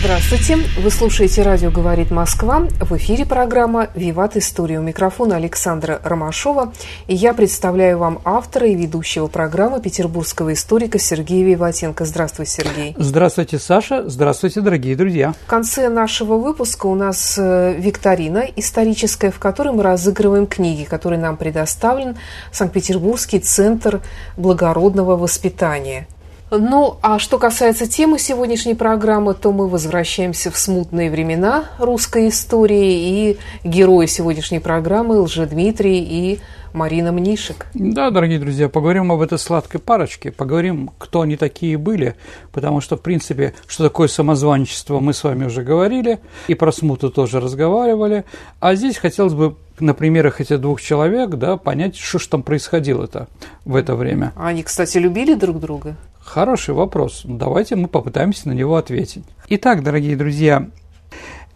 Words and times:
Здравствуйте! 0.00 0.58
Вы 0.78 0.92
слушаете 0.92 1.42
«Радио 1.42 1.72
говорит 1.72 2.12
Москва». 2.12 2.68
В 2.78 2.96
эфире 2.96 3.26
программа 3.26 3.88
«Виват 3.96 4.36
История». 4.36 4.78
У 4.78 4.82
микрофона 4.82 5.34
Александра 5.34 6.00
Ромашова. 6.04 6.72
И 7.08 7.16
я 7.16 7.34
представляю 7.34 7.98
вам 7.98 8.20
автора 8.24 8.68
и 8.68 8.76
ведущего 8.76 9.26
программы 9.26 9.82
петербургского 9.82 10.52
историка 10.52 11.00
Сергея 11.00 11.44
Виватенко. 11.44 12.04
Здравствуй, 12.04 12.46
Сергей. 12.46 12.94
Здравствуйте, 12.96 13.58
Саша. 13.58 14.08
Здравствуйте, 14.08 14.60
дорогие 14.60 14.94
друзья. 14.94 15.34
В 15.44 15.48
конце 15.48 15.88
нашего 15.88 16.36
выпуска 16.36 16.86
у 16.86 16.94
нас 16.94 17.34
э, 17.36 17.74
викторина 17.76 18.44
историческая, 18.54 19.32
в 19.32 19.40
которой 19.40 19.74
мы 19.74 19.82
разыгрываем 19.82 20.46
книги, 20.46 20.84
которые 20.84 21.18
нам 21.18 21.36
предоставлен 21.36 22.16
Санкт-Петербургский 22.52 23.40
центр 23.40 24.00
благородного 24.36 25.16
воспитания– 25.16 26.06
ну, 26.50 26.96
а 27.02 27.18
что 27.18 27.38
касается 27.38 27.86
темы 27.86 28.18
сегодняшней 28.18 28.74
программы, 28.74 29.34
то 29.34 29.52
мы 29.52 29.68
возвращаемся 29.68 30.50
в 30.50 30.58
смутные 30.58 31.10
времена 31.10 31.64
русской 31.78 32.28
истории, 32.28 33.32
и 33.32 33.38
герои 33.64 34.06
сегодняшней 34.06 34.58
программы 34.58 35.20
Лжедмитрий 35.20 35.98
и 36.00 36.40
Марина 36.72 37.12
Мнишек. 37.12 37.66
Да, 37.74 38.10
дорогие 38.10 38.38
друзья, 38.38 38.68
поговорим 38.68 39.10
об 39.12 39.20
этой 39.20 39.38
сладкой 39.38 39.80
парочке, 39.80 40.30
поговорим, 40.30 40.90
кто 40.98 41.22
они 41.22 41.36
такие 41.36 41.76
были, 41.76 42.14
потому 42.52 42.80
что, 42.80 42.96
в 42.96 43.00
принципе, 43.00 43.54
что 43.66 43.84
такое 43.84 44.08
самозванчество, 44.08 45.00
мы 45.00 45.12
с 45.12 45.24
вами 45.24 45.46
уже 45.46 45.62
говорили, 45.62 46.18
и 46.46 46.54
про 46.54 46.72
смуту 46.72 47.10
тоже 47.10 47.40
разговаривали, 47.40 48.24
а 48.60 48.74
здесь 48.74 48.96
хотелось 48.96 49.34
бы 49.34 49.56
на 49.80 49.94
примерах 49.94 50.40
этих 50.40 50.60
двух 50.60 50.80
человек, 50.80 51.30
да, 51.30 51.56
понять, 51.56 51.96
что 51.96 52.18
же 52.18 52.28
там 52.28 52.42
происходило-то 52.42 53.28
в 53.64 53.76
это 53.76 53.94
время. 53.94 54.32
Они, 54.36 54.62
кстати, 54.62 54.98
любили 54.98 55.34
друг 55.34 55.60
друга? 55.60 55.96
Хороший 56.28 56.74
вопрос. 56.74 57.22
Давайте 57.24 57.74
мы 57.74 57.88
попытаемся 57.88 58.48
на 58.48 58.52
него 58.52 58.76
ответить. 58.76 59.24
Итак, 59.48 59.82
дорогие 59.82 60.14
друзья, 60.14 60.68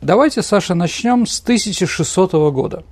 давайте, 0.00 0.40
Саша, 0.40 0.74
начнем 0.74 1.26
с 1.26 1.42
1600 1.42 2.32
года. 2.54 2.82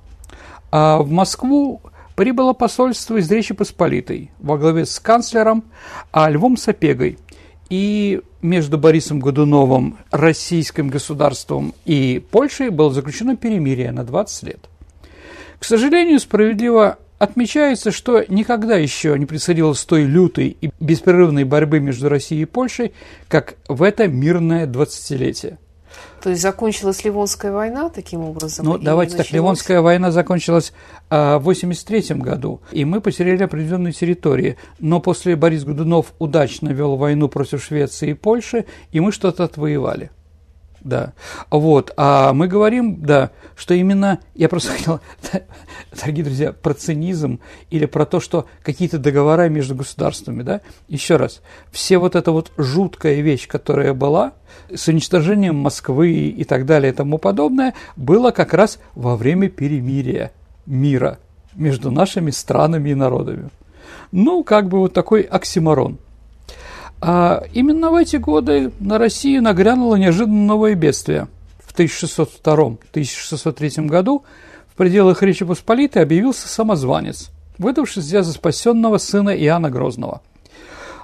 А 0.71 0.99
в 0.99 1.09
Москву 1.09 1.81
прибыло 2.15 2.53
посольство 2.53 3.17
из 3.17 3.31
Речи 3.31 3.55
Посполитой 3.55 4.29
во 4.37 4.59
главе 4.59 4.85
с 4.85 4.99
канцлером 4.99 5.63
Львом 6.13 6.55
Сапегой. 6.55 7.17
И 7.71 8.21
между 8.43 8.77
Борисом 8.77 9.19
Годуновым, 9.19 9.97
российским 10.11 10.87
государством 10.87 11.73
и 11.85 12.23
Польшей 12.29 12.69
было 12.69 12.93
заключено 12.93 13.35
перемирие 13.35 13.91
на 13.91 14.03
20 14.03 14.43
лет. 14.43 14.69
К 15.57 15.65
сожалению, 15.65 16.19
справедливо 16.19 16.99
Отмечается, 17.21 17.91
что 17.91 18.25
никогда 18.29 18.77
еще 18.77 19.15
не 19.19 19.27
происходило 19.27 19.75
той 19.75 20.05
лютой 20.05 20.57
и 20.59 20.71
беспрерывной 20.79 21.43
борьбы 21.43 21.79
между 21.79 22.09
Россией 22.09 22.41
и 22.41 22.45
Польшей, 22.45 22.93
как 23.27 23.57
в 23.67 23.83
это 23.83 24.07
мирное 24.07 24.65
двадцатилетие. 24.65 25.59
То 26.23 26.31
есть 26.31 26.41
закончилась 26.41 27.03
Ливонская 27.03 27.51
война 27.51 27.89
таким 27.89 28.21
образом? 28.21 28.65
Ну, 28.65 28.79
давайте 28.79 29.11
началось... 29.11 29.27
так, 29.27 29.35
Ливонская 29.35 29.81
война 29.81 30.09
закончилась 30.09 30.73
а, 31.11 31.37
в 31.37 31.47
1983 31.47 32.15
году, 32.23 32.61
и 32.71 32.85
мы 32.85 33.01
потеряли 33.01 33.43
определенные 33.43 33.93
территории. 33.93 34.57
Но 34.79 34.99
после 34.99 35.35
Борис 35.35 35.63
Годунов 35.63 36.13
удачно 36.17 36.69
вел 36.69 36.95
войну 36.95 37.29
против 37.29 37.63
Швеции 37.63 38.09
и 38.09 38.13
Польши, 38.15 38.65
и 38.91 38.99
мы 38.99 39.11
что-то 39.11 39.43
отвоевали. 39.43 40.09
Да. 40.83 41.13
Вот. 41.49 41.93
А 41.97 42.33
мы 42.33 42.47
говорим, 42.47 43.01
да, 43.01 43.31
что 43.55 43.73
именно, 43.73 44.19
я 44.33 44.49
просто 44.49 44.71
хотел, 44.77 44.99
дорогие 45.91 46.23
друзья, 46.23 46.53
про 46.53 46.73
цинизм 46.73 47.39
или 47.69 47.85
про 47.85 48.05
то, 48.05 48.19
что 48.19 48.45
какие-то 48.63 48.97
договора 48.97 49.49
между 49.49 49.75
государствами, 49.75 50.43
да, 50.43 50.61
еще 50.87 51.17
раз, 51.17 51.41
все 51.71 51.97
вот 51.97 52.15
эта 52.15 52.31
вот 52.31 52.51
жуткая 52.57 53.21
вещь, 53.21 53.47
которая 53.47 53.93
была, 53.93 54.33
с 54.73 54.87
уничтожением 54.87 55.55
Москвы 55.55 56.11
и 56.11 56.43
так 56.43 56.65
далее 56.65 56.91
и 56.91 56.95
тому 56.95 57.17
подобное, 57.17 57.73
было 57.95 58.31
как 58.31 58.53
раз 58.53 58.79
во 58.95 59.15
время 59.15 59.49
перемирия 59.49 60.31
мира 60.65 61.19
между 61.55 61.91
нашими 61.91 62.31
странами 62.31 62.91
и 62.91 62.95
народами. 62.95 63.49
Ну, 64.11 64.43
как 64.43 64.69
бы 64.69 64.79
вот 64.79 64.93
такой 64.93 65.21
оксиморон– 65.21 65.97
а 67.01 67.43
именно 67.51 67.89
в 67.89 67.95
эти 67.95 68.15
годы 68.17 68.71
на 68.79 68.99
Россию 68.99 69.41
нагрянуло 69.41 69.95
неожиданно 69.95 70.45
новое 70.45 70.75
бедствие. 70.75 71.27
В 71.65 71.73
1602-1603 71.77 73.87
году 73.87 74.23
в 74.71 74.77
пределах 74.77 75.21
Речи 75.21 75.43
Посполитой 75.45 76.01
объявился 76.01 76.47
самозванец, 76.47 77.29
выдавшийся 77.57 78.23
за 78.23 78.31
спасенного 78.31 78.97
сына 78.97 79.29
Иоанна 79.29 79.69
Грозного. 79.69 80.21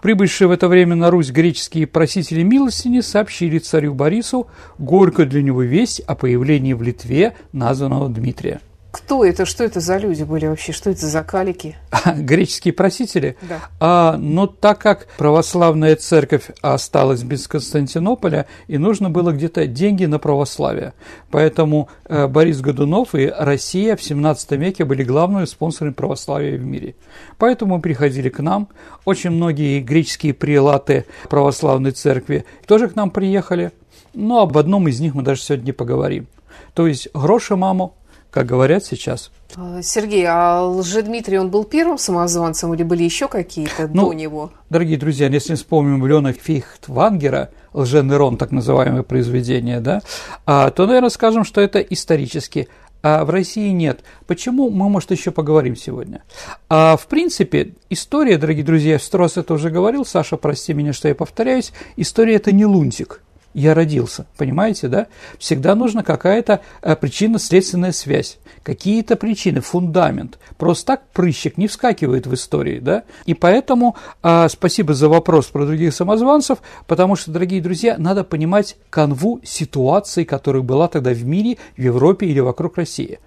Прибывшие 0.01 0.47
в 0.47 0.51
это 0.51 0.67
время 0.67 0.95
на 0.95 1.09
Русь 1.09 1.31
греческие 1.31 1.88
просители 1.88 2.44
милостини 2.44 3.01
сообщили 3.01 3.57
царю 3.57 3.94
Борису 3.94 4.47
горькую 4.77 5.27
для 5.27 5.41
него 5.41 5.63
весть 5.63 6.00
о 6.01 6.16
появлении 6.16 6.73
в 6.73 6.81
Литве 6.81 7.35
названного 7.51 8.07
Дмитрия. 8.09 8.61
Кто 8.91 9.25
это? 9.25 9.45
Что 9.45 9.63
это 9.63 9.79
за 9.79 9.97
люди 9.97 10.23
были 10.23 10.47
вообще? 10.47 10.71
Что 10.71 10.89
это 10.89 11.05
за 11.05 11.23
калики? 11.23 11.75
Греческие 12.15 12.73
просители? 12.73 13.37
Да. 13.41 13.59
А, 13.79 14.17
но 14.17 14.47
так 14.47 14.79
как 14.79 15.07
православная 15.17 15.95
церковь 15.95 16.49
осталась 16.61 17.23
без 17.23 17.47
Константинополя, 17.47 18.47
и 18.67 18.77
нужно 18.77 19.09
было 19.09 19.31
где-то 19.31 19.67
деньги 19.67 20.05
на 20.05 20.19
православие. 20.19 20.93
Поэтому 21.31 21.89
э, 22.05 22.27
Борис 22.27 22.61
Годунов 22.61 23.13
и 23.13 23.27
Россия 23.27 23.95
в 23.95 24.03
17 24.03 24.51
веке 24.53 24.85
были 24.85 25.03
главными 25.03 25.45
спонсорами 25.45 25.93
православия 25.93 26.57
в 26.57 26.63
мире. 26.63 26.95
Поэтому 27.37 27.81
приходили 27.81 28.29
к 28.29 28.39
нам. 28.39 28.69
Очень 29.05 29.31
многие 29.31 29.81
греческие 29.81 30.33
прилаты 30.33 31.05
православной 31.29 31.91
церкви 31.91 32.45
тоже 32.65 32.87
к 32.87 32.95
нам 32.95 33.11
приехали. 33.11 33.71
Но 34.13 34.41
об 34.41 34.57
одном 34.57 34.87
из 34.87 34.99
них 34.99 35.13
мы 35.13 35.23
даже 35.23 35.41
сегодня 35.41 35.73
поговорим. 35.73 36.27
То 36.73 36.87
есть 36.87 37.09
Гроша 37.13 37.55
маму 37.55 37.95
как 38.37 38.45
говорят 38.45 38.85
сейчас. 38.85 39.31
А, 39.55 39.81
Сергей, 39.81 40.23
а 40.27 40.61
Лжедмитрий, 40.61 41.39
он 41.39 41.49
был 41.49 41.63
первым 41.63 41.97
самозванцем 41.97 42.71
или 42.75 42.83
были 42.83 43.01
еще 43.01 43.27
какие-то 43.27 43.89
ну, 43.91 44.09
до 44.09 44.13
него? 44.13 44.51
Дорогие 44.69 44.99
друзья, 44.99 45.27
если 45.27 45.55
вспомним 45.55 46.05
Лена 46.05 46.33
Фихтвангера, 46.33 47.49
Лженерон, 47.73 48.37
так 48.37 48.51
называемое 48.51 49.01
произведение, 49.01 49.79
да, 49.79 50.03
а, 50.45 50.69
то, 50.69 50.85
наверное, 50.85 51.09
скажем, 51.09 51.45
что 51.45 51.61
это 51.61 51.79
исторически. 51.79 52.67
А 53.01 53.25
в 53.25 53.31
России 53.31 53.69
нет. 53.69 54.01
Почему? 54.27 54.69
Мы, 54.69 54.87
может, 54.87 55.09
еще 55.09 55.31
поговорим 55.31 55.75
сегодня. 55.75 56.21
А 56.69 56.95
в 56.95 57.07
принципе, 57.07 57.73
история, 57.89 58.37
дорогие 58.37 58.63
друзья, 58.63 58.99
сто 58.99 59.17
раз 59.17 59.37
это 59.37 59.55
уже 59.55 59.71
говорил, 59.71 60.05
Саша, 60.05 60.37
прости 60.37 60.73
меня, 60.73 60.93
что 60.93 61.07
я 61.07 61.15
повторяюсь, 61.15 61.73
история– 61.95 62.35
это 62.35 62.51
не 62.51 62.67
лунтик 62.67 63.21
я 63.57 63.73
родился. 63.73 64.28
Понимаете, 64.38 64.88
да? 64.88 65.07
Всегда 65.40 65.73
нужна 65.73 66.03
какая-то 66.03 66.62
э, 66.84 66.95
причинно-следственная 66.95 67.91
связь, 67.91 68.38
какие-то 68.62 69.16
причины, 69.16 69.62
фундамент. 69.62 70.38
Просто 70.57 70.85
так 70.85 71.09
прыщик 71.09 71.57
не 71.57 71.68
вскакивает 71.68 72.28
в 72.28 72.34
истории, 72.35 72.78
да? 72.78 73.03
И 73.25 73.34
поэтому 73.34 73.95
э, 74.22 74.47
спасибо 74.50 74.94
за 74.94 75.09
вопрос 75.09 75.47
про 75.47 75.66
других 75.66 75.95
самозванцев, 75.95 76.59
потому 76.86 77.15
что, 77.15 77.31
дорогие 77.31 77.59
друзья, 77.59 77.95
надо 77.98 78.24
понимать 78.24 78.77
канву 78.92 79.42
ситуации, 79.44 80.24
которая 80.24 80.62
была 80.62 80.88
тогда 80.88 81.12
в 81.12 81.25
мире, 81.25 81.57
в 81.75 81.81
Европе 81.81 82.27
или 82.27 82.39
вокруг 82.39 82.77
России. 82.77 83.19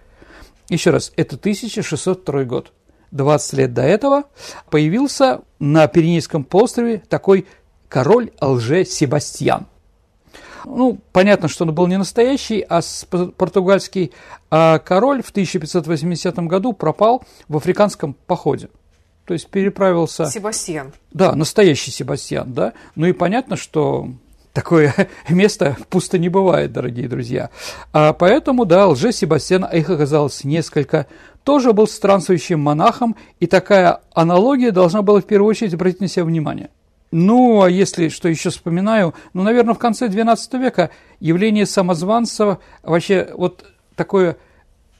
Еще 0.69 0.91
раз, 0.91 1.13
это 1.17 1.35
1602 1.35 2.45
год. 2.45 2.73
20 3.11 3.53
лет 3.55 3.75
до 3.75 3.83
этого 3.83 4.23
появился 4.71 5.41
на 5.59 5.89
Пиренейском 5.89 6.45
полуострове 6.45 7.03
такой 7.09 7.49
король 7.89 8.31
Алже-Себастьян. 8.39 9.67
Ну, 10.65 10.99
понятно, 11.13 11.49
что 11.49 11.65
он 11.65 11.75
был 11.75 11.87
не 11.87 11.99
настоящий, 11.99 12.65
а 12.69 12.81
португальский 13.37 14.13
а 14.51 14.79
король 14.79 15.23
в 15.23 15.31
1580 15.31 16.37
году 16.41 16.73
пропал 16.73 17.23
в 17.49 17.57
африканском 17.57 18.15
походе. 18.27 18.69
То 19.27 19.35
есть 19.35 19.49
переправился... 19.49 20.27
Себастьян. 20.27 20.93
Да, 21.13 21.37
настоящий 21.37 21.93
Себастьян, 21.93 22.53
да. 22.53 22.73
Ну 22.97 23.07
и 23.07 23.13
понятно, 23.13 23.57
что 23.57 24.09
такое 24.53 24.93
место 25.29 25.77
пусто 25.89 26.19
не 26.19 26.29
бывает, 26.29 26.73
дорогие 26.73 27.09
друзья. 27.09 27.51
А 27.93 28.13
поэтому, 28.13 28.65
да, 28.65 28.89
лже-Себастьян, 28.89 29.65
их 29.73 29.89
оказалось 29.89 30.43
несколько, 30.43 31.07
тоже 31.45 31.73
был 31.73 31.87
странствующим 31.87 32.61
монахом, 32.61 33.17
и 33.39 33.47
такая 33.47 34.01
аналогия 34.13 34.73
должна 34.73 35.03
была 35.03 35.21
в 35.21 35.25
первую 35.25 35.51
очередь 35.51 35.75
обратить 35.75 36.01
на 36.01 36.09
себя 36.09 36.25
внимание. 36.25 36.71
Ну, 37.11 37.63
а 37.63 37.71
если, 37.71 38.09
что 38.09 38.29
еще 38.29 38.51
вспоминаю, 38.51 39.15
ну, 39.33 39.43
наверное, 39.43 39.75
в 39.75 39.79
конце 39.79 40.07
XII 40.07 40.59
века 40.61 40.91
явление 41.19 41.67
самозванца, 41.67 42.59
вообще 42.83 43.29
вот 43.37 43.65
такое 43.97 44.37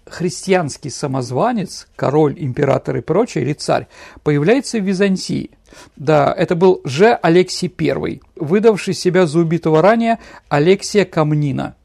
христианский 0.07 0.91
самозванец, 0.91 1.87
король, 1.95 2.35
император 2.37 2.97
и 2.97 3.01
прочее, 3.01 3.45
или 3.45 3.53
царь, 3.53 3.87
появляется 4.25 4.79
в 4.79 4.85
Византии. 4.85 5.51
Да, 5.95 6.35
это 6.37 6.57
был 6.57 6.81
же 6.85 7.13
Алексий 7.13 7.73
I, 7.79 8.21
выдавший 8.35 8.95
себя 8.95 9.27
за 9.27 9.39
убитого 9.39 9.81
ранее 9.81 10.19
Алексия 10.49 11.05
Камнина. 11.05 11.77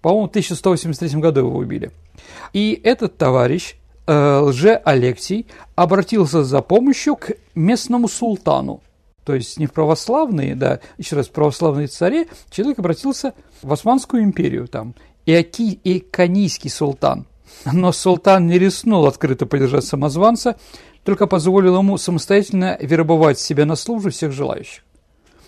По-моему, 0.00 0.26
в 0.26 0.30
1183 0.30 1.20
году 1.20 1.40
его 1.40 1.56
убили. 1.56 1.90
И 2.52 2.80
этот 2.84 3.16
товарищ, 3.16 3.74
э, 4.06 4.38
лже 4.38 4.80
Алексий, 4.84 5.46
обратился 5.74 6.44
за 6.44 6.60
помощью 6.62 7.16
к 7.16 7.32
местному 7.56 8.06
султану. 8.06 8.82
То 9.24 9.34
есть 9.34 9.58
не 9.58 9.66
в 9.66 9.72
православные, 9.72 10.54
да, 10.54 10.80
еще 10.98 11.16
раз, 11.16 11.28
в 11.28 11.32
православные 11.32 11.86
цари, 11.86 12.28
человек 12.50 12.78
обратился 12.78 13.34
в 13.62 13.72
Османскую 13.72 14.22
империю, 14.22 14.68
там, 14.68 14.94
Иоки, 15.26 15.80
Иконийский 15.82 16.68
султан. 16.68 17.26
Но 17.64 17.92
султан 17.92 18.46
не 18.46 18.58
рискнул 18.58 19.06
открыто 19.06 19.46
поддержать 19.46 19.84
самозванца, 19.84 20.56
только 21.04 21.26
позволил 21.26 21.78
ему 21.78 21.96
самостоятельно 21.96 22.76
вербовать 22.80 23.38
себя 23.38 23.64
на 23.64 23.76
службу 23.76 24.10
всех 24.10 24.32
желающих. 24.32 24.82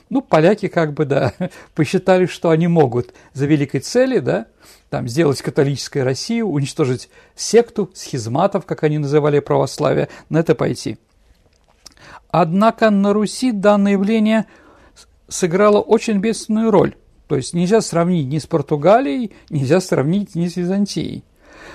Ну, 0.08 0.22
поляки 0.22 0.68
как 0.68 0.94
бы, 0.94 1.04
да, 1.04 1.34
посчитали, 1.74 2.26
что 2.26 2.50
они 2.50 2.68
могут 2.68 3.12
за 3.34 3.46
великой 3.46 3.80
цели, 3.80 4.20
да, 4.20 4.46
там, 4.88 5.08
сделать 5.08 5.42
католическую 5.42 6.04
Россию, 6.04 6.48
уничтожить 6.48 7.10
секту, 7.34 7.90
схизматов, 7.92 8.64
как 8.64 8.84
они 8.84 8.98
называли 8.98 9.40
православие, 9.40 10.08
на 10.28 10.38
это 10.38 10.54
пойти. 10.54 10.98
Однако 12.30 12.90
на 12.90 13.12
Руси 13.12 13.52
данное 13.52 13.92
явление 13.92 14.46
сыграло 15.28 15.80
очень 15.80 16.18
бедственную 16.18 16.70
роль. 16.70 16.96
То 17.28 17.36
есть 17.36 17.54
нельзя 17.54 17.80
сравнить 17.80 18.28
ни 18.28 18.38
с 18.38 18.46
Португалией, 18.46 19.32
нельзя 19.50 19.80
сравнить 19.80 20.34
ни 20.34 20.46
с 20.48 20.56
Византией. 20.56 21.24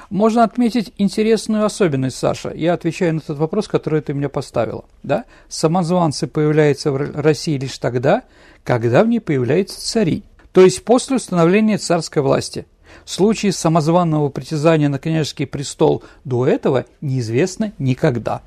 Можно 0.10 0.44
отметить 0.44 0.94
интересную 0.98 1.66
особенность, 1.66 2.18
Саша. 2.18 2.52
Я 2.54 2.74
отвечаю 2.74 3.16
на 3.16 3.20
этот 3.20 3.38
вопрос, 3.38 3.68
который 3.68 4.02
ты 4.02 4.14
мне 4.14 4.30
поставила. 4.30 4.86
Да? 5.04 5.26
Самозванцы 5.50 6.28
появляются 6.28 6.92
в 6.92 6.98
России 6.98 7.58
лишь 7.58 7.78
тогда, 7.78 8.24
когда 8.64 9.04
в 9.04 9.08
ней 9.08 9.20
появляются 9.20 9.80
цари. 9.82 10.24
То 10.52 10.62
есть 10.62 10.84
после 10.84 11.18
установления 11.18 11.78
царской 11.78 12.22
власти. 12.22 12.66
Случаи 13.06 13.50
самозванного 13.52 14.30
притязания 14.30 14.90
на 14.90 15.00
княжеский 15.00 15.48
престол 15.48 16.04
до 16.26 16.46
этого 16.46 16.86
неизвестно 17.00 17.72
никогда. 17.80 18.42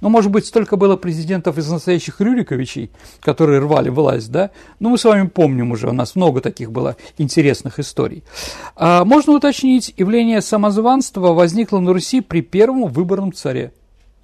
Ну, 0.00 0.08
может 0.08 0.30
быть, 0.30 0.46
столько 0.46 0.76
было 0.76 0.96
президентов 0.96 1.58
из 1.58 1.70
настоящих 1.70 2.20
Рюриковичей, 2.20 2.90
которые 3.20 3.60
рвали 3.60 3.88
власть, 3.88 4.30
да? 4.30 4.50
Ну, 4.80 4.90
мы 4.90 4.98
с 4.98 5.04
вами 5.04 5.26
помним 5.26 5.72
уже, 5.72 5.88
у 5.88 5.92
нас 5.92 6.16
много 6.16 6.40
таких 6.40 6.72
было 6.72 6.96
интересных 7.16 7.78
историй. 7.78 8.24
А, 8.76 9.04
можно 9.04 9.34
уточнить, 9.34 9.94
явление 9.96 10.42
самозванства 10.42 11.32
возникло 11.32 11.80
на 11.80 11.92
Руси 11.92 12.20
при 12.20 12.42
первом 12.42 12.88
выборном 12.88 13.32
царе. 13.32 13.72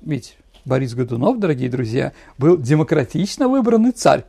Ведь 0.00 0.36
Борис 0.64 0.94
Годунов, 0.94 1.38
дорогие 1.38 1.68
друзья, 1.68 2.12
был 2.38 2.56
демократично 2.56 3.48
выбранный 3.48 3.92
царь. 3.92 4.24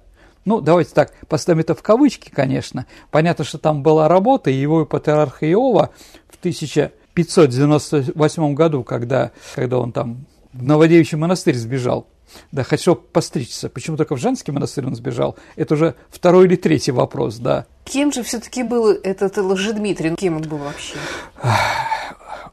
Ну, 0.45 0.62
давайте 0.62 0.94
так, 0.94 1.12
поставим 1.28 1.62
это 1.62 1.74
в 1.74 1.81
кавычки, 1.81 2.30
конечно. 2.30 2.86
Понятно, 3.10 3.44
что 3.44 3.57
там 3.57 3.81
была 3.81 4.07
работа, 4.07 4.51
и 4.51 4.54
его 4.54 4.86
патриарха 4.86 5.51
Иова 5.51 5.89
в 6.30 6.38
1598 6.38 8.54
году, 8.54 8.83
когда, 8.83 9.31
когда 9.56 9.80
он 9.80 9.92
там 9.92 10.28
Новодевичий 10.60 11.18
монастырь 11.18 11.56
сбежал. 11.56 12.07
Да, 12.52 12.63
хотел 12.63 12.96
постричься. 12.96 13.69
Почему 13.69 13.98
только 13.98 14.16
в 14.16 14.19
женский 14.19 14.52
монастырь 14.52 14.86
он 14.86 14.96
сбежал? 14.96 15.36
Это 15.56 15.75
уже 15.75 15.96
второй 16.10 16.46
или 16.46 16.56
третий 16.56 16.92
вопрос, 16.92 17.38
да. 17.38 17.66
Кем 17.84 18.12
же 18.12 18.24
все-таки 18.24 18.63
был 18.63 18.90
этот 18.90 19.38
Лжедмитрий? 19.38 20.16
Кем 20.16 20.38
он 20.38 20.42
был 20.44 20.57
вообще? 20.57 20.96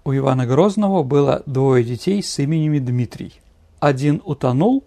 У 0.05 0.15
Ивана 0.15 0.47
Грозного 0.47 1.03
было 1.03 1.43
двое 1.47 1.85
детей 1.85 2.23
с 2.23 2.39
именем 2.39 2.85
Дмитрий. 2.85 3.41
Один 3.79 4.21
утонул, 4.25 4.85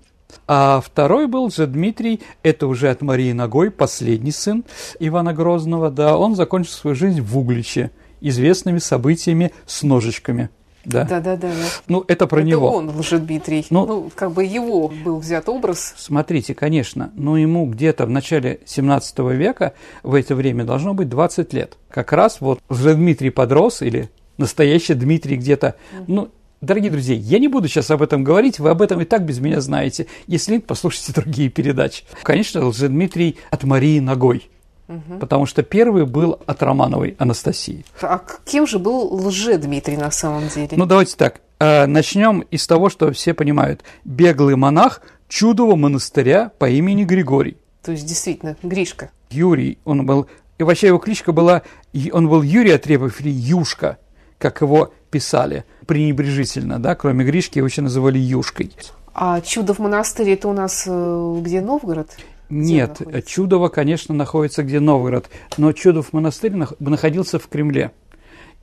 а 0.47 0.81
второй 0.81 1.27
был 1.27 1.49
же 1.49 1.67
Дмитрий, 1.67 2.21
это 2.43 2.67
уже 2.67 2.89
от 2.89 3.01
Марии 3.01 3.31
Ногой, 3.31 3.71
последний 3.71 4.31
сын 4.31 4.65
Ивана 4.99 5.33
Грозного, 5.33 5.89
да, 5.89 6.17
он 6.17 6.35
закончил 6.35 6.71
свою 6.71 6.95
жизнь 6.95 7.21
в 7.21 7.37
Угличе, 7.37 7.91
известными 8.19 8.79
событиями 8.79 9.51
с 9.65 9.83
ножичками– 9.83 10.49
да? 10.85 11.03
Да, 11.03 11.19
да, 11.19 11.35
да. 11.35 11.51
Ну, 11.87 12.03
это 12.07 12.27
про 12.27 12.39
это 12.39 12.47
него. 12.47 12.71
он, 12.71 12.89
Лжедмитрий. 12.89 13.65
Ну, 13.69 13.85
ну, 13.85 14.11
как 14.13 14.31
бы 14.31 14.43
его 14.43 14.87
был 14.87 15.19
взят 15.19 15.49
образ. 15.49 15.93
Смотрите, 15.97 16.53
конечно, 16.53 17.11
но 17.15 17.37
ему 17.37 17.65
где-то 17.65 18.05
в 18.05 18.09
начале 18.09 18.59
17 18.65 19.19
века, 19.33 19.73
в 20.03 20.13
это 20.13 20.35
время 20.35 20.63
должно 20.63 20.93
быть 20.93 21.09
20 21.09 21.53
лет. 21.53 21.77
Как 21.89 22.13
раз 22.13 22.41
вот 22.41 22.59
Лжедмитрий 22.69 23.29
подрос, 23.29 23.81
или 23.81 24.09
настоящий 24.37 24.93
Дмитрий 24.93 25.37
где-то, 25.37 25.75
ну, 26.07 26.29
Дорогие 26.61 26.89
друзья, 26.89 27.15
я 27.15 27.37
не 27.37 27.47
буду 27.47 27.67
сейчас 27.67 27.91
об 27.91 28.01
этом 28.01 28.23
говорить, 28.23 28.59
вы 28.59 28.69
об 28.71 28.81
этом 28.81 28.99
и 29.01 29.05
так 29.05 29.23
без 29.23 29.39
меня 29.39 29.61
знаете. 29.61 30.07
Если 30.25 30.53
нет, 30.53 30.65
послушайте 30.65 31.13
другие 31.13 31.49
передачи. 31.49 32.05
Конечно, 32.23 32.65
Лжедмитрий 32.65 33.37
от 33.51 33.65
Марии 33.65 33.99
ногой. 33.99 34.49
Угу. 34.87 35.19
Потому 35.19 35.45
что 35.45 35.63
первый 35.63 36.05
был 36.05 36.39
от 36.45 36.61
Романовой 36.61 37.15
Анастасии. 37.17 37.85
А 38.01 38.21
кем 38.45 38.67
же 38.67 38.79
был 38.79 39.13
лже-Дмитрий 39.13 39.97
на 39.97 40.11
самом 40.11 40.47
деле? 40.47 40.69
Ну, 40.71 40.85
давайте 40.85 41.15
так. 41.15 41.41
Э, 41.59 41.85
начнем 41.85 42.41
из 42.41 42.67
того, 42.67 42.89
что 42.89 43.11
все 43.11 43.33
понимают. 43.33 43.83
Беглый 44.03 44.55
монах 44.55 45.01
чудового 45.27 45.75
монастыря 45.75 46.51
по 46.59 46.69
имени 46.69 47.03
Григорий. 47.03 47.57
То 47.81 47.91
есть, 47.91 48.05
действительно, 48.05 48.57
Гришка. 48.61 49.11
Юрий, 49.29 49.79
он 49.85 50.05
был... 50.05 50.27
И 50.57 50.63
вообще 50.63 50.87
его 50.87 50.99
кличка 50.99 51.31
была... 51.31 51.63
Он 52.11 52.29
был 52.29 52.41
Юрий 52.41 52.71
Отрепов 52.71 53.19
или 53.21 53.29
Юшка, 53.29 53.97
как 54.37 54.61
его 54.61 54.93
писали 55.09 55.65
пренебрежительно, 55.85 56.79
да, 56.79 56.95
кроме 56.95 57.25
Гришки 57.25 57.57
его 57.59 57.67
еще 57.67 57.81
называли 57.81 58.17
Юшкой. 58.17 58.71
А 59.13 59.39
чудо 59.39 59.73
в 59.73 59.79
монастыре 59.79 60.33
это 60.33 60.49
у 60.49 60.53
нас 60.53 60.83
э, 60.87 61.37
где 61.39 61.61
Новгород? 61.61 62.09
Нет, 62.49 63.01
Чудово, 63.25 63.69
конечно, 63.69 64.13
находится 64.13 64.63
где 64.63 64.79
Новгород, 64.79 65.29
но 65.57 65.71
Чудов 65.73 66.13
монастырь 66.13 66.53
находился 66.79 67.39
в 67.39 67.47
Кремле. 67.47 67.91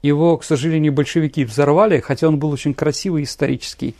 Его, 0.02 0.37
к 0.37 0.44
сожалению, 0.44 0.93
большевики 0.93 1.44
взорвали, 1.44 2.00
хотя 2.00 2.26
он 2.26 2.38
был 2.38 2.50
очень 2.50 2.75
красивый 2.75 3.23
исторический. 3.23 3.94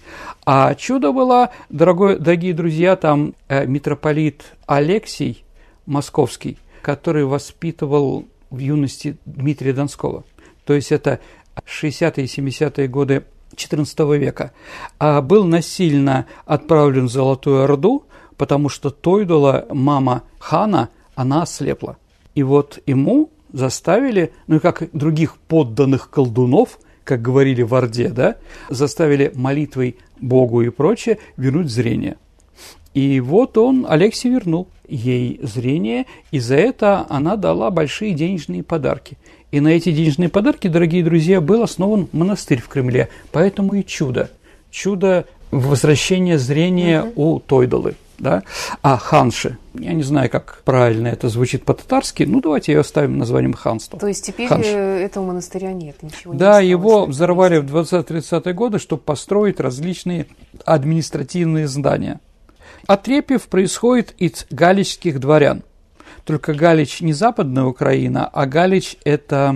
А 0.45 0.75
чудо 0.75 1.13
было, 1.13 1.51
дорогой, 1.69 2.19
дорогие 2.19 2.55
друзья, 2.55 2.97
там 2.97 3.35
э, 3.47 3.67
митрополит 3.67 4.43
Алексий 4.67 5.45
Московский, 5.87 6.59
который 6.83 7.25
воспитывал 7.25 8.27
в 8.51 8.59
юности 8.59 9.17
Дмитрия 9.27 9.73
Донского. 9.73 10.25
То 10.65 10.75
есть 10.75 10.91
это 10.91 11.21
60-е 11.67 12.25
и 12.25 12.27
70-е 12.27 12.89
годы 12.89 13.25
XIV 13.55 14.19
века. 14.19 14.53
А 14.99 15.21
был 15.21 15.45
насильно 15.45 16.27
отправлен 16.47 17.07
в 17.07 17.13
Золотую 17.13 17.63
Орду, 17.63 18.07
потому 18.43 18.69
что 18.69 18.91
Тойдула, 18.91 19.69
мама 19.71 20.25
хана, 20.41 20.89
она 21.15 21.43
ослепла. 21.43 21.97
И 22.35 22.43
вот 22.43 22.81
ему 22.87 23.31
заставили, 23.53 24.33
ну 24.49 24.57
и 24.57 24.59
как 24.59 24.83
других 24.93 25.37
подданных 25.37 26.11
колдунов, 26.11 26.81
как 27.05 27.23
говорили 27.23 27.63
в 27.63 27.73
Орде, 27.73 28.09
да, 28.09 28.39
заставили 28.69 29.31
молитвой 29.37 29.95
Богу 30.21 30.63
и 30.63 30.71
прочее 30.71 31.19
вернуть 31.37 31.71
зрение. 31.71 32.17
И 32.95 33.21
вот 33.21 33.57
он, 33.57 33.87
Алексей, 33.89 34.31
вернул 34.31 34.67
ей 34.89 35.39
зрение, 35.45 36.07
и 36.33 36.41
за 36.41 36.57
это 36.57 37.07
она 37.09 37.37
дала 37.37 37.71
большие 37.71 38.13
денежные 38.13 38.65
подарки. 38.65 39.19
И 39.53 39.61
на 39.61 39.69
эти 39.69 39.93
денежные 39.93 40.31
подарки, 40.31 40.67
дорогие 40.67 41.05
друзья, 41.05 41.41
был 41.41 41.63
основан 41.63 42.09
монастырь 42.11 42.61
в 42.61 42.67
Кремле. 42.67 43.09
Поэтому 43.31 43.75
и 43.75 43.85
чудо. 43.85 44.33
Чудо 44.73 45.27
возвращения 45.53 46.39
зрения 46.39 47.05
угу. 47.05 47.37
у 47.37 47.39
Тойдолы 47.39 47.95
да, 48.19 48.43
а 48.83 48.97
ханши. 48.97 49.59
Я 49.75 49.93
не 49.93 50.03
знаю, 50.03 50.31
как 50.31 50.63
правильно 50.65 51.09
это 51.09 51.29
звучит 51.29 51.65
по-татарски, 51.65 52.25
ну 52.25 52.41
давайте 52.41 52.73
ее 52.73 52.81
оставим 52.81 53.19
названием 53.19 53.55
ханства. 53.55 53.99
То 53.99 54.07
есть 54.07 54.25
теперь 54.25 54.49
Ханш. 54.49 54.67
Э, 54.67 55.05
этого 55.05 55.27
монастыря 55.27 55.73
нет, 55.73 56.03
ничего 56.03 56.35
Да, 56.35 56.63
не 56.63 56.69
его 56.69 57.07
взорвали 57.07 57.59
в 57.59 57.75
20-30-е 57.75 58.55
годы, 58.55 58.79
чтобы 58.79 59.03
построить 59.03 59.61
различные 59.61 60.27
административные 60.65 61.69
здания. 61.69 62.21
Отрепьев 62.87 63.43
происходит 63.49 64.15
из 64.19 64.47
галичских 64.51 65.21
дворян. 65.21 65.63
Только 66.25 66.55
Галич 66.55 67.01
не 67.01 67.13
западная 67.13 67.65
Украина, 67.65 68.29
а 68.33 68.47
Галич– 68.47 68.97
это 69.05 69.55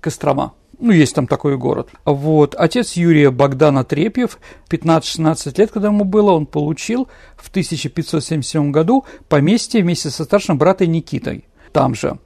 Кострома. 0.00 0.54
Ну, 0.84 0.92
есть 0.92 1.14
там 1.14 1.26
такой 1.26 1.56
город. 1.56 1.88
Вот. 2.04 2.54
Отец 2.58 2.92
Юрия 2.92 3.30
Богдана 3.30 3.84
Трепьев, 3.84 4.38
15-16 4.68 5.58
лет, 5.58 5.70
когда 5.70 5.88
ему 5.88 6.04
было, 6.04 6.32
он 6.32 6.44
получил 6.44 7.08
в 7.38 7.48
1577 7.48 8.70
году 8.70 9.06
поместье 9.30 9.80
вместе 9.82 10.10
со 10.10 10.24
старшим 10.24 10.58
братом 10.58 10.92
Никитой. 10.92 11.46
Там 11.72 11.94
же. 11.94 12.18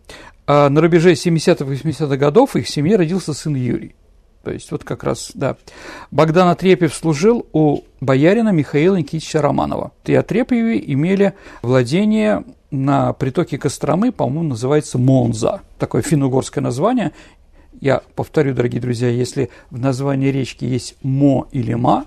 А 0.48 0.68
на 0.70 0.80
рубеже 0.80 1.12
70-80-х 1.12 2.16
годов 2.16 2.56
их 2.56 2.68
семье 2.68 2.96
родился 2.96 3.32
сын 3.32 3.54
Юрий. 3.54 3.94
То 4.42 4.50
есть 4.50 4.72
вот 4.72 4.82
как 4.82 5.04
раз, 5.04 5.30
да. 5.34 5.56
Богдан 6.10 6.48
Отрепьев 6.48 6.92
служил 6.92 7.46
у 7.52 7.82
боярина 8.00 8.48
Михаила 8.48 8.96
Никитича 8.96 9.40
Романова. 9.40 9.92
И 10.04 10.14
Отрепьевы 10.16 10.82
имели 10.84 11.34
владение 11.62 12.42
на 12.72 13.12
притоке 13.12 13.56
Костромы, 13.56 14.10
по-моему, 14.10 14.48
называется 14.48 14.98
Монза. 14.98 15.60
Такое 15.78 16.02
финно-угорское 16.02 16.60
название. 16.60 17.12
Я 17.80 18.02
повторю, 18.16 18.54
дорогие 18.54 18.80
друзья, 18.80 19.08
если 19.08 19.50
в 19.70 19.78
названии 19.78 20.30
речки 20.30 20.64
есть 20.64 20.96
Мо 21.02 21.46
или 21.52 21.74
Ма, 21.74 22.06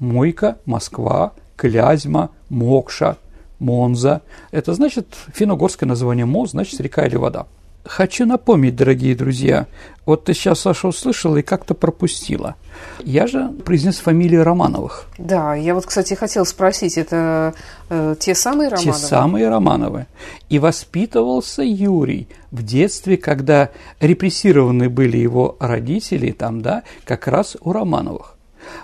Мойка, 0.00 0.58
Москва, 0.64 1.32
Клязьма, 1.56 2.30
Мокша, 2.48 3.16
Монза. 3.60 4.22
Это 4.50 4.74
значит 4.74 5.14
финно-угорское 5.32 5.88
название 5.88 6.24
Мо, 6.24 6.46
значит 6.46 6.80
река 6.80 7.06
или 7.06 7.16
вода. 7.16 7.46
Хочу 7.84 8.26
напомнить, 8.26 8.76
дорогие 8.76 9.14
друзья, 9.14 9.66
вот 10.04 10.24
ты 10.24 10.34
сейчас, 10.34 10.60
Саша, 10.60 10.88
услышала 10.88 11.38
и 11.38 11.42
как-то 11.42 11.72
пропустила. 11.72 12.56
Я 13.02 13.26
же 13.26 13.48
произнес 13.64 13.98
фамилию 13.98 14.44
Романовых. 14.44 15.06
Да, 15.16 15.54
я 15.54 15.74
вот, 15.74 15.86
кстати, 15.86 16.12
хотел 16.12 16.44
спросить, 16.44 16.98
это 16.98 17.54
э, 17.88 18.16
те 18.18 18.34
самые 18.34 18.68
Романовы? 18.68 18.92
Те 18.92 18.98
самые 18.98 19.48
Романовы. 19.48 20.06
И 20.50 20.58
воспитывался 20.58 21.62
Юрий 21.62 22.28
в 22.50 22.62
детстве, 22.62 23.16
когда 23.16 23.70
репрессированы 24.00 24.90
были 24.90 25.16
его 25.16 25.56
родители, 25.58 26.32
там, 26.32 26.60
да, 26.60 26.82
как 27.04 27.28
раз 27.28 27.56
у 27.62 27.72
Романовых. 27.72 28.36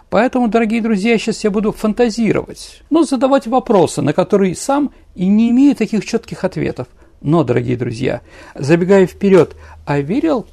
Поэтому, 0.08 0.48
дорогие 0.48 0.80
друзья, 0.80 1.18
сейчас 1.18 1.44
я 1.44 1.50
буду 1.50 1.72
фантазировать, 1.72 2.82
ну, 2.88 3.02
задавать 3.02 3.46
вопросы, 3.46 4.00
на 4.00 4.14
которые 4.14 4.54
сам 4.54 4.92
и 5.14 5.26
не 5.26 5.50
имею 5.50 5.76
таких 5.76 6.06
четких 6.06 6.44
ответов. 6.44 6.86
Но, 7.20 7.44
дорогие 7.44 7.76
друзья, 7.76 8.20
забегая 8.54 9.06
вперед, 9.06 9.56
а 9.84 10.00
верил 10.00 10.46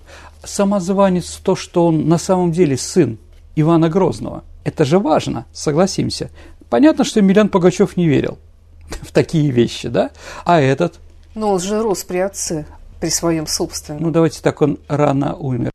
самозванец 0.43 1.35
в 1.35 1.41
то, 1.41 1.55
что 1.55 1.87
он 1.87 2.07
на 2.07 2.17
самом 2.17 2.51
деле 2.51 2.77
сын 2.77 3.17
Ивана 3.55 3.89
Грозного? 3.89 4.43
Это 4.63 4.85
же 4.85 4.99
важно, 4.99 5.45
согласимся. 5.51 6.29
Понятно, 6.69 7.03
что 7.03 7.19
Емельян 7.19 7.49
Пугачев 7.49 7.97
не 7.97 8.07
верил 8.07 8.37
в 9.01 9.11
такие 9.11 9.51
вещи, 9.51 9.89
да? 9.89 10.11
А 10.45 10.59
этот? 10.59 10.99
Но 11.35 11.51
он 11.51 11.59
же 11.59 11.81
рос 11.81 12.03
при 12.03 12.19
отце, 12.19 12.65
при 12.99 13.09
своем 13.09 13.47
собственном. 13.47 14.03
Ну, 14.03 14.11
давайте 14.11 14.41
так, 14.41 14.61
он 14.61 14.79
рано 14.87 15.35
умер. 15.35 15.71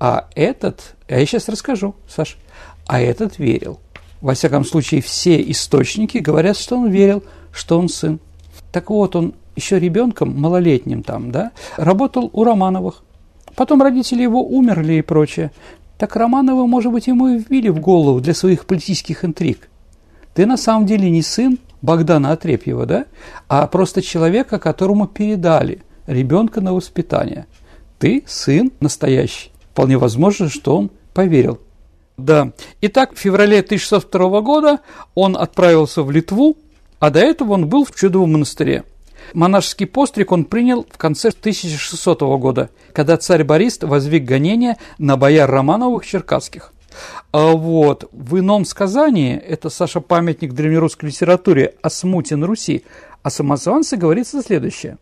А 0.00 0.28
этот, 0.34 0.94
я 1.08 1.18
сейчас 1.26 1.48
расскажу, 1.48 1.94
Саш, 2.08 2.38
а 2.86 3.00
этот 3.00 3.38
верил. 3.38 3.80
Во 4.20 4.34
всяком 4.34 4.64
случае, 4.64 5.02
все 5.02 5.40
источники 5.50 6.18
говорят, 6.18 6.56
что 6.56 6.76
он 6.76 6.90
верил, 6.90 7.24
что 7.52 7.78
он 7.78 7.88
сын. 7.88 8.20
Так 8.72 8.90
вот, 8.90 9.16
он 9.16 9.34
еще 9.58 9.78
ребенком, 9.78 10.40
малолетним 10.40 11.02
там, 11.02 11.30
да, 11.30 11.52
работал 11.76 12.30
у 12.32 12.44
Романовых. 12.44 13.02
Потом 13.54 13.82
родители 13.82 14.22
его 14.22 14.46
умерли 14.46 14.94
и 14.94 15.02
прочее. 15.02 15.50
Так 15.98 16.14
Романовы, 16.14 16.66
может 16.66 16.92
быть, 16.92 17.08
ему 17.08 17.28
и 17.28 17.38
вбили 17.38 17.68
в 17.68 17.80
голову 17.80 18.20
для 18.20 18.34
своих 18.34 18.66
политических 18.66 19.24
интриг. 19.24 19.68
Ты 20.34 20.46
на 20.46 20.56
самом 20.56 20.86
деле 20.86 21.10
не 21.10 21.22
сын 21.22 21.58
Богдана 21.82 22.32
Отрепьева, 22.32 22.86
да, 22.86 23.06
а 23.48 23.66
просто 23.66 24.00
человека, 24.00 24.58
которому 24.58 25.08
передали 25.08 25.82
ребенка 26.06 26.60
на 26.60 26.72
воспитание. 26.72 27.46
Ты 27.98 28.22
сын 28.26 28.70
настоящий. 28.80 29.50
Вполне 29.72 29.98
возможно, 29.98 30.48
что 30.48 30.76
он 30.76 30.90
поверил. 31.12 31.58
Да. 32.16 32.52
Итак, 32.80 33.14
в 33.14 33.18
феврале 33.18 33.60
1602 33.60 34.40
года 34.40 34.80
он 35.14 35.36
отправился 35.36 36.02
в 36.02 36.10
Литву, 36.10 36.56
а 36.98 37.10
до 37.10 37.20
этого 37.20 37.54
он 37.54 37.68
был 37.68 37.84
в 37.84 37.94
Чудовом 37.94 38.32
монастыре. 38.32 38.84
Монашеский 39.34 39.86
постриг 39.86 40.32
он 40.32 40.44
принял 40.44 40.86
в 40.90 40.98
конце 40.98 41.28
1600 41.28 42.20
года, 42.38 42.70
когда 42.92 43.16
царь 43.16 43.44
Борис 43.44 43.78
возвиг 43.80 44.24
гонения 44.24 44.78
на 44.98 45.16
бояр 45.16 45.50
Романовых 45.50 46.06
черкасских. 46.06 46.72
А 47.32 47.52
вот 47.52 48.08
в 48.12 48.38
ином 48.38 48.64
сказании, 48.64 49.36
это, 49.36 49.70
Саша, 49.70 50.00
памятник 50.00 50.52
древнерусской 50.52 51.10
литературе 51.10 51.74
о 51.82 51.90
смуте 51.90 52.36
на 52.36 52.46
Руси, 52.46 52.84
о 53.22 53.30
самозванце 53.30 53.96
говорится 53.96 54.42
следующее. 54.42 54.98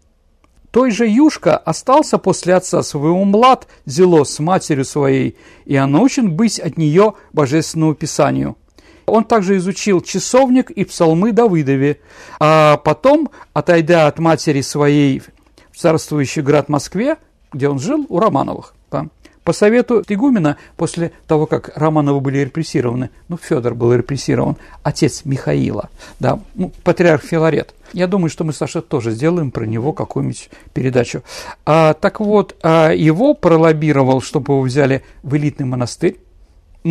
Той 0.72 0.90
же 0.90 1.06
Юшка 1.06 1.56
остался 1.56 2.18
после 2.18 2.54
отца 2.54 2.82
своего 2.82 3.24
млад, 3.24 3.66
зело 3.86 4.24
с 4.24 4.38
матерью 4.40 4.84
своей, 4.84 5.36
и 5.64 5.78
научен 5.78 6.32
быть 6.32 6.58
от 6.58 6.76
нее 6.76 7.14
божественному 7.32 7.94
писанию– 7.94 8.56
он 9.06 9.24
также 9.24 9.56
изучил 9.56 10.00
часовник 10.00 10.70
и 10.70 10.84
псалмы 10.84 11.32
Давыдове, 11.32 12.00
а 12.40 12.76
потом, 12.78 13.30
отойдя 13.52 14.06
от 14.06 14.18
матери 14.18 14.60
своей 14.60 15.20
в 15.70 15.78
царствующий 15.78 16.42
град 16.42 16.68
Москве, 16.68 17.16
где 17.52 17.68
он 17.68 17.78
жил, 17.78 18.06
у 18.08 18.18
Романовых. 18.18 18.74
Да. 18.90 19.06
По 19.44 19.52
совету 19.52 20.02
игумена, 20.08 20.56
после 20.76 21.12
того, 21.28 21.46
как 21.46 21.70
Романовы 21.76 22.20
были 22.20 22.38
репрессированы, 22.38 23.10
ну, 23.28 23.36
Федор 23.36 23.74
был 23.74 23.94
репрессирован, 23.94 24.56
отец 24.82 25.24
Михаила, 25.24 25.88
да, 26.18 26.40
ну, 26.56 26.72
патриарх 26.82 27.22
Филарет. 27.22 27.72
Я 27.92 28.08
думаю, 28.08 28.28
что 28.28 28.42
мы, 28.42 28.52
Саша, 28.52 28.82
тоже 28.82 29.12
сделаем 29.12 29.52
про 29.52 29.64
него 29.64 29.92
какую-нибудь 29.92 30.50
передачу. 30.74 31.22
А, 31.64 31.94
так 31.94 32.18
вот, 32.18 32.56
а 32.62 32.90
его 32.90 33.34
пролоббировал, 33.34 34.20
чтобы 34.20 34.54
его 34.54 34.62
взяли 34.62 35.04
в 35.22 35.36
элитный 35.36 35.66
монастырь, 35.66 36.18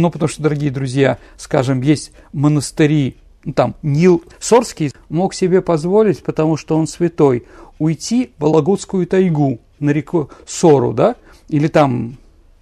ну, 0.02 0.12
потому 0.12 0.28
что, 0.28 0.44
дорогие 0.44 0.72
друзья, 0.72 1.18
скажем, 1.38 1.82
есть 1.82 2.12
монастыри, 2.34 3.16
ну, 3.44 3.54
там, 3.54 3.76
Нил 3.82 4.24
Сорский 4.40 4.92
мог 5.10 5.34
себе 5.34 5.62
позволить, 5.62 6.24
потому 6.24 6.58
что 6.58 6.78
он 6.78 6.88
святой, 6.88 7.46
уйти 7.80 8.32
в 8.38 8.44
Вологодскую 8.44 9.08
тайгу 9.08 9.60
на 9.80 9.92
реку 9.92 10.30
Сору, 10.46 10.94
да, 10.94 11.16
или 11.48 11.68
там 11.68 12.18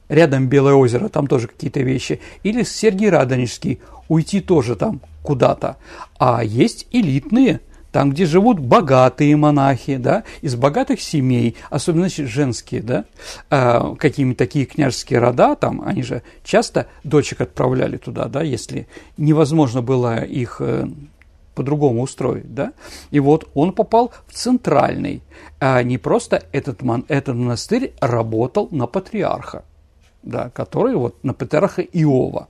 рядом 0.10 0.48
Белое 0.48 0.76
озеро, 0.76 1.10
там 1.10 1.28
тоже 1.28 1.48
какие-то 1.48 1.82
вещи, 1.82 2.20
или 2.44 2.64
Сергий 2.64 3.10
Радонежский, 3.10 3.82
уйти 4.10 4.40
тоже 4.40 4.76
там 4.76 5.02
куда-то. 5.24 5.78
А 6.20 6.44
есть 6.44 6.88
элитные– 6.92 7.62
там, 7.94 8.10
где 8.10 8.26
живут 8.26 8.60
богатые 8.60 9.38
монахи, 9.38 9.98
да, 9.98 10.24
из 10.42 10.56
богатых 10.56 11.00
семей, 11.00 11.56
особенно 11.70 12.10
значит, 12.10 12.28
женские, 12.28 12.82
да, 12.82 13.06
э, 13.52 13.96
какие-нибудь 13.98 14.38
такие 14.38 14.66
княжеские 14.66 15.20
рода, 15.20 15.56
там, 15.56 15.82
они 15.86 16.02
же 16.02 16.24
часто 16.44 16.88
дочек 17.04 17.42
отправляли 17.42 17.98
туда, 17.98 18.26
да, 18.26 18.42
если 18.42 18.88
невозможно 19.16 19.84
было 19.84 20.24
их 20.24 20.58
э, 20.60 20.88
по-другому 21.54 22.02
устроить, 22.02 22.56
да, 22.56 22.74
и 23.12 23.20
вот 23.20 23.48
он 23.54 23.74
попал 23.74 24.12
в 24.26 24.34
центральный, 24.34 25.22
а 25.60 25.84
не 25.84 26.00
просто 26.00 26.44
этот, 26.52 26.82
мон, 26.82 27.06
этот 27.10 27.36
монастырь 27.36 27.94
работал 28.02 28.70
на 28.72 28.88
патриарха, 28.88 29.66
да, 30.24 30.50
который 30.50 30.96
вот 30.96 31.24
на 31.24 31.36
патриарха 31.36 31.84
Иова, 31.84 32.48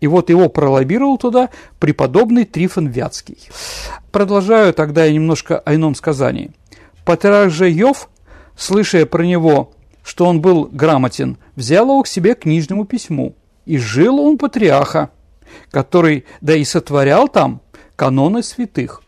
и 0.00 0.06
вот 0.06 0.30
его 0.30 0.48
пролоббировал 0.48 1.18
туда 1.18 1.50
преподобный 1.78 2.44
Трифон 2.44 2.88
Вятский. 2.88 3.38
Продолжаю 4.12 4.72
тогда 4.74 5.04
я 5.04 5.12
немножко 5.12 5.58
о 5.58 5.74
ином 5.74 5.94
сказании. 5.94 6.52
Патриарх 7.04 7.52
же 7.52 7.70
Йов, 7.70 8.08
слышая 8.56 9.06
про 9.06 9.22
него, 9.22 9.72
что 10.04 10.26
он 10.26 10.40
был 10.40 10.68
грамотен, 10.70 11.38
взял 11.56 11.86
его 11.86 12.02
к 12.02 12.08
себе 12.08 12.34
к 12.34 12.40
книжному 12.40 12.84
письму. 12.84 13.34
И 13.64 13.78
жил 13.78 14.20
он 14.20 14.36
патриарха, 14.36 15.10
который, 15.70 16.26
да 16.40 16.54
и 16.54 16.64
сотворял 16.64 17.28
там 17.28 17.62
каноны 17.96 18.42
святых. 18.42 19.02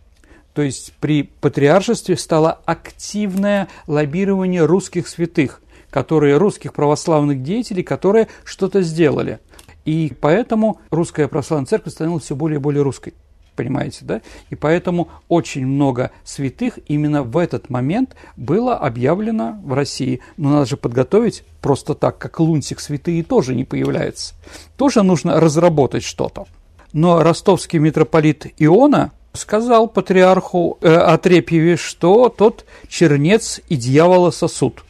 То 0.54 0.62
есть 0.62 0.94
при 1.00 1.22
патриаршестве 1.22 2.16
стало 2.16 2.52
активное 2.64 3.68
лоббирование 3.86 4.64
русских 4.64 5.06
святых, 5.06 5.60
которые 5.90 6.38
русских 6.38 6.72
православных 6.72 7.42
деятелей, 7.42 7.82
которые 7.82 8.28
что-то 8.44 8.80
сделали. 8.80 9.38
И 9.86 10.12
поэтому 10.20 10.80
русская 10.90 11.28
православная 11.28 11.66
церковь 11.66 11.94
становилась 11.94 12.24
все 12.24 12.36
более 12.36 12.58
и 12.58 12.60
более 12.60 12.82
русской. 12.82 13.14
Понимаете, 13.54 14.00
да? 14.02 14.20
И 14.50 14.54
поэтому 14.54 15.08
очень 15.28 15.66
много 15.66 16.10
святых 16.24 16.78
именно 16.88 17.22
в 17.22 17.38
этот 17.38 17.70
момент 17.70 18.14
было 18.36 18.76
объявлено 18.76 19.58
в 19.64 19.72
России. 19.72 20.20
Но 20.36 20.50
надо 20.50 20.66
же 20.66 20.76
подготовить 20.76 21.42
просто 21.62 21.94
так, 21.94 22.18
как 22.18 22.38
лунтик 22.38 22.80
святые 22.80 23.22
тоже 23.22 23.54
не 23.54 23.64
появляется. 23.64 24.34
Тоже 24.76 25.02
нужно 25.02 25.40
разработать 25.40 26.02
что-то. 26.02 26.46
Но 26.92 27.22
ростовский 27.22 27.78
митрополит 27.78 28.46
Иона 28.58 29.12
сказал 29.32 29.88
патриарху 29.88 30.78
э, 30.80 30.94
Отрепьеве, 30.94 31.76
что 31.76 32.28
тот 32.28 32.64
чернец 32.88 33.60
и 33.68 33.76
дьявола 33.76 34.30
сосуд. 34.30 34.84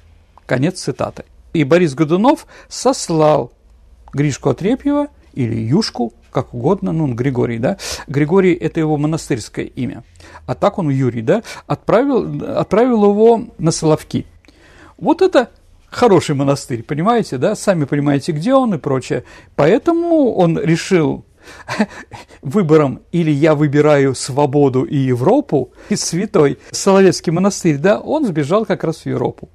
Конец 0.46 0.80
цитаты. 0.80 1.24
И 1.52 1.64
Борис 1.64 1.94
Годунов 1.94 2.46
сослал 2.68 3.52
Гришку 4.16 4.48
Отрепьева 4.48 5.08
или 5.34 5.54
Юшку, 5.54 6.14
как 6.32 6.54
угодно, 6.54 6.92
ну, 6.92 7.12
Григорий, 7.12 7.58
да, 7.58 7.76
Григорий– 8.08 8.54
это 8.54 8.80
его 8.80 8.96
монастырское 8.96 9.66
имя, 9.66 10.04
а 10.46 10.54
так 10.54 10.78
он 10.78 10.88
Юрий, 10.88 11.20
да, 11.20 11.42
отправил, 11.66 12.42
отправил 12.58 13.04
его 13.04 13.44
на 13.58 13.70
Соловки. 13.70 14.26
Вот 14.96 15.20
это 15.20 15.50
хороший 15.90 16.34
монастырь, 16.34 16.82
понимаете, 16.82 17.36
да, 17.36 17.54
сами 17.54 17.84
понимаете, 17.84 18.32
где 18.32 18.54
он 18.54 18.74
и 18.74 18.78
прочее. 18.78 19.24
Поэтому 19.54 20.32
он 20.32 20.58
решил 20.58 21.26
выбором 22.42 23.02
или 23.12 23.30
я 23.30 23.54
выбираю 23.54 24.14
свободу 24.14 24.84
и 24.84 24.96
Европу, 24.96 25.72
и 25.90 25.96
святой 25.96 26.58
Соловецкий 26.70 27.32
монастырь, 27.32 27.76
да, 27.76 28.00
он 28.00 28.24
сбежал 28.24 28.64
как 28.64 28.82
раз 28.82 29.02
в 29.02 29.06
Европу. 29.06 29.50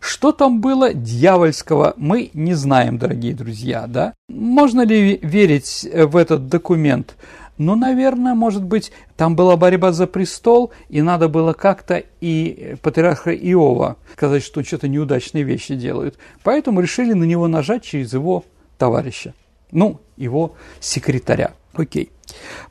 Что 0.00 0.32
там 0.32 0.60
было 0.60 0.92
дьявольского, 0.92 1.94
мы 1.96 2.30
не 2.34 2.54
знаем, 2.54 2.98
дорогие 2.98 3.34
друзья, 3.34 3.86
да? 3.86 4.14
Можно 4.28 4.82
ли 4.82 5.18
верить 5.22 5.88
в 5.92 6.16
этот 6.16 6.48
документ? 6.48 7.16
Ну, 7.56 7.76
наверное, 7.76 8.34
может 8.34 8.64
быть, 8.64 8.90
там 9.16 9.36
была 9.36 9.56
борьба 9.56 9.92
за 9.92 10.08
престол, 10.08 10.72
и 10.88 11.02
надо 11.02 11.28
было 11.28 11.52
как-то 11.52 12.02
и 12.20 12.74
патриарха 12.82 13.32
Иова 13.32 13.96
сказать, 14.12 14.42
что 14.42 14.58
он 14.60 14.66
что-то 14.66 14.88
неудачные 14.88 15.44
вещи 15.44 15.76
делает. 15.76 16.18
Поэтому 16.42 16.80
решили 16.80 17.12
на 17.12 17.24
него 17.24 17.46
нажать 17.46 17.84
через 17.84 18.12
его 18.12 18.44
товарища, 18.76 19.34
ну, 19.70 20.00
его 20.16 20.56
секретаря. 20.80 21.54
Окей. 21.76 22.10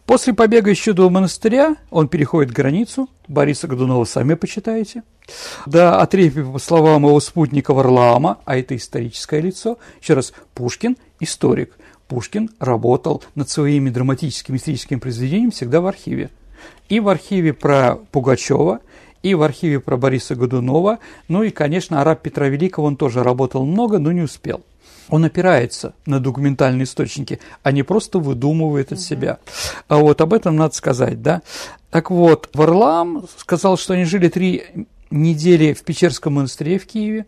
После 0.05 0.33
побега 0.33 0.71
из 0.71 0.77
Чудового 0.77 1.11
монастыря 1.11 1.75
он 1.89 2.07
переходит 2.07 2.51
границу, 2.51 3.09
Бориса 3.27 3.67
Годунова 3.67 4.05
сами 4.05 4.33
почитаете. 4.33 5.03
Да, 5.65 6.01
Отрепьев, 6.01 6.51
по 6.51 6.59
словам 6.59 7.05
его 7.05 7.19
спутника 7.19 7.73
Варлаама, 7.73 8.39
а 8.45 8.57
это 8.57 8.75
историческое 8.75 9.41
лицо, 9.41 9.77
еще 10.01 10.13
раз, 10.15 10.33
Пушкин– 10.53 10.97
историк. 11.19 11.75
Пушкин 12.07 12.49
работал 12.59 13.23
над 13.35 13.49
своими 13.49 13.89
драматическими 13.89 14.57
историческими 14.57 14.99
произведениями 14.99 15.51
всегда 15.51 15.79
в 15.81 15.87
архиве. 15.87 16.29
И 16.89 16.99
в 16.99 17.07
архиве 17.07 17.53
про 17.53 17.95
Пугачева, 18.11 18.81
и 19.21 19.35
в 19.35 19.41
архиве 19.41 19.79
про 19.79 19.95
Бориса 19.95 20.35
Годунова, 20.35 20.99
ну 21.29 21.43
и, 21.43 21.49
конечно, 21.49 22.01
араб 22.01 22.21
Петра 22.21 22.49
Великого 22.49 22.87
он 22.87 22.97
тоже 22.97 23.23
работал 23.23 23.65
много, 23.65 23.97
но 23.97 24.11
не 24.11 24.21
успел. 24.21 24.61
Он 25.09 25.25
опирается 25.25 25.93
на 26.05 26.19
документальные 26.19 26.85
источники, 26.85 27.39
а 27.61 27.71
не 27.71 27.83
просто 27.83 28.19
выдумывает 28.19 28.91
от 28.91 28.99
себя. 28.99 29.39
А 29.87 29.97
вот 29.97 30.21
об 30.21 30.33
этом 30.33 30.55
надо 30.55 30.75
сказать, 30.75 31.21
да. 31.21 31.41
Так 31.91 32.09
вот, 32.09 32.49
Варлам 32.53 33.25
сказал, 33.37 33.77
что 33.77 33.93
они 33.93 34.05
жили 34.05 34.29
три 34.29 34.87
недели 35.11 35.73
в 35.73 35.83
Печерском 35.83 36.33
монастыре 36.33 36.79
в 36.79 36.87
Киеве, 36.87 37.25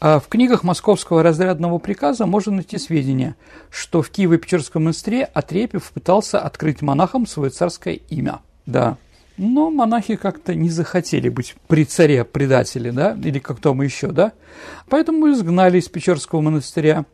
а 0.00 0.18
в 0.18 0.28
книгах 0.28 0.64
Московского 0.64 1.22
разрядного 1.22 1.78
приказа 1.78 2.26
можно 2.26 2.52
найти 2.52 2.78
сведения, 2.78 3.36
что 3.70 4.02
в 4.02 4.10
Киево-Печерском 4.10 4.80
монастыре 4.80 5.24
Отрепьев 5.24 5.92
пытался 5.92 6.40
открыть 6.40 6.80
монахам 6.82 7.26
свое 7.26 7.50
царское 7.50 7.94
имя. 7.94 8.40
Да. 8.66 8.96
Но 9.42 9.70
монахи 9.70 10.16
как-то 10.16 10.54
не 10.54 10.68
захотели 10.68 11.30
быть 11.30 11.54
при 11.66 11.86
царе 11.86 12.26
предатели, 12.26 12.90
да, 12.90 13.16
или 13.24 13.38
как 13.38 13.58
там 13.58 13.80
еще, 13.80 14.08
да. 14.08 14.32
Поэтому 14.90 15.32
изгнали 15.32 15.78
из 15.78 15.88
Печерского 15.88 16.42
монастыря. 16.42 17.06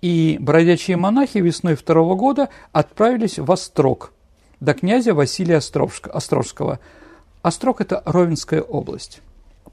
И 0.00 0.36
бродячие 0.38 0.96
монахи 0.96 1.38
весной 1.38 1.74
второго 1.74 2.14
года 2.14 2.50
отправились 2.70 3.40
в 3.40 3.50
Острог, 3.50 4.12
до 4.60 4.74
князя 4.74 5.12
Василия 5.12 5.56
Острожского. 5.56 6.78
Острог– 7.42 7.80
это 7.80 8.00
Ровенская 8.06 8.62
область. 8.62 9.20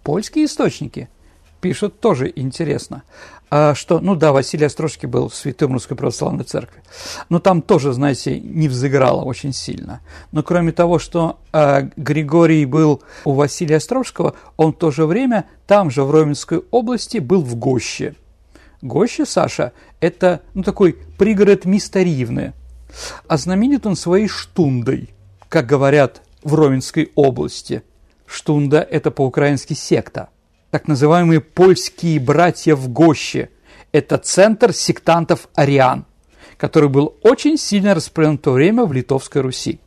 Польские 0.01 0.45
источники– 0.45 1.09
пишут 1.59 1.99
тоже 1.99 2.31
интересно, 2.35 3.03
а 3.51 3.73
что, 3.73 3.99
ну 3.99 4.15
да, 4.15 4.31
Василий 4.31 4.65
Острожский 4.65 5.07
был 5.07 5.31
святым 5.31 5.73
Русской 5.73 5.95
Православной 5.95 6.43
Церкви, 6.43 6.83
но 7.29 7.39
там 7.39 7.61
тоже, 7.61 7.93
знаете, 7.93 8.39
не 8.39 8.67
взыграло 8.67 9.23
очень 9.23 9.53
сильно. 9.53 10.01
Но 10.31 10.43
кроме 10.43 10.71
того, 10.71 10.99
что 10.99 11.39
э, 11.51 11.89
Григорий 11.95 12.65
был 12.65 13.01
у 13.25 13.33
Василия 13.33 13.77
Острожского, 13.77 14.35
он 14.55 14.73
в 14.73 14.77
то 14.77 14.91
же 14.91 15.05
время 15.05 15.45
там 15.65 15.89
же, 15.89 16.03
в 16.03 16.11
Роменской 16.11 16.61
области, 16.69 17.17
был 17.17 17.41
в 17.41 17.55
Гоще. 17.55 18.15
Гоще, 18.81 19.25
Саша, 19.25 19.73
это 19.99 20.41
ну, 20.53 20.61
такой 20.63 20.97
пригород 21.17 21.65
Мисторивны, 21.65 22.53
а 23.27 23.37
знаменит 23.37 23.85
он 23.85 23.95
своей 23.95 24.27
штундой, 24.27 25.09
как 25.49 25.65
говорят 25.65 26.21
в 26.43 26.53
Роменской 26.53 27.11
области. 27.15 27.83
Штунда– 28.27 28.79
это 28.91 29.09
по-украински 29.09 29.73
секта– 29.73 30.29
так 30.71 30.87
называемые 30.87 31.41
польские 31.41 32.19
братья 32.19 32.75
в 32.75 32.89
Гоще. 32.89 33.49
Это 33.91 34.17
центр 34.17 34.73
сектантов 34.73 35.49
Ариан, 35.55 36.05
который 36.57 36.89
был 36.89 37.15
очень 37.23 37.57
сильно 37.57 37.95
распространен 37.95 38.37
в 38.37 38.41
то 38.41 38.51
время 38.51 38.85
в 38.85 38.93
Литовской 38.93 39.41
Руси. 39.41 39.79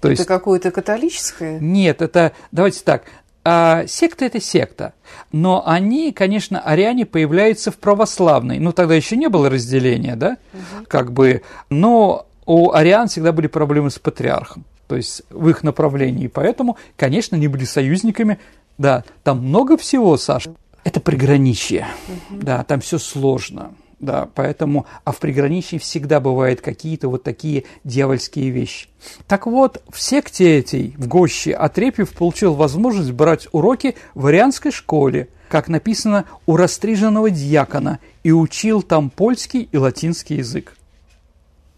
То 0.00 0.10
это 0.10 0.24
какое-то 0.24 0.70
католическое? 0.70 1.58
Нет, 1.58 2.02
это, 2.02 2.32
давайте 2.52 2.82
так, 2.84 3.04
а, 3.44 3.86
секта– 3.86 4.24
это 4.26 4.40
секта, 4.40 4.94
но 5.32 5.66
они, 5.66 6.12
конечно, 6.12 6.60
ариане 6.60 7.06
появляются 7.06 7.70
в 7.70 7.78
православной, 7.78 8.58
ну, 8.58 8.72
тогда 8.72 8.94
еще 8.94 9.16
не 9.16 9.28
было 9.28 9.48
разделения, 9.48 10.16
да, 10.16 10.36
угу. 10.52 10.84
как 10.86 11.12
бы, 11.12 11.42
но 11.70 12.26
у 12.46 12.72
ариан 12.72 13.08
всегда 13.08 13.32
были 13.32 13.46
проблемы 13.46 13.90
с 13.90 13.98
патриархом, 13.98 14.64
то 14.86 14.96
есть 14.96 15.22
в 15.30 15.48
их 15.48 15.62
направлении, 15.62 16.26
поэтому, 16.26 16.76
конечно, 16.96 17.36
они 17.36 17.48
были 17.48 17.64
союзниками 17.64 18.38
да, 18.78 19.04
там 19.24 19.44
много 19.44 19.76
всего, 19.76 20.16
Саша. 20.16 20.54
Это 20.84 21.00
приграничье. 21.00 21.86
Угу. 22.30 22.40
Да, 22.40 22.64
там 22.64 22.80
все 22.80 22.98
сложно. 22.98 23.74
Да, 24.00 24.28
поэтому, 24.32 24.86
а 25.04 25.10
в 25.10 25.18
приграничье 25.18 25.80
всегда 25.80 26.20
бывают 26.20 26.60
какие-то 26.60 27.08
вот 27.08 27.24
такие 27.24 27.64
дьявольские 27.82 28.50
вещи. 28.50 28.88
Так 29.26 29.46
вот, 29.46 29.82
в 29.90 30.00
секте 30.00 30.60
этой, 30.60 30.94
в 30.96 31.08
Гоще, 31.08 31.52
Отрепьев 31.52 32.12
получил 32.12 32.54
возможность 32.54 33.10
брать 33.10 33.48
уроки 33.50 33.96
в 34.14 34.26
арианской 34.26 34.70
школе, 34.70 35.28
как 35.48 35.66
написано, 35.66 36.26
у 36.46 36.56
растриженного 36.56 37.30
дьякона, 37.30 37.98
и 38.22 38.30
учил 38.30 38.82
там 38.82 39.10
польский 39.10 39.68
и 39.72 39.76
латинский 39.76 40.36
язык. 40.36 40.76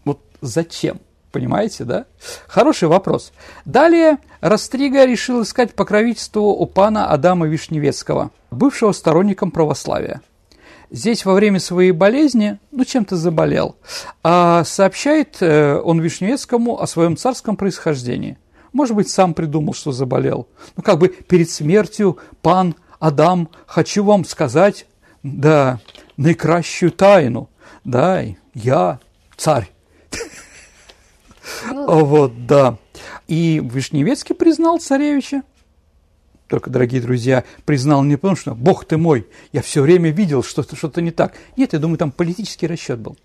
Вот 0.05 0.21
зачем? 0.41 0.99
Понимаете, 1.31 1.85
да? 1.85 2.05
Хороший 2.47 2.89
вопрос. 2.89 3.31
Далее 3.63 4.17
Растрига 4.41 5.05
решил 5.05 5.43
искать 5.43 5.73
покровительство 5.73 6.41
у 6.41 6.65
пана 6.65 7.07
Адама 7.07 7.47
Вишневецкого, 7.47 8.31
бывшего 8.51 8.91
сторонником 8.91 9.51
православия. 9.51 10.21
Здесь 10.89 11.23
во 11.23 11.33
время 11.33 11.61
своей 11.61 11.91
болезни, 11.91 12.59
ну, 12.71 12.83
чем-то 12.83 13.15
заболел, 13.15 13.77
а 14.23 14.65
сообщает 14.65 15.37
э, 15.39 15.79
он 15.81 16.01
Вишневецкому 16.01 16.81
о 16.81 16.85
своем 16.85 17.15
царском 17.15 17.55
происхождении. 17.55 18.37
Может 18.73 18.97
быть, 18.97 19.09
сам 19.09 19.33
придумал, 19.33 19.73
что 19.73 19.93
заболел. 19.93 20.49
Ну, 20.75 20.83
как 20.83 20.99
бы 20.99 21.07
перед 21.07 21.49
смертью 21.49 22.17
пан 22.41 22.75
Адам, 22.99 23.49
хочу 23.67 24.03
вам 24.03 24.25
сказать, 24.25 24.85
да, 25.23 25.79
наикращую 26.17 26.91
тайну, 26.91 27.49
да, 27.85 28.23
я 28.53 28.99
царь. 29.37 29.70
Ну, 31.71 32.05
вот, 32.05 32.45
да. 32.45 32.77
И 33.27 33.61
Вишневецкий 33.63 34.35
признал 34.35 34.79
царевича. 34.79 35.43
Только, 36.47 36.69
дорогие 36.69 37.01
друзья, 37.01 37.45
признал 37.65 38.03
не 38.03 38.17
потому, 38.17 38.35
что 38.35 38.53
«Бог 38.53 38.83
ты 38.83 38.97
мой, 38.97 39.25
я 39.53 39.61
все 39.61 39.81
время 39.81 40.09
видел, 40.09 40.43
что 40.43 40.63
что-то 40.63 41.01
не 41.01 41.11
так». 41.11 41.33
Нет, 41.55 41.73
я 41.73 41.79
думаю, 41.79 41.97
там 41.97 42.11
политический 42.11 42.67
расчет 42.67 42.99
был. 42.99 43.15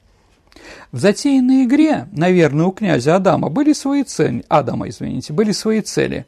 В 0.92 0.98
затеянной 0.98 1.64
игре, 1.64 2.08
наверное, 2.12 2.66
у 2.66 2.70
князя 2.70 3.16
Адама 3.16 3.48
были 3.48 3.72
свои 3.72 4.04
цели, 4.04 4.44
Адама, 4.48 4.88
извините, 4.88 5.32
были 5.32 5.52
свои 5.52 5.80
цели. 5.80 6.26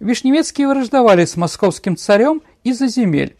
Вишневецкие 0.00 0.68
враждовали 0.68 1.24
с 1.24 1.36
московским 1.36 1.96
царем 1.96 2.42
из-за 2.64 2.88
земель, 2.88 3.36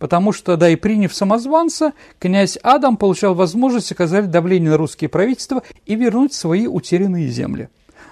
потому 0.00 0.32
что, 0.32 0.56
да 0.56 0.68
и 0.68 0.74
приняв 0.74 1.14
самозванца, 1.14 1.92
князь 2.18 2.58
Адам 2.62 2.96
получал 2.96 3.34
возможность 3.34 3.92
оказать 3.92 4.30
давление 4.30 4.70
на 4.70 4.76
русские 4.76 5.08
правительства 5.08 5.62
и 5.86 5.94
вернуть 5.94 6.34
свои 6.34 6.66
утерянные 6.66 7.28
земли. 7.28 7.68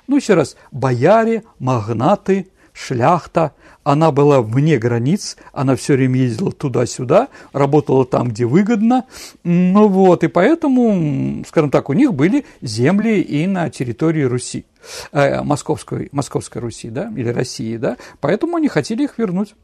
Ну, 0.07 0.16
еще 0.16 0.35
раз, 0.35 0.57
бояре, 0.70 1.42
магнаты, 1.59 2.48
шляхта, 2.72 3.55
она 3.85 4.12
была 4.12 4.42
вне 4.42 4.77
границ, 4.79 5.37
она 5.53 5.77
все 5.77 5.94
время 5.94 6.20
ездила 6.20 6.53
туда-сюда, 6.53 7.29
работала 7.53 8.05
там, 8.05 8.29
где 8.29 8.44
выгодно, 8.44 9.07
ну 9.42 9.88
вот, 9.88 10.24
и 10.24 10.29
поэтому, 10.29 11.42
скажем 11.48 11.70
так, 11.70 11.88
у 11.88 11.94
них 11.94 12.12
были 12.12 12.44
земли 12.61 13.20
и 13.20 13.46
на 13.46 13.70
территории 13.70 14.22
Руси, 14.22 14.66
э, 15.12 15.42
Московской, 15.42 16.11
Московской 16.12 16.61
Руси, 16.61 16.90
да, 16.90 17.11
или 17.16 17.31
России, 17.31 17.79
да, 17.79 17.96
поэтому 18.20 18.57
они 18.57 18.68
хотели 18.68 19.05
их 19.05 19.16
вернуть. 19.16 19.55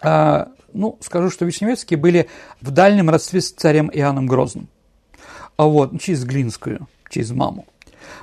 А, 0.00 0.48
ну, 0.74 0.98
скажу, 1.00 1.30
что 1.30 1.44
Вишневецкие 1.44 1.98
были 1.98 2.28
в 2.60 2.70
дальнем 2.70 3.10
родстве 3.10 3.40
с 3.40 3.52
царем 3.52 3.90
Иоанном 3.92 4.26
Грозным, 4.26 4.68
а 5.56 5.66
вот, 5.66 6.00
через 6.00 6.24
Глинскую, 6.24 6.88
через 7.10 7.30
маму. 7.30 7.66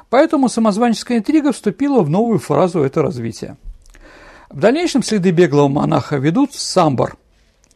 Поэтому 0.09 0.49
самозванческая 0.49 1.19
интрига 1.19 1.51
вступила 1.51 2.01
в 2.01 2.09
новую 2.09 2.39
фазу 2.39 2.81
этого 2.81 3.07
развития. 3.07 3.57
В 4.49 4.59
дальнейшем 4.59 5.03
следы 5.03 5.31
беглого 5.31 5.67
монаха 5.67 6.17
ведут 6.17 6.53
в 6.53 6.59
Самбор, 6.59 7.17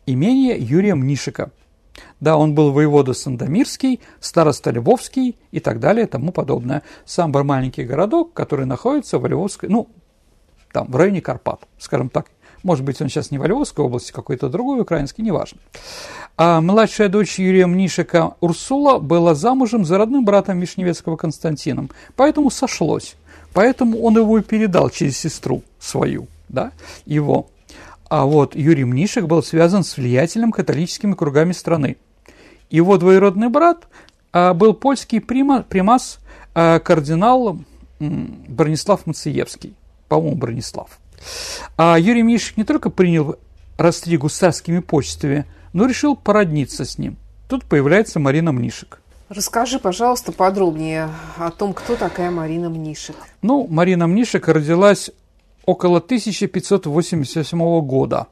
имение 0.06 0.58
Юрия 0.58 0.96
Мнишика. 0.96 1.52
Да, 2.20 2.38
он 2.38 2.56
был 2.56 2.72
воевода 2.72 3.14
Сандомирский, 3.14 4.02
староста 4.20 4.72
Львовский 4.72 5.38
и 5.52 5.60
так 5.60 5.80
далее, 5.80 6.08
тому 6.08 6.32
подобное. 6.32 6.82
Самбор– 7.06 7.44
маленький 7.46 7.84
городок, 7.84 8.34
который 8.34 8.66
находится 8.66 9.20
в 9.20 9.28
Львовской, 9.28 9.70
ну, 9.70 9.90
там, 10.72 10.88
в 10.90 10.96
районе 10.96 11.22
Карпат, 11.22 11.68
скажем 11.78 12.10
так, 12.10 12.32
может 12.64 12.86
быть, 12.86 13.02
он 13.02 13.10
сейчас 13.10 13.30
не 13.30 13.38
во 13.38 13.48
Львовской 13.48 13.86
области, 13.86 14.12
какой-то 14.12 14.50
другой 14.50 14.82
украинский, 14.82 15.24
неважно. 15.24 15.60
А 16.38 16.62
младшая 16.62 17.10
дочь 17.10 17.38
Юрия 17.38 17.68
Мнишика 17.68 18.36
Урсула 18.40 19.00
была 19.00 19.36
замужем 19.36 19.86
за 19.86 19.98
родным 19.98 20.26
братом 20.26 20.60
Вишневецкого 20.60 21.18
Константином, 21.18 21.90
поэтому 22.16 22.50
сошлось. 22.50 23.16
Поэтому 23.54 24.02
он 24.02 24.18
его 24.18 24.40
и 24.40 24.42
передал 24.42 24.90
через 24.90 25.18
сестру 25.18 25.62
свою, 25.80 26.28
да, 26.50 26.72
его. 27.06 27.48
А 28.10 28.26
вот 28.26 28.56
Юрий 28.56 28.86
Мнишек 28.86 29.26
был 29.26 29.44
связан 29.44 29.84
с 29.84 29.98
влиятельными 29.98 30.52
католическими 30.52 31.14
кругами 31.14 31.52
страны. 31.52 31.98
Его 32.70 32.98
двоюродный 32.98 33.50
брат 33.50 33.88
а, 34.32 34.54
был 34.54 34.74
польский 34.74 35.22
прима, 35.22 35.64
примас 35.64 36.20
а, 36.56 36.80
кардинал 36.80 37.60
Бронислав 38.00 39.06
Мациевский, 39.06 39.76
по-моему, 40.08 40.36
Бронислав. 40.36 41.00
А 41.78 41.98
Юрий 41.98 42.24
Мнишек 42.24 42.58
не 42.58 42.64
только 42.64 42.90
принял 42.90 43.38
Растригу 43.78 44.30
с 44.30 44.38
царскими 44.38 44.80
почтами, 44.80 45.46
но 45.74 45.86
решил 45.86 46.16
породниться 46.16 46.86
с 46.86 46.98
ним. 46.98 47.18
Тут 47.48 47.66
появляется 47.66 48.20
Марина 48.20 48.52
Мнишек. 48.52 49.00
Расскажи, 49.30 49.80
пожалуйста, 49.80 50.32
подробнее 50.32 51.10
о 51.38 51.50
том, 51.50 51.74
кто 51.74 51.96
такая 51.96 52.30
Марина 52.30 52.70
Мнишек. 52.70 53.16
Ну, 53.42 53.68
Марина 53.68 54.06
Мнишек 54.06 54.48
родилась 54.48 55.10
около 55.66 55.98
1588 55.98 57.82
года. 57.82 58.28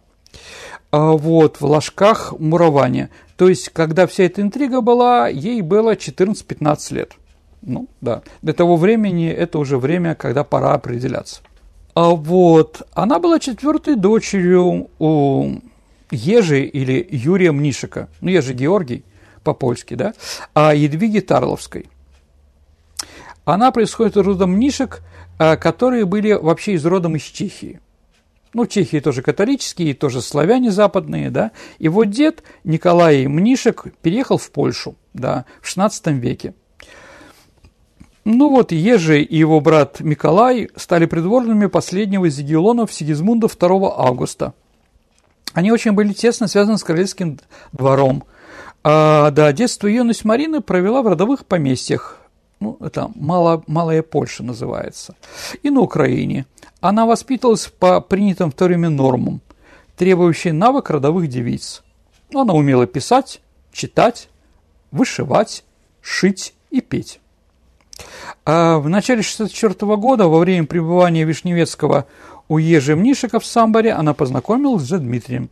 А, 0.91 1.13
вот, 1.13 1.60
в 1.60 1.65
Ложках 1.65 2.34
Муроване. 2.38 3.10
То 3.38 3.50
есть, 3.50 3.70
когда 3.70 4.06
вся 4.06 4.26
эта 4.26 4.41
интрига 4.41 4.82
была, 4.82 5.28
ей 5.28 5.62
было 5.62 5.96
14-15 5.96 6.94
лет. 6.94 7.13
Ну, 7.62 7.88
да. 8.02 8.22
Для 8.41 8.54
того 8.54 8.76
времени 8.76 9.30
это 9.30 9.58
уже 9.58 9.78
время, 9.78 10.15
когда 10.15 10.44
пора 10.44 10.74
определяться. 10.74 11.41
А 11.93 12.10
вот, 12.12 12.84
она 12.93 13.19
была 13.19 13.39
четвертой 13.39 13.95
дочерью 13.95 14.89
у 14.99 15.56
Ежи 16.10 16.63
или 16.63 17.06
Юрия 17.10 17.51
Мнишика. 17.51 18.08
Ну, 18.21 18.30
Ежи 18.30 18.54
Георгий 18.54 19.04
по-польски, 19.43 19.95
да, 19.95 20.13
а 20.54 20.73
Едвиги 20.73 21.19
Тарловской. 21.19 21.89
Она 23.43 23.71
происходит 23.71 24.15
из 24.15 24.25
рода 24.25 24.45
Мнишек, 24.45 25.01
а, 25.39 25.58
которые 25.58 26.06
были 26.06 26.34
вообще 26.34 26.73
из 26.73 26.86
родом 26.86 27.15
из 27.15 27.23
Чехии. 27.23 27.82
Ну, 28.54 28.67
Чехии 28.67 28.99
тоже 28.99 29.21
католические, 29.21 29.93
тоже 29.93 30.21
славяне 30.21 30.71
западные, 30.71 31.30
да. 31.32 31.51
И 31.80 31.89
вот 31.89 32.06
дед 32.10 32.43
Николай 32.63 33.25
Мнишек 33.27 33.86
переехал 34.01 34.38
в 34.38 34.51
Польшу, 34.51 34.95
да, 35.13 35.45
в 35.62 35.75
XVI 35.75 36.13
веке. 36.13 36.54
Ну 38.24 38.50
вот, 38.50 38.72
Ежи 38.72 39.22
и 39.22 39.38
его 39.38 39.60
брат 39.62 40.00
Николай 40.00 40.70
стали 40.76 41.06
придворными 41.08 41.66
последнего 41.66 42.26
из 42.26 42.38
Егелонов 42.38 42.94
Сигизмунда 42.94 43.48
2 43.48 43.96
августа. 43.98 44.54
Они 45.54 45.72
очень 45.72 45.94
были 45.94 46.14
тесно 46.14 46.48
связаны 46.48 46.78
с 46.78 46.84
королевским 46.84 47.40
двором. 47.72 48.24
А, 48.84 49.32
да, 49.32 49.52
детство 49.52 49.88
и 49.88 49.94
юность 49.94 50.24
Марины 50.24 50.62
провела 50.62 51.02
в 51.02 51.08
родовых 51.08 51.46
поместьях. 51.46 52.20
Ну, 52.60 52.78
это 52.80 53.10
Мало, 53.16 53.64
Малая 53.66 54.04
Польша 54.04 54.44
называется. 54.44 55.16
И 55.64 55.70
на 55.70 55.82
Украине. 55.82 56.46
Она 56.80 57.06
воспитывалась 57.06 57.68
по 57.68 58.02
принятым 58.02 58.52
в 58.52 58.56
то 58.56 58.66
время 58.66 58.90
нормам, 58.90 59.42
требующим 59.98 60.58
навык 60.58 60.90
родовых 60.90 61.28
девиц. 61.28 61.84
Она 62.34 62.54
умела 62.54 62.88
писать, 62.88 63.42
читать, 63.72 64.30
вышивать, 64.92 65.64
шить 66.02 66.54
и 66.70 66.82
петь. 66.82 67.21
А 68.46 68.78
в 68.80 68.90
начале 68.90 69.22
1964 69.22 69.96
года, 69.98 70.28
во 70.28 70.40
время 70.40 70.66
пребывания 70.66 71.24
Вишневецкого 71.24 72.06
у 72.48 72.58
Ежи 72.58 72.96
Мнишика 72.96 73.40
в 73.40 73.46
Самборе, 73.46 73.92
она 73.92 74.14
познакомилась 74.14 74.84
с 74.84 75.00
Дмитрием, 75.00 75.50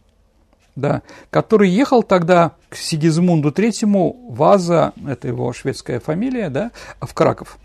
да, 0.75 1.01
который 1.29 1.69
ехал 1.69 2.03
тогда 2.03 2.53
к 2.69 2.75
Сигизмунду 2.75 3.51
III 3.51 4.31
Ваза, 4.31 4.93
это 5.07 5.27
его 5.27 5.53
шведская 5.53 5.99
фамилия, 5.99 6.49
да, 6.49 6.71
в 6.99 7.13
Краков. 7.13 7.57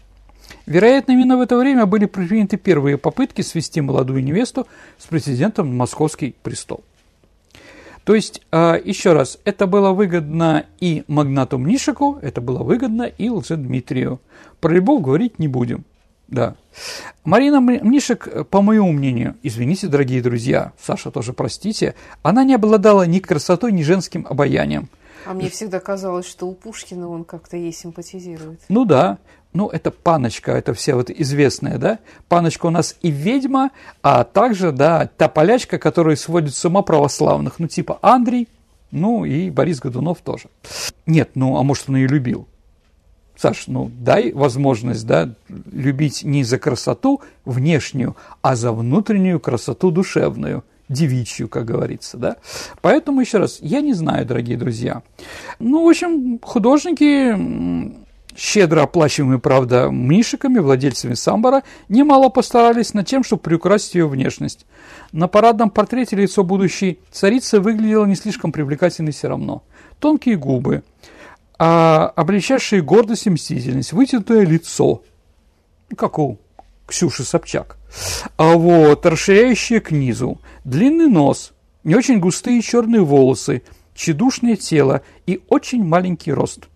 Вероятно, 0.66 1.12
именно 1.12 1.36
в 1.36 1.40
это 1.40 1.56
время 1.56 1.86
были 1.86 2.06
предприняты 2.06 2.56
первые 2.56 2.96
попытки 2.96 3.42
свести 3.42 3.80
молодую 3.80 4.22
невесту 4.22 4.66
с 4.98 5.06
президентом 5.06 5.74
московский 5.76 6.34
престол. 6.42 6.84
То 8.04 8.14
есть, 8.14 8.42
а, 8.52 8.76
еще 8.76 9.14
раз, 9.14 9.38
это 9.44 9.66
было 9.66 9.92
выгодно 9.92 10.66
и 10.78 11.04
магнату 11.08 11.58
Мнишику, 11.58 12.18
это 12.20 12.40
было 12.40 12.62
выгодно 12.62 13.04
и 13.04 13.30
Лжедмитрию. 13.30 14.20
Про 14.60 14.74
любовь 14.74 15.02
говорить 15.02 15.38
не 15.38 15.48
будем. 15.48 15.84
Да. 16.28 16.56
Марина 17.24 17.60
Мнишек, 17.60 18.48
по 18.48 18.62
моему 18.62 18.92
мнению, 18.92 19.36
извините, 19.42 19.88
дорогие 19.88 20.22
друзья, 20.22 20.72
Саша 20.80 21.10
тоже 21.10 21.32
простите, 21.32 21.94
она 22.22 22.44
не 22.44 22.54
обладала 22.54 23.04
ни 23.04 23.18
красотой, 23.20 23.72
ни 23.72 23.82
женским 23.82 24.26
обаянием. 24.28 24.88
А 25.26 25.32
мне 25.32 25.48
всегда 25.48 25.80
казалось, 25.80 26.26
что 26.26 26.46
у 26.46 26.54
Пушкина 26.54 27.08
он 27.08 27.24
как-то 27.24 27.56
ей 27.56 27.72
симпатизирует. 27.72 28.60
Ну 28.68 28.84
да, 28.84 29.18
ну, 29.54 29.68
это 29.68 29.92
паночка, 29.92 30.52
это 30.52 30.74
все 30.74 30.94
вот 30.94 31.10
известная, 31.10 31.78
да? 31.78 32.00
Паночка 32.28 32.66
у 32.66 32.70
нас 32.70 32.96
и 33.02 33.10
ведьма, 33.10 33.70
а 34.02 34.24
также, 34.24 34.72
да, 34.72 35.08
та 35.16 35.28
полячка, 35.28 35.78
которая 35.78 36.16
сводит 36.16 36.54
с 36.54 36.64
ума 36.64 36.82
православных, 36.82 37.60
ну, 37.60 37.68
типа 37.68 37.98
Андрей, 38.02 38.48
ну, 38.90 39.24
и 39.24 39.50
Борис 39.50 39.80
Годунов 39.80 40.18
тоже. 40.22 40.48
Нет, 41.06 41.30
ну, 41.36 41.56
а 41.56 41.62
может, 41.62 41.88
он 41.88 41.96
ее 41.96 42.08
любил? 42.08 42.48
Саш, 43.36 43.68
ну, 43.68 43.90
дай 43.98 44.32
возможность, 44.32 45.06
да, 45.06 45.34
любить 45.48 46.24
не 46.24 46.44
за 46.44 46.58
красоту 46.58 47.22
внешнюю, 47.44 48.16
а 48.42 48.56
за 48.56 48.72
внутреннюю 48.72 49.38
красоту 49.38 49.90
душевную, 49.90 50.64
девичью, 50.88 51.48
как 51.48 51.64
говорится, 51.64 52.16
да. 52.16 52.36
Поэтому, 52.80 53.20
еще 53.20 53.38
раз, 53.38 53.58
я 53.60 53.80
не 53.80 53.94
знаю, 53.94 54.26
дорогие 54.26 54.56
друзья. 54.56 55.02
Ну, 55.58 55.84
в 55.84 55.88
общем, 55.88 56.38
художники 56.40 58.03
щедро 58.36 58.82
оплачиваемые, 58.82 59.38
правда, 59.38 59.88
мишиками, 59.90 60.58
владельцами 60.58 61.14
самбара, 61.14 61.62
немало 61.88 62.28
постарались 62.28 62.94
над 62.94 63.06
тем, 63.06 63.24
чтобы 63.24 63.42
приукрасить 63.42 63.94
ее 63.94 64.08
внешность. 64.08 64.66
На 65.12 65.28
парадном 65.28 65.70
портрете 65.70 66.16
лицо 66.16 66.44
будущей 66.44 66.98
царицы 67.10 67.60
выглядело 67.60 68.04
не 68.06 68.16
слишком 68.16 68.52
привлекательно 68.52 69.12
все 69.12 69.28
равно. 69.28 69.62
Тонкие 69.98 70.36
губы, 70.36 70.82
а 71.58 72.12
обличавшие 72.16 72.82
гордость 72.82 73.26
и 73.26 73.30
мстительность, 73.30 73.92
вытянутое 73.92 74.44
лицо, 74.44 75.02
как 75.96 76.18
у 76.18 76.38
Ксюши 76.86 77.24
Собчак, 77.24 77.78
а 78.36 78.54
вот 78.54 79.06
расширяющее 79.06 79.80
к 79.80 79.90
низу, 79.90 80.40
длинный 80.64 81.06
нос, 81.06 81.52
не 81.84 81.94
очень 81.94 82.18
густые 82.18 82.60
черные 82.60 83.02
волосы, 83.02 83.62
тщедушное 83.94 84.56
тело 84.56 85.02
и 85.26 85.42
очень 85.48 85.84
маленький 85.84 86.32
рост. 86.32 86.68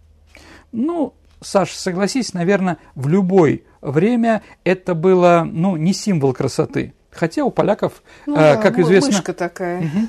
Ну, 0.70 1.14
Саш, 1.40 1.72
согласись, 1.72 2.34
наверное, 2.34 2.78
в 2.94 3.08
любое 3.08 3.60
время 3.80 4.42
это 4.64 4.94
было, 4.94 5.46
ну, 5.50 5.76
не 5.76 5.92
символ 5.92 6.32
красоты. 6.32 6.94
Хотя 7.10 7.44
у 7.44 7.50
поляков, 7.50 8.02
ну, 8.26 8.34
э, 8.34 8.54
да, 8.54 8.56
как 8.56 8.78
известно... 8.78 9.12
Мышка 9.12 9.32
такая. 9.32 9.80
Угу. 9.80 10.08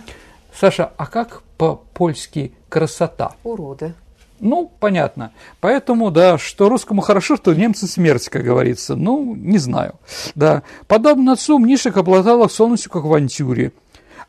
Саша, 0.54 0.92
а 0.98 1.06
как 1.06 1.44
по-польски 1.58 2.54
красота? 2.68 3.34
Урода. 3.44 3.94
Ну, 4.39 4.72
понятно. 4.80 5.32
Поэтому, 5.60 6.12
да, 6.12 6.38
что 6.38 6.70
русскому 6.70 7.02
хорошо, 7.02 7.36
что 7.36 7.54
немцы 7.54 7.88
смерть, 7.88 8.30
как 8.30 8.44
говорится. 8.44 8.96
Ну, 8.96 9.36
не 9.36 9.58
знаю. 9.58 9.96
Да. 10.36 10.63
Подобно 10.88 11.34
отцу, 11.34 11.60
Мнишек 11.60 11.98
обладала 11.98 12.48
солностью, 12.48 12.92
как 12.92 13.04
в 13.04 13.08
авантюре. 13.08 13.74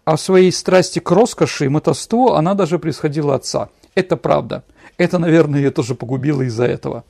А 0.04 0.16
в 0.16 0.20
своей 0.20 0.50
страсти 0.50 0.98
к 0.98 1.10
роскоши 1.10 1.66
и 1.66 1.68
мотовству 1.68 2.32
она 2.32 2.54
даже 2.54 2.78
происходила 2.78 3.36
отца. 3.36 3.68
Это 3.94 4.16
правда. 4.16 4.64
Это, 4.96 5.18
наверное, 5.18 5.60
ее 5.60 5.70
тоже 5.70 5.94
погубило 5.94 6.42
из-за 6.42 6.64
этого. 6.64 7.04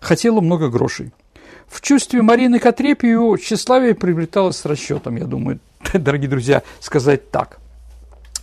Хотела 0.00 0.40
много 0.40 0.68
грошей. 0.68 1.12
В 1.68 1.80
чувстве 1.80 2.22
Марины 2.22 2.58
Катрепию 2.58 3.36
тщеславие 3.38 3.94
приобреталось 3.94 4.56
с 4.56 4.64
расчетом, 4.64 5.16
я 5.16 5.24
думаю, 5.24 5.58
дорогие 5.92 6.28
друзья, 6.28 6.62
сказать 6.80 7.30
так. 7.30 7.58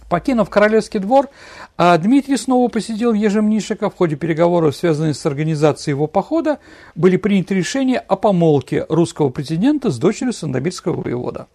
Покинув 0.09 0.49
Королевский 0.49 0.99
двор, 0.99 1.29
а 1.75 1.97
Дмитрий 1.97 2.37
снова 2.37 2.67
посетил 2.67 3.13
Ежемнишика. 3.13 3.89
В 3.89 3.95
ходе 3.95 4.15
переговоров, 4.15 4.75
связанных 4.75 5.15
с 5.15 5.25
организацией 5.25 5.95
его 5.95 6.05
похода, 6.05 6.59
были 6.93 7.17
приняты 7.17 7.55
решения 7.55 7.97
о 7.97 8.15
помолвке 8.15 8.85
русского 8.89 9.29
президента 9.29 9.89
с 9.89 9.97
дочерью 9.97 10.33
Сандомирского 10.33 11.01
воевода. 11.01 11.47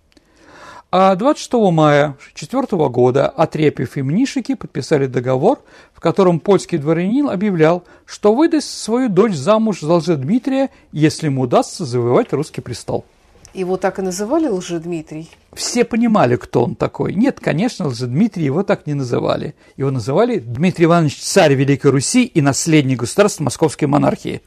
А 0.90 1.14
26 1.16 1.53
мая 1.70 2.16
1904 2.33 2.88
года 2.88 3.29
Отрепьев 3.29 3.98
и 3.98 4.03
Мнишики 4.03 4.55
подписали 4.55 5.05
договор, 5.05 5.61
в 5.92 6.01
котором 6.01 6.40
польский 6.40 6.79
дворянин 6.79 7.29
объявлял, 7.29 7.85
что 8.07 8.35
выдаст 8.35 8.70
свою 8.70 9.11
дочь 9.11 9.35
замуж 9.35 9.81
за 9.81 9.96
Лжедмитрия, 9.96 10.70
если 10.90 11.27
ему 11.27 11.42
удастся 11.42 11.85
завоевать 11.85 12.33
русский 12.33 12.62
престол. 12.62 13.05
Его 13.53 13.77
так 13.77 13.98
и 13.98 14.03
называли 14.03 14.48
Лжедмитрий? 14.48 15.29
Все 15.53 15.85
понимали, 15.85 16.37
кто 16.37 16.64
он 16.64 16.74
такой. 16.74 17.12
Нет, 17.12 17.38
конечно, 17.38 17.88
Лжедмитрий 17.88 18.46
его 18.46 18.62
так 18.62 18.87
не 18.87 18.94
называли. 18.94 19.55
Его 19.77 19.90
называли 19.90 20.38
Дмитрий 20.38 20.87
Иванович 20.87 21.18
царь 21.20 21.53
Великой 21.53 21.90
Руси 21.90 22.24
и 22.24 22.40
наследник 22.40 23.01
государства 23.01 23.44
Московской 23.44 23.88
монархии. 23.88 24.40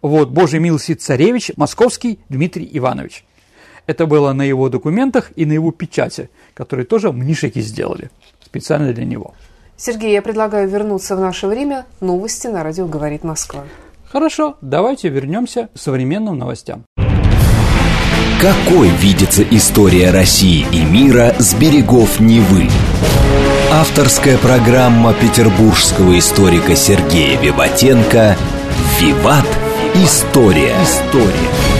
Вот, 0.00 0.30
Божий 0.30 0.60
милости 0.60 0.94
царевич, 0.94 1.52
Московский 1.56 2.20
Дмитрий 2.30 2.68
Иванович. 2.72 3.24
Это 3.86 4.06
было 4.06 4.32
на 4.32 4.42
его 4.42 4.68
документах 4.68 5.30
и 5.36 5.44
на 5.44 5.52
его 5.52 5.70
печати, 5.70 6.30
которые 6.54 6.86
тоже 6.86 7.12
мнишики 7.12 7.60
сделали 7.60 8.10
специально 8.44 8.92
для 8.92 9.04
него. 9.04 9.34
Сергей, 9.76 10.12
я 10.12 10.22
предлагаю 10.22 10.68
вернуться 10.68 11.16
в 11.16 11.20
наше 11.20 11.46
время. 11.46 11.84
Новости 12.00 12.46
на 12.46 12.62
радио 12.62 12.86
«Говорит 12.86 13.24
Москва». 13.24 13.64
Хорошо, 14.10 14.56
давайте 14.60 15.08
вернемся 15.08 15.68
к 15.74 15.78
современным 15.78 16.38
новостям. 16.38 16.84
Какой 18.40 18.88
видится 18.88 19.42
история 19.42 20.10
России 20.10 20.66
и 20.72 20.84
мира 20.84 21.34
с 21.38 21.54
берегов 21.54 22.20
Невы? 22.20 22.68
Авторская 23.72 24.38
программа 24.38 25.14
петербургского 25.14 26.16
историка 26.18 26.76
Сергея 26.76 27.40
Виватенко 27.40 28.36
«Виват. 29.00 29.46
История». 29.94 30.74
История. 30.82 31.73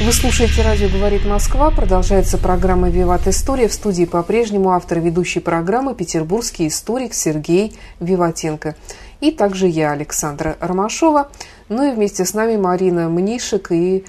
Вы 0.00 0.12
слушаете 0.12 0.62
«Радио 0.62 0.88
говорит 0.88 1.24
Москва». 1.24 1.70
Продолжается 1.70 2.36
программа 2.36 2.90
«Виват 2.90 3.28
История». 3.28 3.68
В 3.68 3.72
студии 3.72 4.04
по-прежнему 4.04 4.70
автор 4.72 4.98
ведущей 4.98 5.38
программы 5.38 5.94
петербургский 5.94 6.66
историк 6.66 7.14
Сергей 7.14 7.74
Виватенко. 8.00 8.74
И 9.20 9.30
также 9.30 9.68
я, 9.68 9.92
Александра 9.92 10.56
Ромашова. 10.58 11.30
Ну 11.68 11.90
и 11.90 11.94
вместе 11.94 12.24
с 12.24 12.34
нами 12.34 12.56
Марина 12.56 13.08
Мнишек 13.08 13.70
и 13.70 14.04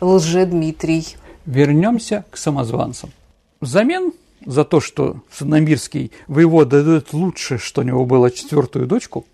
Лже-Дмитрий. 0.00 1.16
Вернемся 1.46 2.26
к 2.30 2.36
самозванцам. 2.36 3.10
Взамен 3.60 4.12
за 4.44 4.64
то, 4.64 4.80
что 4.80 5.16
Санамирский 5.32 6.12
воевода 6.28 6.84
дает 6.84 7.14
лучше, 7.14 7.56
что 7.56 7.80
у 7.80 7.84
него 7.84 8.04
было 8.04 8.30
четвертую 8.30 8.86
дочку, 8.86 9.24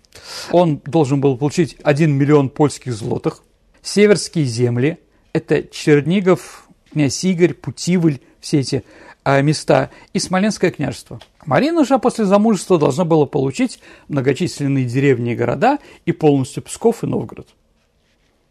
он 0.51 0.81
должен 0.85 1.19
был 1.19 1.37
получить 1.37 1.75
1 1.83 2.11
миллион 2.11 2.49
польских 2.49 2.93
злотых, 2.93 3.43
северские 3.83 4.45
земли, 4.45 4.99
это 5.37 5.63
Чернигов, 5.63 6.67
князь 6.91 7.23
Игорь, 7.23 7.53
Путивль, 7.53 8.19
все 8.39 8.59
эти 8.59 8.83
а, 9.23 9.41
места, 9.41 9.91
и 10.13 10.19
Смоленское 10.19 10.71
княжество. 10.71 11.19
Марина 11.45 11.85
же 11.85 11.99
после 11.99 12.25
замужества 12.25 12.77
должна 12.79 13.05
была 13.05 13.25
получить 13.25 13.79
многочисленные 14.07 14.85
деревни 14.85 15.33
и 15.33 15.35
города 15.35 15.79
и 16.05 16.11
полностью 16.11 16.63
Псков 16.63 17.03
и 17.03 17.07
Новгород. 17.07 17.47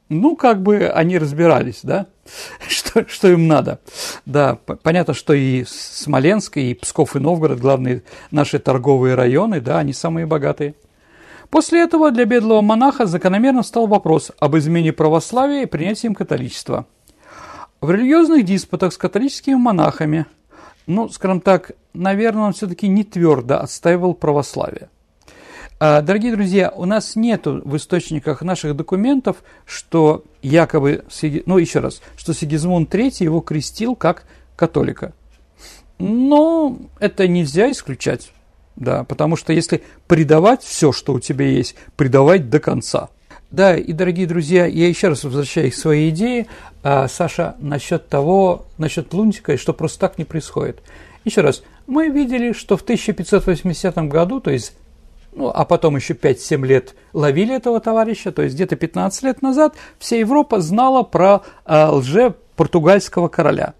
Ну, 0.08 0.36
как 0.36 0.62
бы 0.62 0.88
они 0.88 1.18
разбирались, 1.18 1.80
да, 1.82 2.06
что, 2.68 3.06
что 3.08 3.28
им 3.28 3.48
надо. 3.48 3.80
Да, 4.24 4.56
понятно, 4.82 5.14
что 5.14 5.32
и 5.32 5.64
Смоленск, 5.64 6.58
и 6.58 6.74
Псков, 6.74 7.16
и 7.16 7.18
Новгород, 7.18 7.58
главные 7.58 8.02
наши 8.30 8.58
торговые 8.58 9.16
районы, 9.16 9.60
да, 9.60 9.78
они 9.78 9.92
самые 9.92 10.26
богатые. 10.26 10.74
После 11.50 11.82
этого 11.82 12.10
для 12.10 12.24
бедлого 12.24 12.60
монаха 12.60 13.06
закономерно 13.06 13.62
стал 13.62 13.86
вопрос 13.86 14.32
об 14.38 14.56
измене 14.56 14.92
православия 14.92 15.62
и 15.62 15.66
принятии 15.66 16.06
им 16.06 16.14
католичества. 16.14 16.86
В 17.80 17.90
религиозных 17.90 18.44
диспутах 18.44 18.92
с 18.92 18.98
католическими 18.98 19.54
монахами, 19.54 20.26
ну, 20.86 21.08
скажем 21.08 21.40
так, 21.40 21.72
наверное, 21.92 22.44
он 22.44 22.52
все-таки 22.52 22.88
не 22.88 23.04
твердо 23.04 23.58
отстаивал 23.58 24.14
православие. 24.14 24.88
А, 25.78 26.00
дорогие 26.00 26.32
друзья, 26.32 26.72
у 26.74 26.86
нас 26.86 27.16
нет 27.16 27.42
в 27.44 27.76
источниках 27.76 28.40
наших 28.40 28.74
документов, 28.74 29.42
что 29.66 30.24
якобы, 30.40 31.04
ну 31.44 31.58
еще 31.58 31.80
раз, 31.80 32.00
что 32.16 32.32
Сигизмунд 32.32 32.94
III 32.94 33.24
его 33.24 33.40
крестил 33.40 33.94
как 33.94 34.24
католика. 34.56 35.12
Но 35.98 36.78
это 36.98 37.28
нельзя 37.28 37.70
исключать, 37.70 38.32
да, 38.76 39.04
потому 39.04 39.36
что 39.36 39.52
если 39.52 39.82
предавать 40.06 40.62
все, 40.62 40.92
что 40.92 41.14
у 41.14 41.20
тебя 41.20 41.46
есть, 41.46 41.74
предавать 41.96 42.50
до 42.50 42.60
конца. 42.60 43.08
Да, 43.50 43.76
и, 43.76 43.92
дорогие 43.92 44.26
друзья, 44.26 44.66
я 44.66 44.88
еще 44.88 45.08
раз 45.08 45.24
возвращаюсь 45.24 45.74
к 45.74 45.78
своей 45.78 46.10
идее, 46.10 46.46
а, 46.82 47.08
Саша, 47.08 47.56
насчет 47.58 48.08
того, 48.08 48.66
насчет 48.76 49.12
Лунтика, 49.14 49.56
что 49.56 49.72
просто 49.72 50.00
так 50.00 50.18
не 50.18 50.24
происходит. 50.24 50.82
Еще 51.24 51.40
раз, 51.40 51.62
мы 51.86 52.08
видели, 52.08 52.52
что 52.52 52.76
в 52.76 52.82
1580 52.82 53.96
году, 54.08 54.40
то 54.40 54.50
есть 54.50 54.74
ну, 55.32 55.50
а 55.54 55.64
потом 55.64 55.96
еще 55.96 56.14
5-7 56.14 56.66
лет 56.66 56.94
ловили 57.12 57.54
этого 57.54 57.78
товарища, 57.78 58.32
то 58.32 58.42
есть 58.42 58.54
где-то 58.54 58.74
15 58.76 59.22
лет 59.22 59.42
назад 59.42 59.74
вся 59.98 60.16
Европа 60.16 60.60
знала 60.60 61.02
про 61.02 61.42
э, 61.66 61.86
лже-португальского 61.88 63.28
короля. 63.28 63.74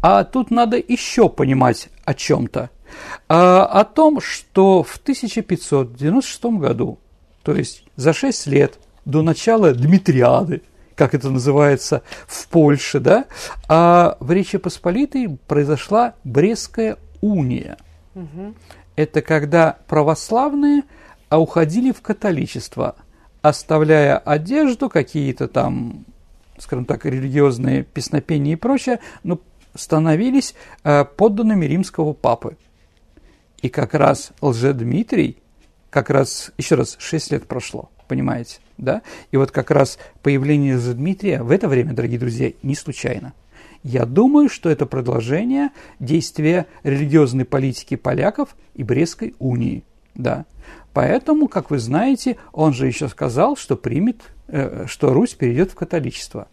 А 0.00 0.22
тут 0.22 0.50
надо 0.52 0.76
еще 0.76 1.28
понимать 1.28 1.88
о 2.04 2.14
чем-то. 2.14 2.70
А, 3.28 3.64
о 3.64 3.84
том, 3.84 4.20
что 4.20 4.82
в 4.82 4.96
1596 4.96 6.44
году, 6.58 6.98
то 7.42 7.54
есть 7.54 7.84
за 7.96 8.12
6 8.12 8.46
лет 8.46 8.78
до 9.04 9.22
начала 9.22 9.72
Дмитриады, 9.72 10.62
как 10.94 11.14
это 11.14 11.30
называется 11.30 12.02
в 12.26 12.48
Польше, 12.48 13.00
да, 13.00 13.26
а 13.68 14.16
в 14.20 14.32
Речи 14.32 14.58
Посполитой 14.58 15.38
произошла 15.46 16.14
Брестская 16.24 16.96
уния. 17.20 17.76
Угу 18.14 18.54
это 18.98 19.22
когда 19.22 19.78
православные 19.86 20.82
а 21.28 21.38
уходили 21.38 21.92
в 21.92 22.02
католичество, 22.02 22.96
оставляя 23.42 24.18
одежду, 24.18 24.88
какие-то 24.88 25.46
там, 25.46 26.04
скажем 26.58 26.84
так, 26.84 27.04
религиозные 27.04 27.84
песнопения 27.84 28.54
и 28.54 28.56
прочее, 28.56 28.98
но 29.22 29.38
становились 29.76 30.56
э, 30.82 31.04
подданными 31.04 31.66
римского 31.66 32.12
папы. 32.12 32.56
И 33.62 33.68
как 33.68 33.94
раз 33.94 34.32
лжедмитрий, 34.40 35.38
как 35.90 36.10
раз, 36.10 36.52
еще 36.58 36.76
раз, 36.76 36.96
6 36.98 37.32
лет 37.32 37.46
прошло, 37.46 37.90
понимаете, 38.06 38.58
да? 38.76 39.02
И 39.32 39.36
вот 39.36 39.50
как 39.50 39.70
раз 39.70 39.98
появление 40.22 40.76
лжедмитрия 40.76 41.42
в 41.42 41.50
это 41.50 41.68
время, 41.68 41.92
дорогие 41.92 42.18
друзья, 42.18 42.52
не 42.62 42.74
случайно. 42.74 43.32
Я 43.82 44.06
думаю, 44.06 44.48
что 44.48 44.70
это 44.70 44.86
продолжение 44.86 45.70
действия 46.00 46.66
религиозной 46.82 47.44
политики 47.44 47.96
поляков 47.96 48.56
и 48.74 48.82
Брестской 48.82 49.34
унии. 49.38 49.84
Да. 50.14 50.46
Поэтому, 50.92 51.46
как 51.48 51.70
вы 51.70 51.78
знаете, 51.78 52.36
он 52.52 52.72
же 52.72 52.86
еще 52.86 53.08
сказал, 53.08 53.56
что 53.56 53.76
примет, 53.76 54.22
э, 54.48 54.86
что 54.88 55.12
Русь 55.12 55.34
перейдет 55.34 55.70
в 55.70 55.74
католичество. 55.76 56.48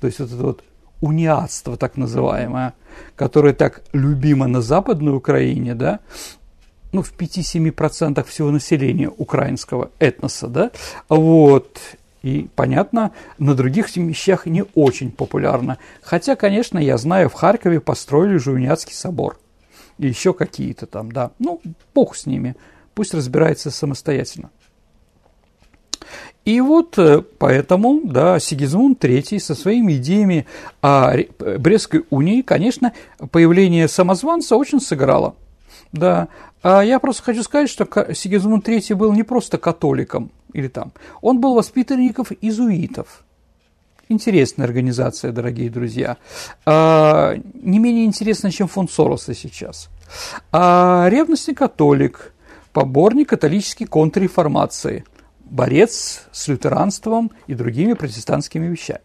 То 0.00 0.06
есть 0.06 0.20
вот 0.20 0.32
это 0.32 0.42
вот 0.42 0.64
униатство 1.00 1.76
так 1.76 1.96
называемое, 1.96 2.74
которое 3.16 3.54
так 3.54 3.82
любимо 3.92 4.46
на 4.46 4.60
Западной 4.60 5.16
Украине, 5.16 5.74
да, 5.74 6.00
ну, 6.92 7.02
в 7.02 7.12
5-7% 7.12 8.24
всего 8.26 8.50
населения 8.50 9.08
украинского 9.08 9.90
этноса, 9.98 10.48
да, 10.48 10.70
вот, 11.08 11.78
и, 12.22 12.48
понятно, 12.56 13.12
на 13.38 13.54
других 13.54 13.94
вещах 13.96 14.46
не 14.46 14.64
очень 14.74 15.12
популярно. 15.12 15.78
Хотя, 16.02 16.36
конечно, 16.36 16.78
я 16.78 16.98
знаю, 16.98 17.28
в 17.28 17.34
Харькове 17.34 17.80
построили 17.80 18.38
Жуйняцкий 18.38 18.94
собор. 18.94 19.38
И 19.98 20.08
еще 20.08 20.32
какие-то 20.32 20.86
там, 20.86 21.12
да. 21.12 21.30
Ну, 21.38 21.60
бог 21.94 22.16
с 22.16 22.26
ними. 22.26 22.56
Пусть 22.94 23.14
разбирается 23.14 23.70
самостоятельно. 23.70 24.50
И 26.44 26.60
вот 26.60 26.98
э, 26.98 27.22
поэтому, 27.38 28.00
да, 28.04 28.38
Сигизмунд 28.40 29.04
III 29.04 29.38
со 29.38 29.54
своими 29.54 29.94
идеями 29.94 30.46
о 30.80 31.14
Брестской 31.58 32.04
унии, 32.10 32.42
конечно, 32.42 32.94
появление 33.30 33.86
самозванца 33.86 34.56
очень 34.56 34.80
сыграло. 34.80 35.34
Да, 35.92 36.28
а 36.62 36.82
я 36.82 36.98
просто 36.98 37.22
хочу 37.22 37.42
сказать, 37.42 37.70
что 37.70 37.86
Сигизмунд 38.14 38.68
III 38.68 38.94
был 38.94 39.12
не 39.12 39.22
просто 39.22 39.58
католиком, 39.58 40.30
или 40.52 40.68
там. 40.68 40.92
Он 41.20 41.40
был 41.40 41.54
воспитанников 41.54 42.32
изуитов. 42.40 43.24
Интересная 44.10 44.66
организация, 44.66 45.32
дорогие 45.32 45.68
друзья. 45.68 46.16
А, 46.64 47.34
не 47.54 47.78
менее 47.78 48.06
интересная, 48.06 48.50
чем 48.50 48.66
фонд 48.66 48.90
Сороса 48.90 49.34
сейчас. 49.34 49.90
А, 50.50 51.08
ревностный 51.10 51.54
католик, 51.54 52.32
поборник 52.72 53.28
католической 53.28 53.84
контрреформации, 53.84 55.04
борец 55.44 56.22
с 56.32 56.48
лютеранством 56.48 57.30
и 57.46 57.54
другими 57.54 57.92
протестантскими 57.92 58.66
вещами. 58.66 59.00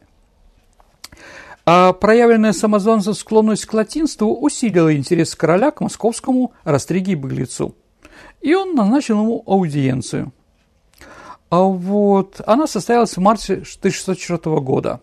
А 1.66 1.94
проявленная 1.94 2.54
самозванцем 2.54 3.14
склонность 3.14 3.66
к 3.66 3.74
латинству 3.74 4.36
усилила 4.36 4.96
интерес 4.96 5.36
короля 5.36 5.72
к 5.72 5.82
московскому 5.82 6.54
Растриге 6.64 7.16
и. 7.16 7.76
И 8.42 8.54
он 8.54 8.76
назначил 8.76 9.22
ему 9.22 9.44
аудиенцию– 9.46 10.34
а 11.54 11.66
вот, 11.66 12.42
она 12.48 12.66
состоялась 12.66 13.16
в 13.16 13.20
марте 13.20 13.54
1604 13.54 14.60
года. 14.60 15.02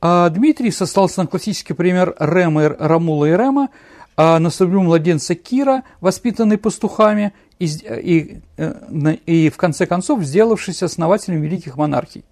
А 0.00 0.30
Дмитрий 0.30 0.70
сослался 0.70 1.20
на 1.20 1.26
классический 1.26 1.74
пример 1.74 2.16
Рема, 2.18 2.70
Рамула 2.70 3.26
и 3.26 3.32
Рема, 3.32 3.68
а 4.16 4.38
на 4.38 4.48
судьбу 4.48 4.80
младенца 4.80 5.34
Кира, 5.34 5.82
воспитанный 6.00 6.56
пастухами, 6.56 7.34
и, 7.58 7.66
и, 7.66 8.40
э, 8.56 9.16
и 9.26 9.50
в 9.50 9.58
конце 9.58 9.84
концов 9.84 10.22
сделавшийся 10.22 10.86
основателем 10.86 11.42
великих 11.42 11.76
монархий. 11.76 12.24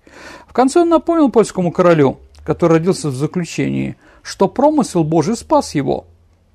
В 0.48 0.54
конце 0.54 0.80
он 0.80 0.88
напомнил 0.88 1.28
польскому 1.28 1.72
королю, 1.72 2.20
который 2.44 2.78
родился 2.78 3.08
в 3.08 3.14
заключении, 3.14 3.96
что 4.22 4.48
промысел 4.48 5.04
Божий 5.04 5.36
спас 5.36 5.74
его– 5.74 6.06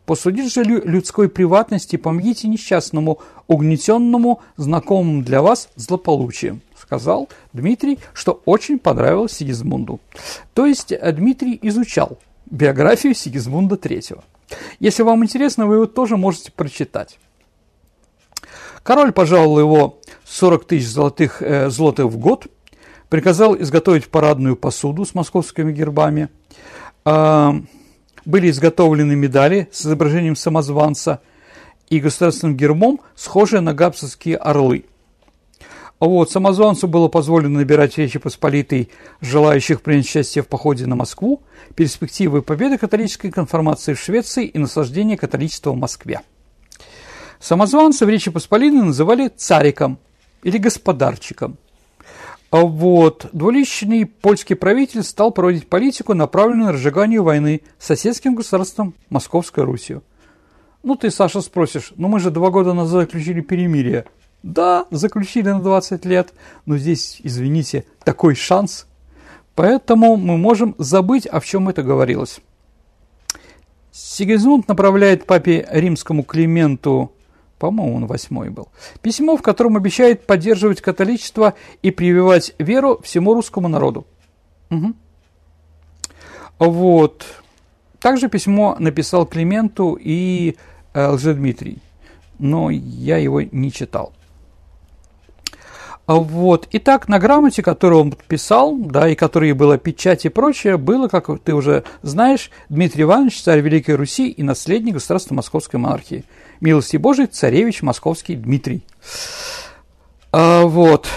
Посудить 0.08 0.54
же 0.54 0.64
людской 0.64 1.28
приватности, 1.28 1.98
помогите 1.98 2.48
несчастному, 2.48 3.20
угнетенному, 3.48 4.40
знакомому 4.56 5.22
для 5.22 5.42
вас 5.42 5.68
злополучием, 5.76 6.62
сказал 6.82 7.28
Дмитрий, 7.52 8.00
что 8.14 8.42
очень 8.46 8.80
понравилось 8.80 9.34
Сигизмунду. 9.34 10.00
То 10.54 10.66
есть 10.66 10.94
э, 10.94 11.12
Дмитрий 11.12 11.60
изучал 11.62 12.20
биографию 12.46 13.14
Сигизмунда 13.14 13.76
III. 13.76 14.24
Если 14.80 15.04
вам 15.04 15.26
интересно, 15.26 15.66
вы 15.66 15.76
его 15.76 15.88
тоже 15.88 16.16
можете 16.16 16.54
прочитать. 16.54 17.20
Король 18.84 19.12
пожаловал 19.12 19.60
его 19.60 20.00
40 20.24 20.68
тысяч 20.68 20.88
золотых, 20.88 21.42
э, 21.42 21.70
злотых 21.70 22.06
в 22.06 22.18
год, 22.18 22.48
приказал 23.10 23.56
изготовить 23.60 24.08
парадную 24.08 24.56
посуду 24.56 25.06
с 25.06 25.14
московскими 25.14 25.72
гербами. 25.72 26.30
А, 27.06 27.56
были 28.26 28.50
изготовлены 28.50 29.16
медали 29.16 29.70
с 29.72 29.86
изображением 29.86 30.36
самозванца 30.36 31.22
и 31.90 32.00
государственным 32.00 32.58
гербом, 32.58 33.00
схожие 33.16 33.62
на 33.62 33.74
габсовские 33.74 34.38
орлы. 34.38 34.86
Вот, 36.00 36.30
самозванцу 36.30 36.88
было 36.88 37.08
позволено 37.08 37.60
набирать 37.60 37.98
Речи 37.98 38.20
Посполитой 38.20 38.90
желающих 39.20 39.82
принять 39.82 40.06
участие 40.06 40.44
в 40.44 40.48
походе 40.48 40.86
на 40.86 40.96
Москву, 40.96 41.42
перспективы 41.76 42.44
победы 42.44 42.78
католической 42.78 43.32
конформации 43.32 43.96
в 43.96 44.00
Швеции 44.00 44.46
и 44.46 44.60
наслаждения 44.60 45.18
католичества 45.18 45.72
в 45.72 45.78
Москве. 45.78 46.22
Самозванца 47.40 48.06
в 48.06 48.10
Речи 48.10 48.30
Посполитой 48.30 48.82
называли 48.82 49.30
цариком 49.30 49.98
или 50.44 50.60
господарчиком. 50.60 51.58
А 52.50 52.62
вот 52.62 53.28
двуличный 53.34 54.06
польский 54.06 54.56
правитель 54.56 55.04
стал 55.04 55.32
проводить 55.32 55.68
политику, 55.68 56.14
направленную 56.14 56.68
на 56.68 56.72
разжигание 56.74 57.22
войны 57.22 57.62
с 57.78 57.88
соседским 57.88 58.36
государством 58.36 58.94
Московской 59.10 59.66
Русью. 59.66 60.02
Ну, 60.82 60.96
ты, 60.96 61.12
Саша, 61.12 61.42
спросишь, 61.42 61.92
ну 61.98 62.08
мы 62.08 62.22
же 62.22 62.32
два 62.32 62.50
года 62.50 62.74
назад 62.74 63.02
заключили 63.02 63.42
перемирие. 63.42 64.06
Да, 64.44 64.86
заключили 64.92 65.50
на 65.50 65.60
20 65.60 66.06
лет, 66.06 66.34
но 66.66 66.78
здесь, 66.78 67.20
извините, 67.22 67.86
такой 68.06 68.36
шанс. 68.36 68.88
Поэтому 69.56 70.16
мы 70.16 70.38
можем 70.38 70.76
забыть, 70.78 71.26
о 71.26 71.42
чем 71.42 71.68
это 71.68 71.84
говорилось. 71.84 72.40
Сигизмунд 73.92 74.68
направляет 74.70 75.26
папе 75.26 75.68
римскому 75.70 76.24
Клименту 76.24 77.12
по-моему, 77.60 77.96
он 77.96 78.06
восьмой 78.06 78.50
был, 78.50 78.70
письмо, 79.02 79.36
в 79.36 79.42
котором 79.42 79.78
обещает 79.78 80.26
поддерживать 80.26 80.82
католичество 80.82 81.56
и 81.82 81.92
прививать 81.92 82.54
веру 82.60 83.00
всему 83.04 83.34
русскому 83.34 83.68
народу. 83.68 84.06
Угу. 84.70 84.94
Вот. 86.60 87.26
Также 88.00 88.30
письмо 88.30 88.76
написал 88.80 89.26
Клименту 89.26 89.98
и 90.00 90.56
э, 90.94 91.08
Лжедмитрий, 91.08 91.80
но 92.38 92.70
я 92.70 93.18
его 93.18 93.42
не 93.42 93.72
читал. 93.72 94.14
Вот. 96.06 96.70
Итак, 96.72 97.10
на 97.10 97.20
грамоте, 97.20 97.62
которую 97.62 98.02
он 98.02 98.12
подписал, 98.12 98.78
да, 98.78 99.10
и 99.10 99.16
которой 99.16 99.52
была 99.52 99.78
печать 99.78 100.26
и 100.26 100.30
прочее, 100.30 100.78
было, 100.78 101.10
как 101.10 101.28
ты 101.44 101.54
уже 101.54 101.84
знаешь, 102.02 102.50
Дмитрий 102.70 103.04
Иванович, 103.04 103.42
царь 103.42 103.60
Великой 103.60 103.96
Руси 103.96 104.30
и 104.30 104.42
наследник 104.42 104.94
государства 104.94 105.34
Московской 105.34 105.80
монархии– 105.80 106.24
милости 106.62 106.98
Божией, 106.98 107.28
царевич 107.28 107.82
московский 107.82 108.36
Дмитрий. 108.36 108.84
А, 110.32 110.64
вот. 110.64 111.08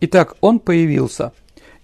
Итак, 0.00 0.36
он 0.40 0.58
появился, 0.58 1.32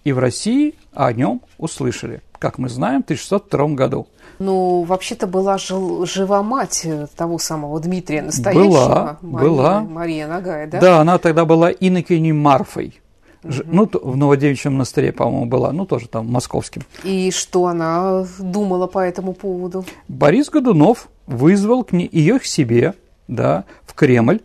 и 0.05 0.12
в 0.12 0.18
России 0.18 0.75
о 0.94 1.12
нем 1.12 1.42
услышали, 1.59 2.22
как 2.38 2.59
мы 2.59 2.68
знаем, 2.68 3.03
в 3.03 3.05
1602 3.05 3.68
году. 3.75 4.07
Ну, 4.38 4.83
вообще-то 4.83 5.27
была 5.27 5.59
жил, 5.59 6.05
жива 6.07 6.42
мать 6.42 6.87
того 7.16 7.38
самого 7.38 7.81
Дмитрия 7.81 8.22
настоящего. 8.22 8.68
Была, 8.68 9.18
Мария, 9.22 9.49
была. 9.49 9.81
Мария 9.81 10.29
Нагая, 10.29 10.66
да? 10.66 10.81
Да, 10.81 11.01
она 11.01 11.18
тогда 11.18 11.44
была 11.44 11.70
инокиней 11.70 12.33
Марфой. 12.33 13.01
Угу. 13.44 13.53
Ну, 13.66 13.90
в 13.92 14.16
Новодевичьем 14.16 14.75
монастыре, 14.75 15.12
по-моему, 15.12 15.46
была, 15.46 15.72
ну, 15.72 15.87
тоже 15.87 16.09
там 16.09 16.31
московским. 16.31 16.83
И 17.05 17.31
что 17.31 17.66
она 17.66 18.27
думала 18.38 18.87
по 18.87 18.99
этому 18.99 19.33
поводу? 19.33 19.85
Борис 20.09 20.51
Годунов 20.51 21.09
вызвал 21.26 21.84
к 21.84 21.92
ней, 21.92 22.08
ее 22.10 22.38
к 22.38 22.44
себе, 22.44 22.94
да, 23.28 23.64
в 23.84 23.94
Кремль. 23.94 24.40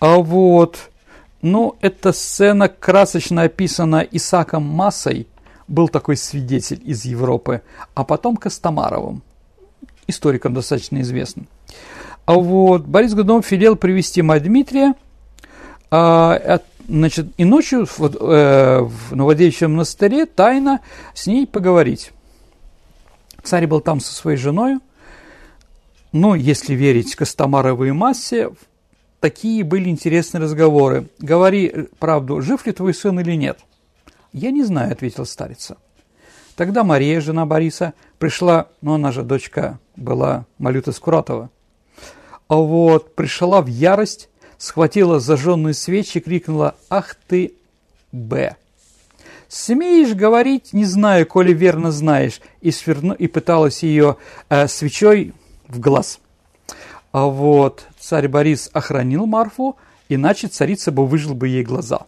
А 0.00 0.16
вот, 0.16 0.90
ну, 1.40 1.76
эта 1.80 2.12
сцена 2.12 2.68
красочно 2.68 3.42
описана 3.42 4.06
Исаком 4.10 4.64
Массой, 4.64 5.26
был 5.68 5.88
такой 5.88 6.16
свидетель 6.16 6.80
из 6.84 7.04
Европы, 7.04 7.62
а 7.94 8.04
потом 8.04 8.36
Костомаровым, 8.36 9.22
историком 10.06 10.54
достаточно 10.54 11.00
известным. 11.00 11.48
А 12.24 12.34
вот 12.34 12.84
Борис 12.84 13.14
Годунов 13.14 13.50
велел 13.50 13.76
привести 13.76 14.22
мать 14.22 14.42
Дмитрия, 14.44 14.94
а, 15.90 16.60
значит, 16.88 17.28
и 17.36 17.44
ночью 17.44 17.86
вот, 17.98 18.16
э, 18.18 18.80
в 18.80 19.14
Новодевичьем 19.14 19.72
монастыре 19.72 20.26
тайно 20.26 20.80
с 21.14 21.26
ней 21.26 21.46
поговорить. 21.46 22.12
Царь 23.42 23.66
был 23.66 23.80
там 23.80 24.00
со 24.00 24.12
своей 24.12 24.36
женой, 24.36 24.78
но, 26.12 26.34
если 26.34 26.74
верить 26.74 27.16
Костомаровой 27.16 27.92
массе, 27.92 28.50
такие 29.20 29.64
были 29.64 29.88
интересные 29.88 30.42
разговоры. 30.42 31.08
«Говори 31.18 31.88
правду, 31.98 32.40
жив 32.42 32.66
ли 32.66 32.72
твой 32.72 32.94
сын 32.94 33.18
или 33.18 33.32
нет?» 33.32 33.58
«Я 34.32 34.50
не 34.50 34.62
знаю»,– 34.62 34.92
ответил 34.92 35.26
старица. 35.26 35.76
Тогда 36.54 36.84
Мария, 36.84 37.20
жена 37.20 37.46
Бориса, 37.46 37.94
пришла, 38.18 38.68
но 38.82 38.94
она 38.94 39.10
же 39.10 39.22
дочка 39.22 39.78
была 39.96 40.46
Малюта 40.58 40.92
Скуратова. 40.92 41.50
А 42.48 42.56
вот 42.56 43.14
пришла 43.14 43.62
в 43.62 43.66
ярость, 43.66 44.28
схватила 44.58 45.18
зажженные 45.18 45.72
свечи 45.72 46.18
и 46.18 46.20
крикнула 46.20 46.76
«Ах 46.90 47.16
ты, 47.26 47.54
Б!» 48.12 48.56
«Смеешь 49.48 50.14
говорить, 50.14 50.72
не 50.72 50.84
знаю, 50.84 51.26
коли 51.26 51.52
верно 51.52 51.90
знаешь», 51.90 52.40
и, 52.60 52.70
сверну, 52.70 53.14
и 53.14 53.26
пыталась 53.26 53.82
ее 53.82 54.16
э, 54.48 54.66
свечой 54.66 55.34
в 55.74 55.80
глаз. 55.80 56.20
А 57.12 57.26
вот 57.26 57.86
царь 57.98 58.28
Борис 58.28 58.70
охранил 58.72 59.26
Марфу, 59.26 59.76
иначе 60.08 60.48
царица 60.48 60.92
бы 60.92 61.06
выжил 61.06 61.34
бы 61.34 61.48
ей 61.48 61.62
глаза. 61.62 62.02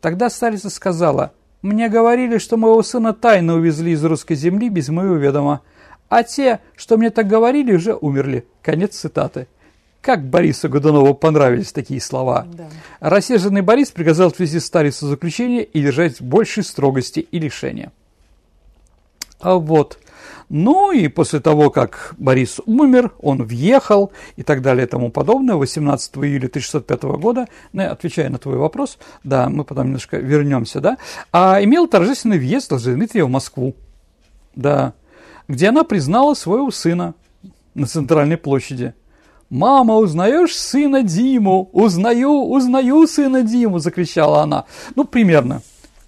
Тогда 0.00 0.28
царица 0.28 0.70
сказала, 0.70 1.32
«Мне 1.62 1.88
говорили, 1.88 2.38
что 2.38 2.56
моего 2.56 2.82
сына 2.82 3.12
тайно 3.14 3.54
увезли 3.54 3.92
из 3.92 4.04
русской 4.04 4.36
земли 4.36 4.68
без 4.68 4.88
моего 4.88 5.14
ведома, 5.14 5.62
а 6.08 6.22
те, 6.22 6.60
что 6.76 6.96
мне 6.96 7.10
так 7.10 7.26
говорили, 7.26 7.74
уже 7.74 7.94
умерли». 7.94 8.46
Конец 8.62 8.96
цитаты. 8.96 9.48
Как 10.00 10.24
Борису 10.24 10.68
Годунову 10.68 11.14
понравились 11.14 11.72
такие 11.72 12.00
слова. 12.00 12.46
Да. 12.52 12.68
Рассерженный 13.00 13.62
Борис 13.62 13.90
приказал 13.90 14.28
отвезти 14.28 14.60
старицу 14.60 15.08
заключение 15.08 15.64
и 15.64 15.82
держать 15.82 16.22
большей 16.22 16.62
строгости 16.62 17.18
и 17.18 17.38
лишения. 17.40 17.90
А 19.40 19.56
вот 19.56 19.98
ну 20.48 20.92
и 20.92 21.08
после 21.08 21.40
того, 21.40 21.70
как 21.70 22.14
Борис 22.16 22.60
умер, 22.64 23.12
он 23.20 23.42
въехал 23.42 24.12
и 24.36 24.42
так 24.42 24.62
далее 24.62 24.86
и 24.86 24.88
тому 24.88 25.10
подобное, 25.10 25.56
18 25.56 26.16
июля 26.18 26.46
1605 26.46 27.02
года, 27.20 27.46
ну, 27.72 27.90
отвечая 27.90 28.30
на 28.30 28.38
твой 28.38 28.56
вопрос, 28.56 28.98
да, 29.24 29.48
мы 29.48 29.64
потом 29.64 29.86
немножко 29.86 30.16
вернемся, 30.16 30.80
да, 30.80 30.96
а 31.32 31.62
имел 31.62 31.86
торжественный 31.86 32.38
въезд 32.38 32.72
Дмитрия 32.72 33.24
в 33.24 33.30
Москву, 33.30 33.74
да, 34.54 34.94
где 35.48 35.68
она 35.68 35.84
признала 35.84 36.34
своего 36.34 36.70
сына 36.70 37.14
на 37.74 37.86
центральной 37.86 38.36
площади. 38.36 38.94
«Мама, 39.50 39.94
узнаешь 39.94 40.54
сына 40.54 41.02
Диму? 41.02 41.70
Узнаю, 41.72 42.50
узнаю 42.50 43.06
сына 43.06 43.42
Диму!»– 43.42 43.78
закричала 43.80 44.42
она. 44.42 44.66
Ну, 44.94 45.04
примерно, 45.04 45.62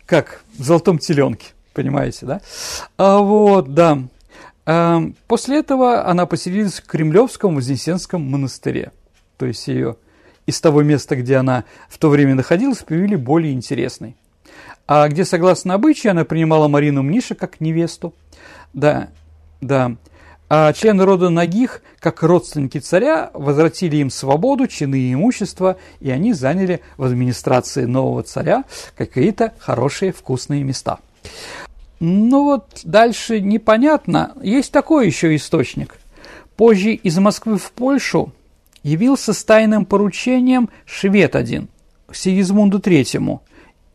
как 0.05 0.42
в 0.59 0.62
«Золотом 0.62 0.98
теленке», 0.98 1.46
понимаете, 1.72 2.26
да? 2.26 2.40
А 2.98 3.18
вот, 3.18 3.72
да. 3.72 3.98
Эм, 4.70 5.16
после 5.26 5.59
этого 5.59 6.06
она 6.06 6.26
поселилась 6.26 6.80
в 6.80 6.87
Кремлевском 6.87 7.56
Вознесенском 7.56 8.22
монастыре. 8.22 8.92
То 9.37 9.46
есть 9.46 9.66
ее 9.66 9.96
из 10.46 10.61
того 10.61 10.83
места, 10.83 11.16
где 11.16 11.37
она 11.37 11.64
в 11.88 11.98
то 11.98 12.09
время 12.09 12.37
находилась, 12.37 12.78
привели 12.78 13.16
более 13.16 13.52
интересный. 13.52 14.14
А 14.87 15.09
где, 15.09 15.24
согласно 15.24 15.74
обычаю, 15.74 16.12
она 16.12 16.24
принимала 16.24 16.68
Марину 16.68 17.02
Мниша 17.02 17.35
как 17.35 17.61
невесту. 17.61 18.14
Да, 18.72 19.09
да. 19.61 19.96
А 20.48 20.72
члены 20.72 21.04
рода 21.04 21.30
Нагих, 21.30 21.83
как 21.98 22.22
родственники 22.22 22.78
царя, 22.78 23.33
возвратили 23.35 23.96
им 23.96 24.09
свободу, 24.09 24.68
чины 24.68 25.00
и 25.00 25.14
имущество, 25.14 25.78
и 25.98 26.11
они 26.11 26.33
заняли 26.33 26.80
в 26.96 27.02
администрации 27.02 27.87
нового 27.87 28.22
царя 28.22 28.62
какие-то 28.96 29.52
хорошие 29.59 30.12
вкусные 30.12 30.62
места. 30.62 31.00
Ну 32.00 32.44
вот 32.44 32.80
дальше 32.84 33.40
непонятно. 33.40 34.32
Есть 34.42 34.72
такой 34.72 35.06
еще 35.06 35.36
источник. 35.36 35.98
Позже 36.56 36.94
из 36.94 37.18
Москвы 37.18 37.58
в 37.58 37.70
Польшу 37.72 38.32
явился 38.82 39.34
с 39.34 39.44
тайным 39.44 39.84
поручением 39.84 40.70
швед 40.86 41.36
один, 41.36 41.68
Сигизмунду 42.10 42.80
Третьему. 42.80 43.42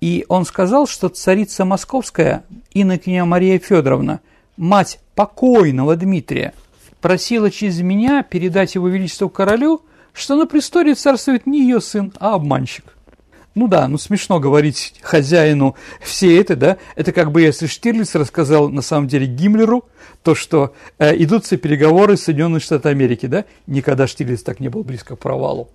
И 0.02 0.26
он 0.30 0.46
сказал, 0.46 0.86
что 0.86 1.10
царица 1.10 1.66
московская, 1.66 2.44
инокиня 2.74 3.26
Мария 3.26 3.58
Федоровна, 3.58 4.20
мать 4.56 5.00
покойного 5.16 5.96
Дмитрия, 5.96 6.54
просила 7.02 7.50
через 7.50 7.82
меня 7.82 8.22
передать 8.22 8.76
его 8.76 8.88
величеству 8.88 9.30
королю, 9.30 9.82
что 10.14 10.36
на 10.36 10.46
престоле 10.46 10.94
царствует 10.94 11.48
не 11.48 11.62
ее 11.62 11.82
сын, 11.82 12.14
а 12.20 12.36
обманщик. 12.36 12.95
Ну 13.56 13.68
да, 13.70 13.88
ну 13.88 13.98
смешно 13.98 14.40
говорить 14.40 14.96
хозяину 15.02 15.76
все 16.02 16.40
это, 16.40 16.56
да, 16.56 16.78
это 16.96 17.14
как 17.14 17.32
бы 17.32 17.42
если 17.42 17.68
Штирлиц 17.68 18.14
рассказал 18.16 18.70
на 18.70 18.82
самом 18.82 19.08
деле 19.08 19.26
Гиммлеру 19.26 19.86
то, 20.24 20.36
что 20.36 20.74
э, 21.00 21.16
идутся 21.16 21.56
переговоры 21.58 22.18
с 22.18 22.24
Соединенными 22.24 22.60
Штатами 22.60 22.94
Америки, 22.94 23.28
да, 23.28 23.46
никогда 23.66 24.08
Штирлиц 24.08 24.44
так 24.44 24.60
не 24.60 24.68
был 24.68 24.84
близко 24.84 25.16
к 25.16 25.20
провалу. 25.20 25.70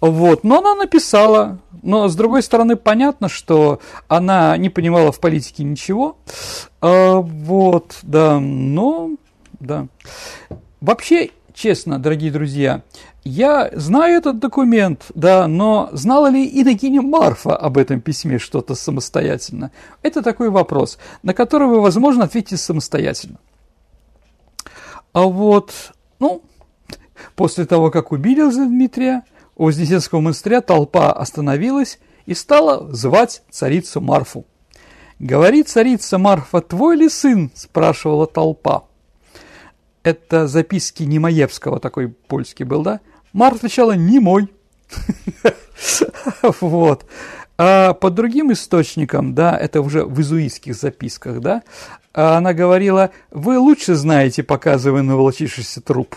Вот, 0.00 0.44
но 0.44 0.58
она 0.58 0.74
написала, 0.74 1.58
но 1.82 2.08
с 2.08 2.14
другой 2.14 2.42
стороны 2.42 2.76
понятно, 2.76 3.28
что 3.28 3.80
она 4.06 4.56
не 4.56 4.68
понимала 4.68 5.10
в 5.10 5.18
политике 5.18 5.64
ничего, 5.64 6.16
э, 6.80 7.14
вот, 7.16 7.98
да, 8.02 8.38
но, 8.38 9.10
да. 9.58 9.88
Вообще, 10.80 11.30
честно, 11.54 11.98
дорогие 11.98 12.30
друзья, 12.30 12.82
я 13.26 13.70
знаю 13.72 14.18
этот 14.18 14.38
документ, 14.38 15.06
да, 15.14 15.48
но 15.48 15.88
знала 15.92 16.28
ли 16.28 16.48
Иногиня 16.62 17.02
Марфа 17.02 17.56
об 17.56 17.76
этом 17.76 18.00
письме 18.00 18.38
что-то 18.38 18.76
самостоятельно? 18.76 19.72
Это 20.02 20.22
такой 20.22 20.48
вопрос, 20.48 20.98
на 21.24 21.34
который 21.34 21.66
вы, 21.66 21.80
возможно, 21.80 22.24
ответите 22.24 22.56
самостоятельно. 22.56 23.38
А 25.12 25.22
вот, 25.22 25.72
ну, 26.20 26.42
после 27.34 27.66
того, 27.66 27.90
как 27.90 28.12
убили 28.12 28.48
Дмитрия, 28.48 29.24
у 29.56 29.64
Вознесенского 29.64 30.20
монастыря 30.20 30.60
толпа 30.60 31.12
остановилась 31.12 31.98
и 32.26 32.34
стала 32.34 32.92
звать 32.94 33.42
царицу 33.50 34.00
Марфу. 34.00 34.44
«Говорит 35.18 35.68
царица 35.68 36.18
Марфа, 36.18 36.60
твой 36.60 36.96
ли 36.96 37.08
сын?»– 37.08 37.50
спрашивала 37.54 38.26
толпа. 38.26 38.84
Это 40.06 40.46
записки 40.46 41.02
Немаевского, 41.02 41.80
такой 41.80 42.06
польский 42.06 42.64
был, 42.64 42.84
да? 42.84 43.00
Марта 43.36 43.58
отвечала 43.58 43.92
«не 43.92 44.18
мой». 44.18 44.48
Вот. 46.60 47.04
А 47.58 47.92
по 47.92 48.08
другим 48.10 48.50
источникам, 48.50 49.34
да, 49.34 49.54
это 49.56 49.82
уже 49.82 50.04
в 50.04 50.18
изуитских 50.22 50.74
записках, 50.74 51.40
да, 51.40 51.62
она 52.14 52.54
говорила, 52.54 53.10
вы 53.30 53.58
лучше 53.58 53.94
знаете, 53.94 54.42
показывая 54.42 55.02
на 55.02 55.16
волочившийся 55.16 55.82
труп. 55.82 56.16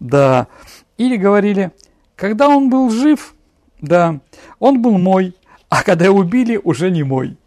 Да. 0.00 0.48
Или 0.96 1.16
говорили, 1.16 1.70
когда 2.16 2.48
он 2.48 2.70
был 2.70 2.90
жив, 2.90 3.34
да, 3.80 4.18
он 4.58 4.82
был 4.82 4.98
мой, 4.98 5.36
а 5.68 5.84
когда 5.84 6.10
убили, 6.10 6.60
уже 6.62 6.90
не 6.90 7.04
мой. 7.04 7.37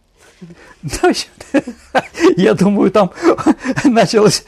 Я 2.37 2.53
думаю, 2.53 2.91
там 2.91 3.11
началась 3.83 4.45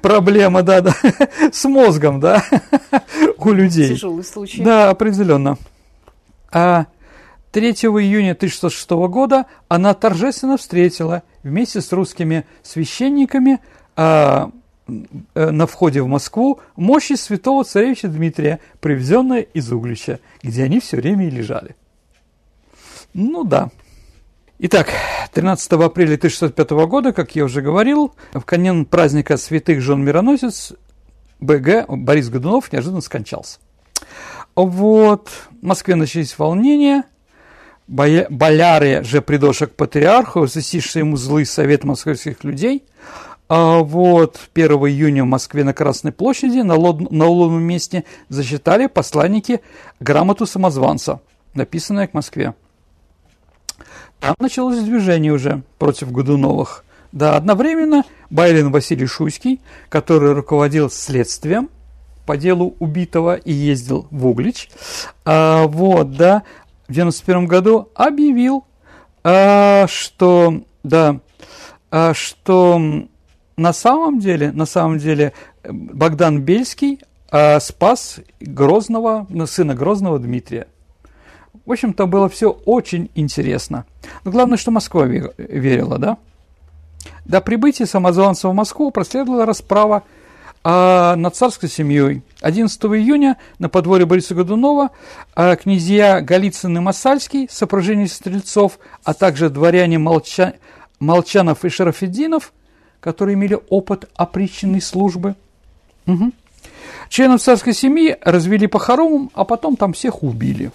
проблема, 0.00 0.62
да, 0.62 0.80
да, 0.80 0.94
с 1.52 1.64
мозгом, 1.64 2.20
да, 2.20 2.44
у 3.38 3.52
людей. 3.52 3.94
Тяжелый 3.94 4.24
случай. 4.24 4.62
Да, 4.62 4.90
определенно. 4.90 5.58
А 6.50 6.86
3 7.52 7.70
июня 7.70 8.32
1606 8.32 8.90
года 9.08 9.46
она 9.68 9.94
торжественно 9.94 10.56
встретила 10.56 11.22
вместе 11.42 11.80
с 11.80 11.92
русскими 11.92 12.46
священниками 12.62 13.60
а, 13.94 14.50
э, 15.34 15.50
на 15.50 15.66
входе 15.66 16.02
в 16.02 16.06
Москву 16.06 16.60
мощи 16.76 17.14
святого 17.14 17.64
царевича 17.64 18.08
Дмитрия, 18.08 18.60
привезенные 18.80 19.44
из 19.44 19.70
Углича, 19.70 20.18
где 20.42 20.64
они 20.64 20.80
все 20.80 20.96
время 20.96 21.26
и 21.26 21.30
лежали. 21.30 21.76
Ну 23.12 23.44
да, 23.44 23.70
Итак, 24.64 24.90
13 25.32 25.72
апреля 25.72 26.14
1605 26.14 26.70
года, 26.86 27.12
как 27.12 27.34
я 27.34 27.46
уже 27.46 27.62
говорил, 27.62 28.14
в 28.32 28.42
канун 28.42 28.84
праздника 28.84 29.36
святых 29.36 29.80
жен 29.80 30.04
мироносец 30.04 30.74
БГ 31.40 31.88
Борис 31.88 32.28
Годунов 32.28 32.72
неожиданно 32.72 33.00
скончался. 33.00 33.58
Вот, 34.54 35.30
в 35.60 35.66
Москве 35.66 35.96
начались 35.96 36.38
волнения, 36.38 37.02
боляры 37.88 39.02
же 39.02 39.20
придошли 39.20 39.66
к 39.66 39.74
патриарху, 39.74 40.46
засишься 40.46 41.00
ему 41.00 41.16
злый 41.16 41.44
совет 41.44 41.82
московских 41.82 42.44
людей. 42.44 42.84
А 43.48 43.80
вот 43.80 44.38
1 44.54 44.70
июня 44.70 45.24
в 45.24 45.26
Москве 45.26 45.64
на 45.64 45.74
Красной 45.74 46.12
площади 46.12 46.60
на, 46.60 46.76
лод, 46.76 47.10
на 47.10 47.26
уловном 47.26 47.64
месте 47.64 48.04
зачитали 48.28 48.86
посланники 48.86 49.60
грамоту 49.98 50.46
самозванца, 50.46 51.18
написанную 51.52 52.08
к 52.08 52.14
Москве. 52.14 52.54
Там 54.22 54.36
началось 54.38 54.78
движение 54.78 55.32
уже 55.32 55.64
против 55.80 56.12
Годуновых. 56.12 56.84
Да, 57.10 57.36
одновременно 57.36 58.04
Байлин 58.30 58.70
Василий 58.70 59.06
Шуйский, 59.06 59.60
который 59.88 60.32
руководил 60.32 60.90
следствием 60.90 61.68
по 62.24 62.36
делу 62.36 62.76
убитого 62.78 63.34
и 63.34 63.52
ездил 63.52 64.06
в 64.12 64.28
Углич, 64.28 64.70
а, 65.24 65.66
вот, 65.66 66.16
да, 66.16 66.44
в 66.86 66.92
91 66.92 67.46
году 67.46 67.88
объявил, 67.96 68.64
а, 69.24 69.88
что, 69.88 70.62
да, 70.84 71.18
а, 71.90 72.14
что 72.14 72.80
на 73.56 73.72
самом 73.72 74.20
деле, 74.20 74.52
на 74.52 74.66
самом 74.66 74.98
деле 74.98 75.32
Богдан 75.64 76.42
Бельский 76.42 77.00
а, 77.28 77.58
спас 77.58 78.20
Грозного, 78.38 79.26
сына 79.46 79.74
Грозного 79.74 80.20
Дмитрия. 80.20 80.68
В 81.64 81.72
общем-то, 81.72 82.06
было 82.06 82.28
все 82.28 82.50
очень 82.50 83.10
интересно. 83.14 83.84
Но 84.24 84.30
главное, 84.30 84.58
что 84.58 84.70
Москва 84.70 85.04
верила, 85.06 85.98
да? 85.98 86.18
До 87.24 87.40
прибытия 87.40 87.86
самозванца 87.86 88.48
в 88.48 88.54
Москву 88.54 88.90
проследовала 88.90 89.46
расправа 89.46 90.02
а, 90.64 91.16
над 91.16 91.34
царской 91.34 91.68
семьей. 91.68 92.22
11 92.40 92.80
июня 92.84 93.36
на 93.58 93.68
подворье 93.68 94.06
Бориса 94.06 94.34
Годунова 94.34 94.90
а, 95.34 95.56
князья 95.56 96.20
Голицын 96.20 96.76
и 96.76 96.80
Масальский, 96.80 97.48
сопровождение 97.50 98.08
стрельцов, 98.08 98.78
а 99.04 99.14
также 99.14 99.50
дворяне 99.50 99.98
Молча... 99.98 100.54
Молчанов 101.00 101.64
и 101.64 101.68
Шарафеддинов, 101.68 102.52
которые 103.00 103.34
имели 103.34 103.58
опыт 103.70 104.08
оприченной 104.14 104.80
службы, 104.80 105.34
угу. 106.06 106.30
членов 107.08 107.42
царской 107.42 107.72
семьи 107.72 108.16
развели 108.22 108.68
по 108.68 108.78
хоромам, 108.78 109.30
а 109.34 109.44
потом 109.44 109.74
там 109.74 109.94
всех 109.94 110.22
убили. 110.22 110.70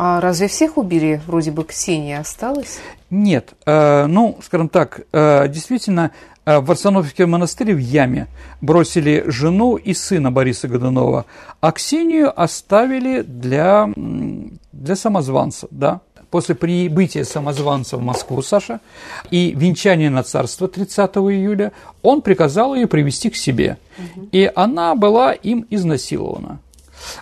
А 0.00 0.20
разве 0.20 0.46
всех 0.46 0.76
убили? 0.76 1.20
Вроде 1.26 1.50
бы 1.50 1.64
Ксения 1.64 2.20
осталась? 2.20 2.78
Нет. 3.10 3.54
Э, 3.66 4.06
ну, 4.06 4.38
скажем 4.44 4.68
так, 4.68 5.00
э, 5.12 5.48
действительно, 5.48 6.12
э, 6.44 6.60
в 6.60 6.70
Арсенофьевский 6.70 7.24
монастырь 7.24 7.74
в 7.74 7.78
яме 7.78 8.28
бросили 8.60 9.24
жену 9.26 9.74
и 9.74 9.94
сына 9.94 10.30
Бориса 10.30 10.68
Годунова, 10.68 11.24
а 11.60 11.72
Ксению 11.72 12.30
оставили 12.40 13.22
для, 13.22 13.90
для 14.70 14.94
самозванца, 14.94 15.66
да. 15.72 16.00
После 16.30 16.54
прибытия 16.54 17.24
самозванца 17.24 17.96
в 17.96 18.02
Москву, 18.02 18.40
Саша, 18.40 18.78
и 19.32 19.52
венчания 19.56 20.10
на 20.10 20.22
царство 20.22 20.68
30 20.68 21.10
июля, 21.16 21.72
он 22.02 22.22
приказал 22.22 22.76
ее 22.76 22.86
привести 22.86 23.30
к 23.30 23.36
себе. 23.36 23.78
Угу. 23.98 24.28
И 24.30 24.48
она 24.54 24.94
была 24.94 25.32
им 25.32 25.66
изнасилована. 25.70 26.60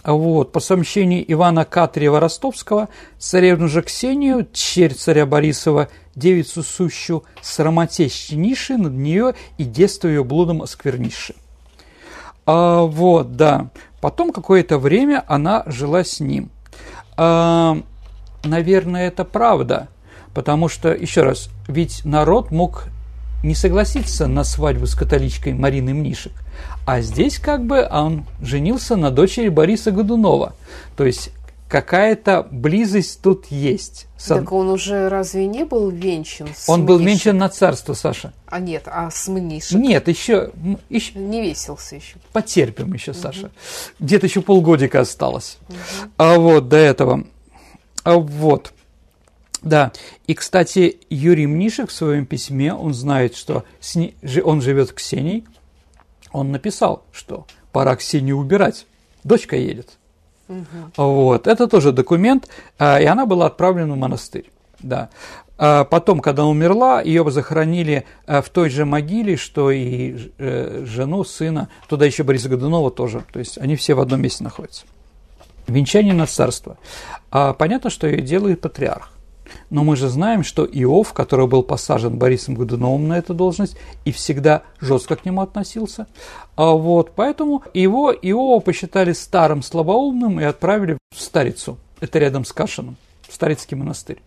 Вот, 0.05 0.53
по 0.53 0.61
сообщению 0.61 1.25
Ивана 1.33 1.65
Катрева 1.65 2.21
Ростовского, 2.21 2.89
царевну 3.19 3.69
же 3.69 3.83
Ксению, 3.83 4.47
черь 4.53 4.95
царя 4.95 5.27
Борисова, 5.27 5.89
девицу 6.15 6.63
сущу, 6.63 7.25
срамоте 7.43 8.09
щениши 8.09 8.77
над 8.77 8.93
нее 8.93 9.35
и 9.59 9.65
детство 9.65 10.09
ее 10.09 10.25
блудом 10.25 10.63
оскверниши. 10.63 11.35
А, 12.47 12.83
вот, 12.83 13.37
да. 13.37 13.71
Потом 14.01 14.33
какое-то 14.33 14.79
время 14.79 15.25
она 15.27 15.65
жила 15.67 16.05
с 16.05 16.21
ним. 16.21 16.51
А, 17.17 17.79
наверное, 18.45 19.09
это 19.09 19.25
правда, 19.25 19.89
потому 20.35 20.69
что, 20.69 20.95
еще 20.95 21.23
раз, 21.23 21.51
ведь 21.67 22.05
народ 22.05 22.51
мог 22.51 22.85
не 23.43 23.55
согласиться 23.55 24.27
на 24.27 24.45
свадьбу 24.45 24.87
с 24.87 24.95
католичкой 24.95 25.55
Мариной 25.55 25.93
Мнишек. 25.93 26.33
А 26.85 27.01
здесь 27.01 27.39
как 27.39 27.65
бы 27.65 27.87
он 27.91 28.25
женился 28.41 28.97
на 28.97 29.11
дочери 29.11 29.49
Бориса 29.49 29.91
Годунова. 29.91 30.55
То 30.97 31.05
есть 31.05 31.31
какая-то 31.69 32.47
близость 32.51 33.21
тут 33.23 33.47
есть. 33.47 34.07
Так 34.27 34.53
он 34.53 34.69
уже 34.69 35.09
разве 35.09 35.47
не 35.47 35.65
был 35.65 35.91
венчан 35.91 36.49
с 36.55 36.69
Он 36.69 36.87
был 36.87 36.99
венчан 36.99 37.37
на 37.37 37.49
царство, 37.49 37.95
Саша. 37.95 38.33
А 38.47 38.61
нет, 38.61 38.85
а 38.87 39.11
с 39.11 39.29
Мнишек? 39.29 39.79
Нет, 39.79 40.09
еще... 40.09 40.53
еще... 40.89 41.19
Не 41.19 41.43
весился 41.43 41.97
еще. 41.97 42.17
Потерпим 42.33 42.93
еще, 42.93 43.11
угу. 43.11 43.21
Саша. 43.21 43.51
Где-то 43.99 44.27
еще 44.27 44.41
полгодика 44.41 45.01
осталось. 45.01 45.59
Угу. 45.69 45.77
А 46.19 46.39
вот 46.39 46.69
до 46.69 46.77
этого. 46.77 47.25
А 48.05 48.17
вот. 48.17 48.73
Да, 49.63 49.91
и, 50.29 50.35
кстати, 50.35 50.99
Юрий 51.11 51.49
Мнишек 51.49 51.91
в 51.91 51.93
своем 51.93 52.27
письме, 52.27 52.73
он 52.73 52.95
знает, 52.95 53.35
что 53.35 53.65
он 54.45 54.63
живет 54.63 54.91
с 54.91 54.93
Ксенией, 54.93 55.45
он 56.37 56.53
написал, 56.53 57.03
что 57.13 57.47
пора 57.73 57.97
Ксению 57.97 58.37
убирать, 58.37 58.87
дочка 59.25 59.57
едет. 59.57 59.97
Угу. 60.49 60.65
Вот, 60.97 61.47
это 61.47 61.67
тоже 61.67 61.93
документ, 61.93 62.49
а, 62.79 63.01
и 63.01 63.07
она 63.07 63.25
была 63.25 63.47
отправлена 63.47 63.95
в 63.95 63.97
монастырь, 63.97 64.51
да. 64.81 65.09
А 65.59 65.85
потом, 65.85 66.21
когда 66.21 66.45
умерла, 66.45 67.01
ее 67.01 67.29
захоронили 67.31 68.05
а, 68.27 68.43
в 68.43 68.51
той 68.51 68.69
же 68.69 68.85
могиле, 68.85 69.37
что 69.37 69.71
и 69.71 70.31
э, 70.37 70.85
жену, 70.87 71.25
сына, 71.25 71.71
туда 71.89 72.05
еще 72.05 72.23
Бориса 72.23 72.51
Годунова 72.51 72.91
тоже, 72.91 73.25
то 73.33 73.39
есть 73.39 73.57
они 73.57 73.75
все 73.75 73.95
в 73.95 74.01
одном 74.01 74.21
месте 74.21 74.45
находятся. 74.45 74.85
Венчание 75.67 76.15
на 76.15 76.27
царство. 76.27 76.77
Понятно, 77.31 77.91
что 77.91 78.07
ее 78.07 78.21
делает 78.21 78.61
патриарх. 78.61 79.11
Но 79.71 79.85
мы 79.85 79.97
же 79.97 80.09
знаем, 80.09 80.45
что 80.45 80.65
Иов, 80.65 81.13
который 81.13 81.47
был 81.47 81.63
посажен 81.63 82.19
Борисом 82.19 82.55
Годуновым 82.55 83.09
на 83.09 83.19
эту 83.19 83.35
должность, 83.35 83.77
и 84.05 84.13
всегда 84.13 84.63
жестко 84.81 85.17
к 85.17 85.25
нему 85.25 85.43
относился. 85.43 86.07
А 86.57 86.73
вот 86.73 87.13
поэтому 87.15 87.63
его 87.75 88.13
Иова 88.13 88.61
посчитали 88.61 89.13
старым 89.13 89.63
слабоумным 89.63 90.41
и 90.41 90.45
отправили 90.45 90.99
в 91.15 91.21
Старицу. 91.21 91.79
Это 92.01 92.19
рядом 92.19 92.45
с 92.45 92.53
Кашином. 92.53 92.97
Старицкий 93.29 93.77
монастырь. 93.77 94.23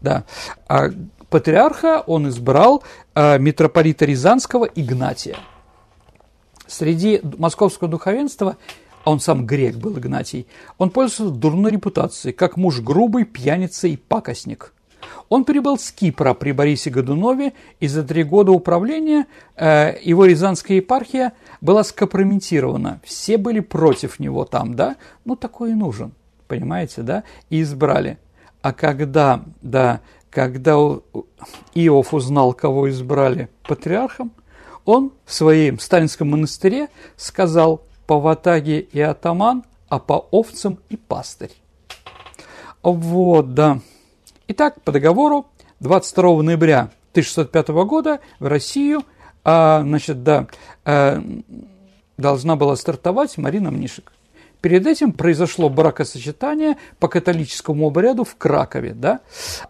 Да. 0.00 0.24
А 0.68 0.90
патриарха 1.30 2.02
он 2.06 2.28
избрал 2.28 2.82
э, 3.14 3.38
митрополита 3.38 4.04
Рязанского 4.04 4.66
Игнатия. 4.66 5.36
Среди 6.66 7.20
московского 7.38 7.88
духовенства 7.88 8.56
он 9.04 9.20
сам 9.20 9.46
грек 9.46 9.76
был 9.76 9.98
Игнатий, 9.98 10.46
он 10.78 10.90
пользовался 10.90 11.36
дурной 11.36 11.72
репутацией, 11.72 12.32
как 12.32 12.56
муж 12.56 12.80
грубый, 12.80 13.24
пьяница 13.24 13.88
и 13.88 13.96
пакостник. 13.96 14.72
Он 15.28 15.44
прибыл 15.44 15.78
с 15.78 15.90
Кипра 15.90 16.34
при 16.34 16.52
Борисе 16.52 16.90
Годунове, 16.90 17.54
и 17.80 17.88
за 17.88 18.02
три 18.02 18.22
года 18.22 18.52
управления 18.52 19.26
э, 19.56 19.94
его 20.02 20.26
Рязанская 20.26 20.76
епархия 20.76 21.32
была 21.60 21.84
скомпрометирована. 21.84 23.00
Все 23.04 23.38
были 23.38 23.60
против 23.60 24.20
него 24.20 24.44
там, 24.44 24.74
да? 24.74 24.96
Ну, 25.24 25.34
такой 25.36 25.72
и 25.72 25.74
нужен, 25.74 26.12
понимаете, 26.48 27.02
да? 27.02 27.24
И 27.50 27.62
избрали. 27.62 28.18
А 28.60 28.72
когда, 28.72 29.42
да, 29.60 30.00
когда 30.30 30.72
Иов 31.74 32.14
узнал, 32.14 32.52
кого 32.52 32.90
избрали 32.90 33.48
патриархом, 33.66 34.32
он 34.84 35.12
в 35.24 35.32
своем 35.32 35.78
сталинском 35.78 36.30
монастыре 36.30 36.88
сказал 37.16 37.82
по 38.12 38.20
ватаге 38.20 38.80
и 38.80 39.00
атаман, 39.00 39.64
а 39.88 39.98
по 39.98 40.28
овцам 40.30 40.78
и 40.90 40.98
пастырь. 40.98 41.52
Вот, 42.82 43.54
да. 43.54 43.80
Итак, 44.48 44.82
по 44.82 44.92
договору 44.92 45.46
22 45.80 46.42
ноября 46.42 46.90
1605 47.12 47.68
года 47.86 48.20
в 48.38 48.48
Россию, 48.48 49.02
а, 49.44 49.80
значит, 49.80 50.22
да, 50.22 50.46
а, 50.84 51.24
должна 52.18 52.56
была 52.56 52.76
стартовать 52.76 53.38
Марина 53.38 53.70
Мнишек. 53.70 54.12
Перед 54.60 54.86
этим 54.86 55.14
произошло 55.14 55.70
бракосочетание 55.70 56.76
по 56.98 57.08
католическому 57.08 57.86
обряду 57.86 58.24
в 58.24 58.36
Кракове. 58.36 58.92
Да? 58.92 59.20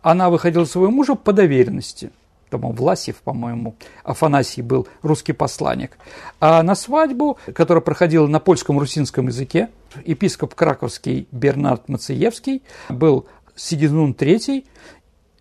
Она 0.03 0.31
выходила 0.31 0.65
своего 0.65 0.91
мужа 0.91 1.15
по 1.15 1.33
доверенности. 1.33 2.11
Там 2.59 2.73
Власьев, 2.73 3.17
по-моему, 3.17 3.77
Афанасий 4.05 4.63
был 4.63 4.87
русский 5.03 5.33
посланник. 5.33 5.97
А 6.41 6.63
на 6.63 6.75
свадьбу, 6.75 7.39
которая 7.55 7.81
проходила 7.83 8.27
на 8.27 8.41
польском 8.41 8.79
русинском 8.79 9.29
языке, 9.29 9.71
епископ 10.05 10.55
краковский 10.55 11.27
Бернард 11.33 11.89
Мациевский 11.89 12.63
был 12.89 13.27
Сигизмунд 13.57 14.21
III, 14.21 14.65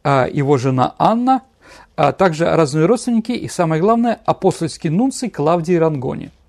а 0.04 0.28
его 0.28 0.58
жена 0.58 0.96
Анна, 0.98 1.44
а 1.96 2.12
также 2.12 2.46
разные 2.46 2.86
родственники 2.86 3.32
и, 3.34 3.48
самое 3.48 3.82
главное, 3.82 4.20
апостольский 4.26 4.90
нунций 4.90 5.30
Клавдий 5.30 5.78
Рангони– 5.78 6.32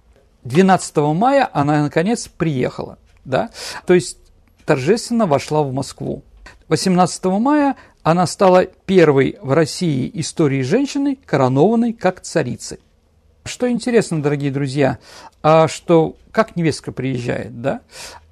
12 0.45 0.97
мая 1.15 1.49
она, 1.53 1.83
наконец, 1.83 2.29
приехала. 2.29 2.99
Да? 3.25 3.51
То 3.87 3.95
есть 3.95 4.19
торжественно 4.65 5.27
вошла 5.27 5.63
в 5.63 5.73
Москву. 5.73 6.23
18 6.69 7.25
мая 7.25 7.77
она 8.03 8.27
стала 8.27 8.65
первой 8.65 9.39
в 9.41 9.53
России 9.53 10.11
истории 10.15 10.63
женщины, 10.63 11.19
коронованной 11.25 11.93
как 11.93 12.21
царицы. 12.21 12.79
Что 13.45 13.71
интересно, 13.71 14.23
дорогие 14.23 14.51
друзья, 14.51 14.99
а 15.43 15.69
что 15.69 16.17
как 16.31 16.57
невестка 16.57 16.93
приезжает, 16.93 17.61
да? 17.61 17.81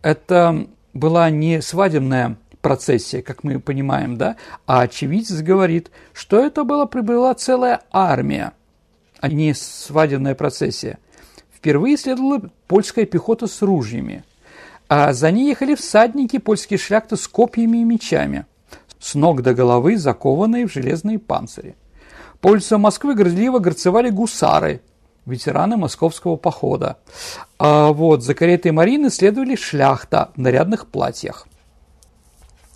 Это 0.03 0.67
была 0.95 1.31
не 1.31 1.63
свадебная 1.63 2.37
процессия, 2.61 3.23
как 3.23 3.43
мы 3.43 3.59
понимаем, 3.59 4.17
да, 4.17 4.37
а 4.67 4.83
очевидец 4.83 5.41
говорит, 5.41 5.91
что 6.13 6.45
это 6.45 6.65
была 6.65 6.87
прибыла 6.87 7.35
целая 7.35 7.81
армия, 7.91 8.53
а 9.19 9.29
не 9.29 9.55
свадебная 9.55 10.35
процессия– 10.35 10.99
Впервые 11.61 11.99
следовала 11.99 12.41
польская 12.69 13.05
пехота 13.05 13.47
с 13.47 13.61
ружьями, 13.61 14.25
а 14.89 15.13
за 15.13 15.31
ней 15.31 15.49
ехали 15.49 15.75
всадники 15.75 16.39
польские 16.39 16.79
шляхты 16.79 17.19
с 17.19 17.29
копьями 17.29 17.83
и 17.83 17.85
мечами, 17.85 18.47
с 19.01 19.15
ног 19.15 19.43
до 19.43 19.55
головы 19.55 19.97
закованные 19.97 20.69
в 20.69 20.73
железные 20.73 21.19
панцири. 21.19 21.75
По 22.41 22.49
улицам 22.49 22.83
Москвы 22.83 23.15
грозливо 23.15 23.59
горцевали 23.59 24.11
гусары, 24.11 24.83
ветераны 25.27 25.77
московского 25.77 26.37
похода. 26.37 26.99
А 27.59 27.89
вот 27.89 28.23
за 28.23 28.35
каретой 28.35 28.73
Марины 28.73 29.11
следовали 29.11 29.57
шляхта 29.57 30.31
в 30.37 30.39
нарядных 30.39 30.87
платьях. 30.87 31.47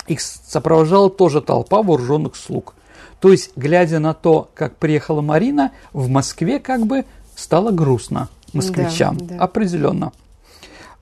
Их 0.07 0.20
сопровождала 0.20 1.09
тоже 1.09 1.41
толпа 1.41 1.83
вооруженных 1.83 2.37
слуг. 2.37 2.75
То 3.20 3.33
есть, 3.33 3.53
глядя 3.57 4.01
на 4.01 4.12
то, 4.12 4.51
как 4.55 4.77
приехала 4.77 5.22
Марина, 5.22 5.72
в 5.95 6.09
Москве 6.09 6.59
как 6.59 6.85
бы 6.85 7.07
стало 7.35 7.70
грустно 7.70 8.29
москвичам. 8.53 9.16
Да, 9.16 9.37
да. 9.37 9.45
Определенно. 9.45 10.12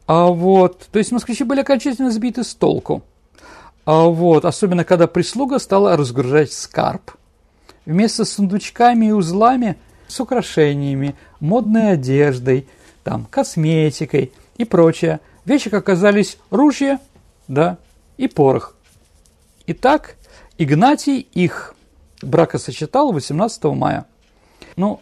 А 0.06 0.26
вот, 0.26 0.88
то 0.92 0.98
есть 0.98 1.10
москвичи 1.10 1.44
были 1.44 1.60
окончательно 1.60 2.10
сбиты 2.10 2.44
с 2.44 2.54
толку. 2.54 3.02
А 3.84 4.04
вот, 4.04 4.44
особенно 4.44 4.84
когда 4.84 5.06
прислуга 5.06 5.58
стала 5.58 5.96
разгружать 5.96 6.52
скарб. 6.52 7.12
Вместо 7.84 8.24
с 8.24 8.34
сундучками 8.34 9.06
и 9.06 9.12
узлами 9.12 9.76
с 10.06 10.20
украшениями, 10.20 11.16
модной 11.40 11.92
одеждой, 11.92 12.68
там, 13.02 13.24
косметикой 13.24 14.32
и 14.56 14.64
прочее. 14.64 15.20
Вещи 15.44 15.68
оказались 15.74 16.38
ружья, 16.50 17.00
да, 17.48 17.78
и 18.16 18.28
порох. 18.28 18.76
Итак, 19.66 20.16
Игнатий 20.58 21.26
их 21.32 21.74
бракосочетал 22.20 23.12
18 23.12 23.64
мая. 23.64 24.06
Ну, 24.76 25.00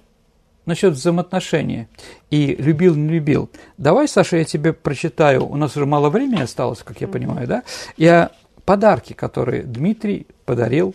насчет 0.64 0.95
взаимоотношений 0.95 1.89
и 2.31 2.55
любил, 2.59 2.95
не 2.95 3.09
любил. 3.09 3.51
Давай, 3.76 4.09
Саша, 4.09 4.39
я 4.39 4.45
тебе 4.45 4.72
прочитаю, 4.72 5.47
у 5.47 5.57
нас 5.57 5.76
уже 5.76 5.87
мало 5.87 6.09
времени 6.09 6.43
осталось, 6.43 6.81
как 6.83 7.01
я 7.01 7.09
понимаю, 7.09 7.47
да? 7.47 7.62
Я 7.97 8.31
подарки, 8.64 9.12
которые 9.12 9.62
Дмитрий 9.62 10.26
подарил 10.44 10.94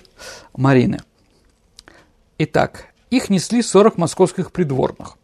Марине. 0.56 1.00
Итак, 2.38 2.88
их 3.10 3.30
несли 3.30 3.62
40 3.62 3.98
московских 3.98 4.52
придворных. 4.52 5.18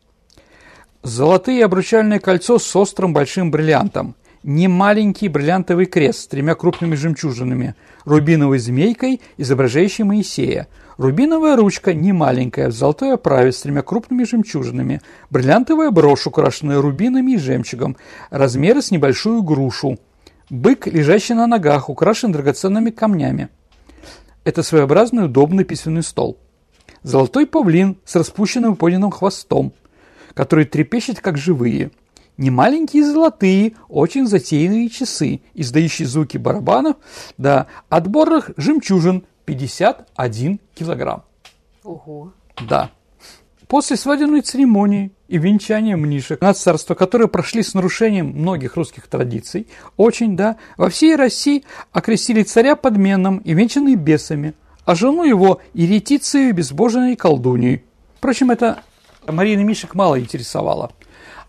Золотые 1.04 1.66
обручальное 1.66 2.20
кольцо 2.20 2.60
с 2.60 2.76
острым 2.76 3.14
большим 3.14 3.52
бриллиантом, 3.52 4.16
немаленький 4.44 5.28
бриллиантовый 5.28 5.88
крест 5.88 6.20
с 6.20 6.28
тремя 6.28 6.56
крупными 6.56 6.96
жемчужинами, 6.96 7.76
рубиновой 8.06 8.60
змейкой, 8.60 9.22
изображающей 9.38 10.04
Моисея– 10.04 10.68
Рубиновая 11.02 11.56
ручка 11.56 11.96
не 11.96 12.12
маленькая, 12.12 12.68
в 12.68 12.74
золотой 12.74 13.16
оправе 13.16 13.52
с 13.52 13.62
тремя 13.62 13.82
крупными 13.82 14.24
жемчужинами, 14.24 15.02
бриллиантовая 15.32 15.90
брошь, 15.90 16.28
украшенная 16.28 16.80
рубинами 16.80 17.32
и 17.32 17.38
жемчугом, 17.40 17.98
размеры 18.30 18.84
с 18.84 18.92
небольшую 18.92 19.42
грушу, 19.42 19.98
бык, 20.50 20.88
лежащий 20.88 21.34
на 21.34 21.48
ногах, 21.48 21.90
украшен 21.90 22.32
драгоценными 22.32 22.90
камнями. 22.90 23.50
Это 24.44 24.64
своеобразный 24.64 25.26
удобный 25.26 25.64
письменный 25.64 26.04
стол. 26.04 26.38
Золотой 27.04 27.46
павлин 27.46 27.98
с 28.06 28.16
распущенным 28.16 28.76
поднятым 28.76 29.12
хвостом, 29.12 29.74
который 30.34 30.66
трепещет, 30.66 31.20
как 31.20 31.38
живые. 31.38 31.92
Не 32.38 32.50
маленькие 32.50 33.04
золотые, 33.04 33.74
очень 33.88 34.26
затейные 34.26 34.90
часы, 34.90 35.42
издающие 35.54 36.08
звуки 36.08 36.38
барабанов, 36.38 36.98
да, 37.38 37.68
отборных 37.90 38.52
жемчужин, 38.58 39.26
51 39.46 40.60
килограмм. 40.74 41.24
Ого. 41.84 42.32
Да. 42.68 42.92
После 43.68 43.96
свадебной 43.96 44.42
церемонии 44.42 45.12
и 45.32 45.38
венчания 45.38 45.96
мнишек 45.96 46.42
на 46.42 46.54
царство, 46.54 46.94
которые 46.94 47.30
прошли 47.30 47.64
с 47.64 47.74
нарушением 47.74 48.28
многих 48.28 48.76
русских 48.76 49.08
традиций, 49.08 49.66
очень, 49.96 50.36
да, 50.36 50.58
во 50.76 50.90
всей 50.90 51.16
России 51.16 51.64
окрестили 51.94 52.44
царя 52.44 52.76
подменным 52.76 53.38
и 53.38 53.54
венчанный 53.54 53.96
бесами, 53.96 54.56
а 54.84 54.94
жену 54.94 55.24
его 55.24 55.62
еретицей, 55.74 56.52
безбожной 56.52 57.16
колдуньей. 57.16 57.86
Впрочем, 58.18 58.52
это 58.52 58.84
Марина 59.26 59.62
Мишек 59.62 59.96
мало 59.96 60.20
интересовала. 60.20 60.92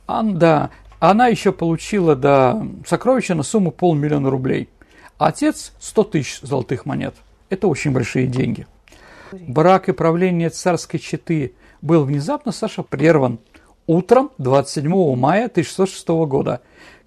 А, 0.06 0.22
да, 0.22 0.70
она 1.00 1.26
еще 1.26 1.50
получила 1.50 2.14
да, 2.14 2.64
сокровища 2.86 3.34
на 3.34 3.42
сумму 3.42 3.72
полмиллиона 3.72 4.30
рублей. 4.30 4.68
А 5.18 5.26
отец– 5.26 5.72
100 5.80 6.04
тысяч 6.04 6.38
золотых 6.40 6.86
монет– 6.86 7.16
это 7.50 7.66
очень 7.66 7.90
большие 7.90 8.28
деньги. 8.28 8.68
Брак 9.32 9.88
и 9.88 9.92
правление 9.92 10.50
царской 10.50 11.00
четы 11.00 11.54
был 11.80 12.04
внезапно, 12.04 12.52
Саша, 12.52 12.84
прерван 12.84 13.40
утром 13.86 14.30
27 14.38 15.16
мая 15.16 15.46
1606 15.46 16.08
года, 16.26 16.60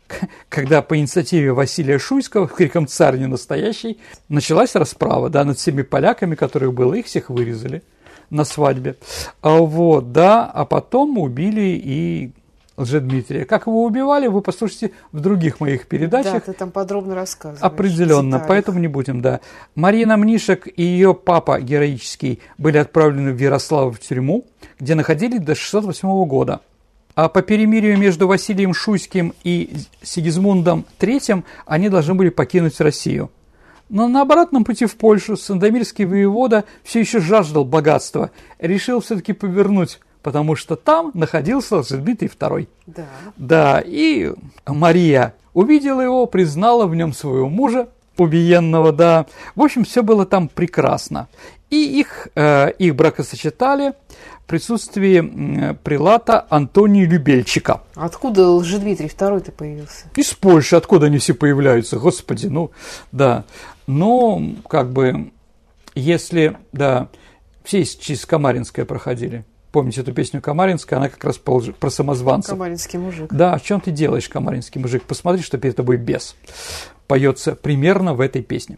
когда 0.50 0.82
по 0.82 0.98
инициативе 0.98 1.54
Василия 1.54 2.00
Шуйского, 2.00 2.48
криком 2.56 2.88
«Царь 2.88 3.18
не 3.18 3.28
настоящий», 3.28 4.00
началась 4.30 4.76
расправа 4.76 5.30
да, 5.30 5.44
над 5.44 5.58
всеми 5.58 5.82
поляками, 5.82 6.36
которых 6.36 6.74
было, 6.74 6.94
их 6.94 7.06
всех 7.06 7.30
вырезали 7.30 7.84
на 8.30 8.44
свадьбе. 8.44 8.96
А 9.42 9.58
вот, 9.58 10.12
да, 10.12 10.46
а 10.46 10.66
потом 10.66 11.18
убили 11.18 11.80
и 11.84 12.32
Лжедмитрия. 12.78 13.46
Как 13.46 13.68
его 13.68 13.86
убивали, 13.86 14.28
вы 14.28 14.42
послушайте 14.42 14.92
в 15.12 15.20
других 15.22 15.60
моих 15.60 15.88
передачах. 15.88 16.34
Да, 16.34 16.40
ты 16.40 16.54
там 16.54 16.72
подробно 16.72 17.16
рассказываешь. 17.16 17.64
Определенно, 17.64 18.44
поэтому 18.46 18.80
не 18.80 18.88
будем, 18.88 19.22
да. 19.22 19.40
Марина 19.76 20.18
Мнишек 20.18 20.68
и 20.68 20.84
ее 20.84 21.14
папа 21.14 21.62
героический 21.62 22.42
были 22.58 22.78
отправлены 22.78 23.32
в 23.32 23.40
Ярослав 23.40 23.96
в 23.96 24.00
тюрьму, 24.00 24.46
где 24.80 24.96
находились 24.96 25.40
до 25.40 25.56
608 25.56 26.26
года. 26.26 26.62
А 27.16 27.30
по 27.30 27.42
перемирию 27.42 27.98
между 27.98 28.28
Василием 28.28 28.74
Шуйским 28.74 29.34
и 29.46 29.74
Сигизмундом 30.02 30.86
III 31.00 31.46
они 31.66 31.88
должны 31.88 32.14
были 32.14 32.28
покинуть 32.28 32.82
Россию. 32.82 33.32
Но 33.88 34.10
на 34.10 34.22
обратном 34.22 34.66
пути 34.66 34.86
в 34.86 34.98
Польшу 34.98 35.38
Сандомирский 35.38 36.06
воевода 36.06 36.66
все 36.84 37.00
еще 37.00 37.22
жаждал 37.22 37.64
богатства, 37.64 38.32
решил 38.60 39.00
все-таки 39.00 39.32
повернуть 39.32 40.00
потому 40.26 40.56
что 40.56 40.76
там 40.76 41.12
находился 41.14 41.84
Дмитрий 41.84 42.30
II. 42.30 42.68
Да. 42.88 43.06
Да, 43.38 43.84
и 43.86 44.34
Мария 44.66 45.36
увидела 45.54 46.02
его, 46.02 46.26
признала 46.26 46.88
в 46.88 46.96
нем 46.96 47.14
своего 47.14 47.48
мужа, 47.48 47.90
убиенного, 48.18 48.92
да. 48.92 49.28
В 49.54 49.62
общем, 49.62 49.84
все 49.84 50.02
было 50.02 50.26
там 50.26 50.48
прекрасно. 50.48 51.28
И 51.70 52.00
их, 52.00 52.30
э, 52.34 52.72
их 52.72 52.96
бракосочетали 52.96 53.94
в 54.42 54.48
присутствии 54.48 55.22
э, 55.22 55.76
прилата 55.76 56.48
Антония 56.50 57.06
Любельчика. 57.06 57.84
Откуда 57.94 58.50
Лжедмитрий 58.50 59.10
II-то 59.10 59.52
появился? 59.52 60.08
Из 60.16 60.34
Польши, 60.34 60.76
откуда 60.76 61.06
они 61.06 61.20
все 61.20 61.36
появляются, 61.36 62.00
господи, 62.00 62.48
ну, 62.48 62.72
да. 63.12 63.44
Но, 63.86 64.42
как 64.68 64.92
бы, 64.92 65.32
если, 65.94 66.58
да, 66.72 67.10
все 67.64 67.86
через 67.86 68.26
Камаринское 68.26 68.86
проходили. 68.86 69.46
Помните 69.76 70.00
эту 70.00 70.14
песню 70.14 70.42
Камаринская, 70.42 71.00
она 71.00 71.10
как 71.10 71.22
раз 71.26 71.38
про, 71.38 71.90
самозванца. 71.90 72.52
Камаринский 72.52 72.98
мужик. 72.98 73.28
Да, 73.30 73.52
о 73.52 73.60
чем 73.60 73.82
ты 73.82 73.92
делаешь, 73.92 74.30
Камаринский 74.30 74.80
мужик? 74.80 75.04
Посмотри, 75.04 75.44
что 75.44 75.58
перед 75.58 75.76
тобой 75.76 75.98
бес. 75.98 76.38
Поется 77.08 77.56
примерно 77.56 78.14
в 78.14 78.22
этой 78.22 78.42
песне. 78.42 78.78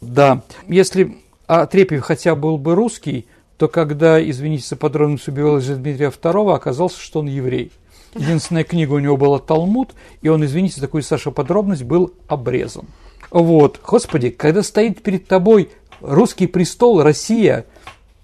Да, 0.00 0.40
если 0.66 1.18
Отрепьев 1.46 2.02
хотя 2.02 2.34
был 2.34 2.56
бы 2.56 2.74
русский, 2.74 3.26
то 3.58 3.68
когда, 3.68 4.26
извините 4.26 4.66
за 4.68 4.76
подробность, 4.76 5.28
убивал 5.28 5.60
Дмитрия 5.60 6.08
II, 6.08 6.54
оказалось, 6.54 6.96
что 6.96 7.20
он 7.20 7.26
еврей. 7.26 7.70
Единственная 8.14 8.64
книга 8.64 8.94
у 8.94 9.00
него 9.00 9.18
была 9.18 9.40
Талмуд, 9.40 9.90
и 10.22 10.28
он, 10.28 10.42
извините 10.46 10.76
за 10.76 10.80
такую, 10.80 11.02
Саша, 11.02 11.30
подробность, 11.30 11.82
был 11.82 12.14
обрезан. 12.26 12.86
Вот, 13.30 13.82
господи, 13.86 14.30
когда 14.30 14.62
стоит 14.62 15.02
перед 15.02 15.26
тобой 15.28 15.68
русский 16.00 16.46
престол, 16.46 17.02
Россия, 17.02 17.66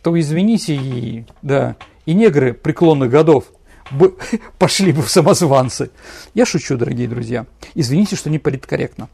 то 0.02 0.18
извините, 0.18 0.74
и, 0.74 1.26
да, 1.42 1.76
и 2.06 2.14
негры 2.14 2.52
преклонных 2.52 3.10
годов 3.10 3.44
бы, 3.90 4.16
пошли 4.58 4.92
бы 4.92 5.02
в 5.02 5.10
самозванцы. 5.10 5.90
Я 6.34 6.46
шучу, 6.46 6.76
дорогие 6.76 7.08
друзья. 7.08 7.46
Извините, 7.74 8.16
что 8.16 8.30
не 8.30 8.38
политкорректно. 8.38 9.08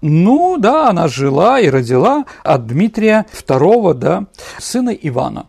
Ну, 0.00 0.56
да, 0.58 0.90
она 0.90 1.06
жила 1.06 1.60
и 1.60 1.68
родила 1.68 2.24
от 2.42 2.66
Дмитрия 2.66 3.26
II, 3.46 3.94
да, 3.94 4.26
сына 4.58 4.90
Ивана. 4.90 5.46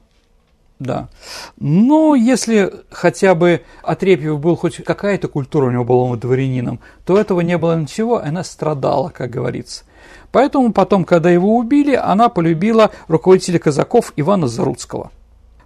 Да. 0.78 1.10
Но 1.58 2.14
если 2.14 2.72
хотя 2.91 3.36
бы 3.36 3.64
Отрепьев 3.84 4.39
был 4.39 4.56
хоть 4.56 4.84
какая-то 4.84 5.28
культура 5.28 5.68
у 5.68 5.72
него 5.72 5.86
была 5.86 6.04
он 6.04 6.20
дворянином, 6.20 6.82
то 7.06 7.18
этого 7.18 7.41
не 7.41 7.58
было 7.58 7.80
ничего, 7.80 8.18
она 8.18 8.44
страдала, 8.44 9.10
как 9.10 9.30
говорится. 9.30 9.86
Поэтому 10.32 10.74
потом, 10.74 11.06
когда 11.06 11.30
его 11.30 11.56
убили, 11.56 11.96
она 11.96 12.28
полюбила 12.28 12.91
руководителя 13.08 13.60
казаков 13.60 14.14
Ивана 14.18 14.48
Заруцкого– 14.48 15.12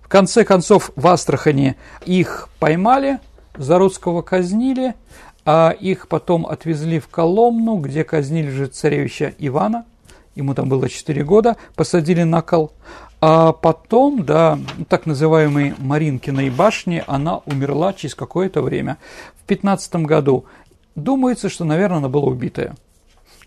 в 0.07 0.09
конце 0.09 0.45
концов, 0.45 0.91
в 0.95 1.05
Астрахани 1.05 1.75
их 2.05 2.47
поймали, 2.59 3.19
Заруцкого 3.57 4.21
казнили, 4.21 4.95
а 5.43 5.71
их 5.71 6.07
потом 6.07 6.45
отвезли 6.45 7.01
в 7.01 7.09
Коломну, 7.09 7.75
где 7.75 8.05
казнили 8.05 8.49
же 8.49 8.67
царевича 8.67 9.33
Ивана, 9.37 9.83
ему 10.33 10.53
там 10.53 10.69
было 10.69 10.87
4 10.87 11.25
года, 11.25 11.57
посадили 11.75 12.23
на 12.23 12.41
кол. 12.41 12.71
А 13.19 13.51
потом, 13.51 14.23
да, 14.23 14.57
так 14.87 15.07
называемой 15.07 15.75
Маринкиной 15.77 16.51
башни, 16.51 17.03
она 17.05 17.39
умерла 17.39 17.91
через 17.91 18.15
какое-то 18.15 18.61
время. 18.61 18.99
В 19.41 19.43
15 19.43 19.95
году. 20.05 20.45
Думается, 20.95 21.49
что, 21.49 21.65
наверное, 21.65 21.97
она 21.97 22.07
была 22.07 22.27
убитая. 22.27 22.77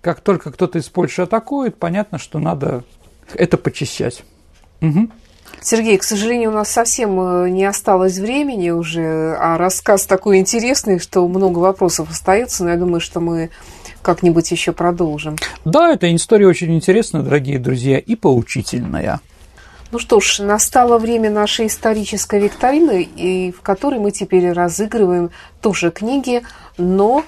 Как 0.03 0.21
только 0.21 0.53
кто-то 0.53 0.79
из 0.79 0.91
Польши 0.91 1.23
атакует, 1.23 1.77
понятно, 1.77 2.19
что 2.19 2.39
надо 2.39 2.85
это 3.33 3.57
почищать. 3.57 4.25
Угу. 4.83 5.09
Сергей, 5.63 5.99
к 5.99 6.03
сожалению, 6.03 6.51
у 6.51 6.55
нас 6.55 6.71
совсем 6.71 7.21
э, 7.21 7.51
не 7.51 7.65
осталось 7.65 8.19
времени 8.19 8.71
уже, 8.71 9.37
а 9.39 9.59
рассказ 9.59 10.07
такой 10.07 10.39
интересный, 10.39 10.99
что 10.99 11.27
много 11.29 11.59
вопросов 11.59 12.11
остается, 12.11 12.65
но 12.65 12.71
я 12.71 12.77
думаю, 12.77 13.01
что 13.01 13.21
мы 13.21 13.51
как-нибудь 14.03 14.51
еще 14.51 14.73
продолжим. 14.73 15.37
Да, 15.65 15.93
эта 15.93 16.15
история 16.15 16.47
очень 16.47 16.75
интересная, 16.75 17.23
дорогие 17.23 17.59
друзья, 17.59 17.99
и 17.99 18.17
поучительная. 18.17 19.21
Ну 19.93 19.99
что 19.99 20.21
ж, 20.21 20.39
настало 20.39 20.99
время 20.99 21.31
нашей 21.31 21.67
исторической 21.67 22.41
викторины, 22.41 23.03
и 23.03 23.51
в 23.51 23.61
которой 23.61 23.99
мы 23.99 24.13
теперь 24.13 24.53
разыгрываем 24.53 25.31
тоже 25.61 25.91
книги, 25.91 26.43
но 26.79 27.25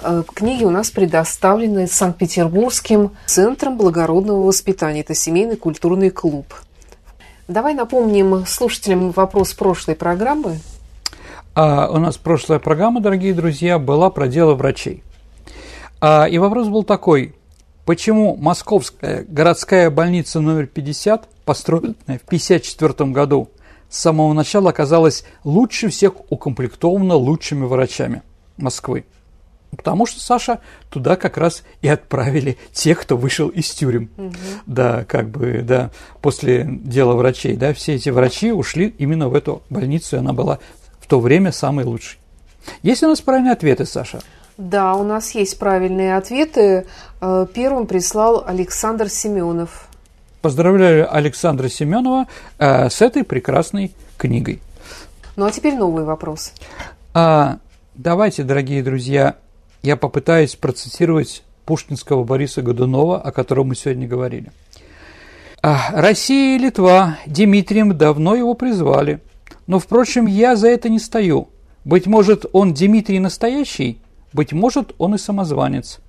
э, 0.00 0.22
книги 0.34 0.64
у 0.64 0.70
нас 0.70 0.90
предоставлены 0.90 1.86
Санкт-Петербургским 1.86 3.12
центром 3.24 3.78
благородного 3.78 4.42
воспитания. 4.42 5.00
Это 5.00 5.14
семейный 5.14 5.56
культурный 5.56 6.10
клуб. 6.10 6.54
Давай 7.46 7.74
напомним 7.74 8.46
слушателям 8.46 9.10
вопрос 9.10 9.52
прошлой 9.52 9.96
программы. 9.96 10.60
А 11.54 11.90
у 11.90 11.98
нас 11.98 12.16
прошлая 12.16 12.58
программа, 12.58 13.02
дорогие 13.02 13.34
друзья, 13.34 13.78
была 13.78 14.08
про 14.08 14.28
дело 14.28 14.54
врачей. 14.54 15.02
А, 16.00 16.24
и 16.24 16.38
вопрос 16.38 16.68
был 16.68 16.84
такой. 16.84 17.34
Почему 17.84 18.34
Московская 18.36 19.26
городская 19.28 19.90
больница 19.90 20.40
номер 20.40 20.66
50, 20.66 21.28
построенная 21.44 21.94
в 22.18 22.24
1954 22.24 23.10
году, 23.10 23.50
с 23.90 23.98
самого 23.98 24.32
начала 24.32 24.70
оказалась 24.70 25.26
лучше 25.44 25.90
всех 25.90 26.14
укомплектована 26.30 27.14
лучшими 27.14 27.66
врачами 27.66 28.22
Москвы? 28.56 29.04
Потому 29.76 30.06
что, 30.06 30.20
Саша, 30.20 30.60
туда 30.90 31.16
как 31.16 31.36
раз 31.36 31.62
и 31.82 31.88
отправили 31.88 32.58
тех, 32.72 33.00
кто 33.00 33.16
вышел 33.16 33.48
из 33.48 33.70
тюрем. 33.70 34.10
Угу. 34.16 34.32
Да, 34.66 35.04
как 35.04 35.28
бы, 35.28 35.62
да, 35.62 35.90
после 36.20 36.66
дела 36.66 37.14
врачей, 37.14 37.56
да, 37.56 37.72
все 37.74 37.94
эти 37.94 38.10
врачи 38.10 38.52
ушли 38.52 38.94
именно 38.98 39.28
в 39.28 39.34
эту 39.34 39.62
больницу, 39.70 40.16
и 40.16 40.18
она 40.18 40.32
была 40.32 40.58
в 41.00 41.06
то 41.06 41.20
время 41.20 41.52
самой 41.52 41.84
лучшей. 41.84 42.18
Есть 42.82 43.02
у 43.02 43.08
нас 43.08 43.20
правильные 43.20 43.52
ответы, 43.52 43.84
Саша? 43.84 44.20
Да, 44.56 44.94
у 44.94 45.02
нас 45.02 45.32
есть 45.32 45.58
правильные 45.58 46.16
ответы. 46.16 46.86
Э, 47.20 47.46
первым 47.52 47.86
прислал 47.86 48.44
Александр 48.46 49.08
Семенов. 49.08 49.88
Поздравляю 50.42 51.12
Александра 51.12 51.68
Семенова 51.68 52.26
э, 52.58 52.88
с 52.88 53.02
этой 53.02 53.24
прекрасной 53.24 53.92
книгой. 54.16 54.60
Ну 55.36 55.46
а 55.46 55.50
теперь 55.50 55.74
новый 55.74 56.04
вопрос. 56.04 56.52
А, 57.12 57.58
давайте, 57.94 58.44
дорогие 58.44 58.82
друзья, 58.82 59.36
я 59.84 59.96
попытаюсь 59.96 60.56
процитировать 60.56 61.42
пушкинского 61.66 62.24
Бориса 62.24 62.62
Годунова, 62.62 63.20
о 63.20 63.32
котором 63.32 63.68
мы 63.68 63.74
сегодня 63.74 64.08
говорили. 64.08 64.50
«А, 65.62 65.90
«Россия 65.92 66.56
и 66.56 66.58
Литва 66.58 67.18
Дмитрием 67.26 67.96
давно 67.96 68.34
его 68.34 68.54
призвали, 68.54 69.20
но, 69.66 69.78
впрочем, 69.78 70.26
я 70.26 70.56
за 70.56 70.68
это 70.68 70.88
не 70.88 70.98
стою. 70.98 71.48
Быть 71.84 72.06
может, 72.06 72.46
он 72.52 72.72
Дмитрий 72.72 73.18
настоящий, 73.18 73.98
быть 74.32 74.54
может, 74.54 74.94
он 74.96 75.16
и 75.16 75.18
самозванец. 75.18 76.00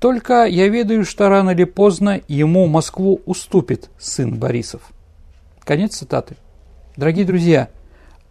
Только 0.00 0.46
я 0.46 0.68
ведаю, 0.68 1.04
что 1.04 1.28
рано 1.28 1.50
или 1.50 1.64
поздно 1.64 2.22
ему 2.26 2.66
Москву 2.68 3.20
уступит 3.26 3.90
сын 3.98 4.34
Борисов». 4.34 4.80
Конец 5.60 5.96
цитаты. 5.96 6.36
Дорогие 6.96 7.26
друзья, 7.26 7.68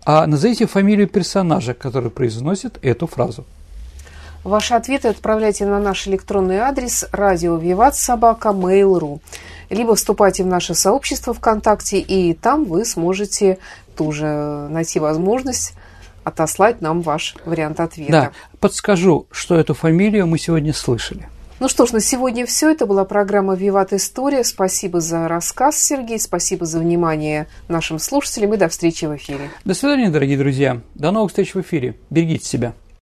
а 0.03 0.25
назовите 0.25 0.65
фамилию 0.65 1.07
персонажа, 1.07 1.75
который 1.75 2.09
произносит 2.09 2.79
эту 2.81 3.05
фразу– 3.05 3.45
Ваши 4.47 4.75
ответы 4.75 5.09
отправляйте 5.09 5.65
на 5.65 5.77
наш 5.77 6.07
электронный 6.07 6.59
адрес 6.59 7.05
радио 7.11 7.57
Виват 7.57 7.97
Собака 7.97 8.49
Mail.ru 8.51 9.19
либо 9.69 9.93
вступайте 9.93 10.45
в 10.45 10.47
наше 10.47 10.73
сообщество 10.73 11.33
ВКонтакте, 11.33 11.99
и 11.99 12.33
там 12.33 12.63
вы 12.63 12.85
сможете 12.85 13.57
тоже 13.97 14.69
найти 14.69 15.01
возможность 15.01 15.73
отослать 16.23 16.79
нам 16.79 17.01
ваш 17.01 17.35
вариант 17.43 17.81
ответа. 17.81 18.11
Да, 18.13 18.31
подскажу, 18.61 19.27
что 19.31 19.55
эту 19.55 19.73
фамилию 19.73 20.27
мы 20.27 20.37
сегодня 20.37 20.73
слышали. 20.73 21.27
Ну 21.59 21.67
что 21.67 21.85
ж, 21.85 21.91
на 21.91 21.99
сегодня 21.99 22.45
все. 22.45 22.71
Это 22.71 22.85
была 22.85 23.03
программа 23.03 23.53
«Виват 23.53 23.91
История». 23.91 24.45
Спасибо 24.45 25.01
за 25.01 25.27
рассказ, 25.27 25.77
Сергей. 25.77 26.21
Спасибо 26.21 26.65
за 26.65 26.79
внимание 26.79 27.47
нашим 27.67 27.99
слушателям. 27.99 28.53
И 28.53 28.57
до 28.57 28.69
встречи 28.69 29.03
в 29.03 29.15
эфире. 29.17 29.49
До 29.65 29.73
свидания, 29.73 30.09
дорогие 30.09 30.37
друзья. 30.37 30.79
До 30.95 31.11
новых 31.11 31.31
встреч 31.31 31.53
в 31.53 31.59
эфире. 31.59 31.97
Берегите 32.09 32.45
себя. 32.45 32.73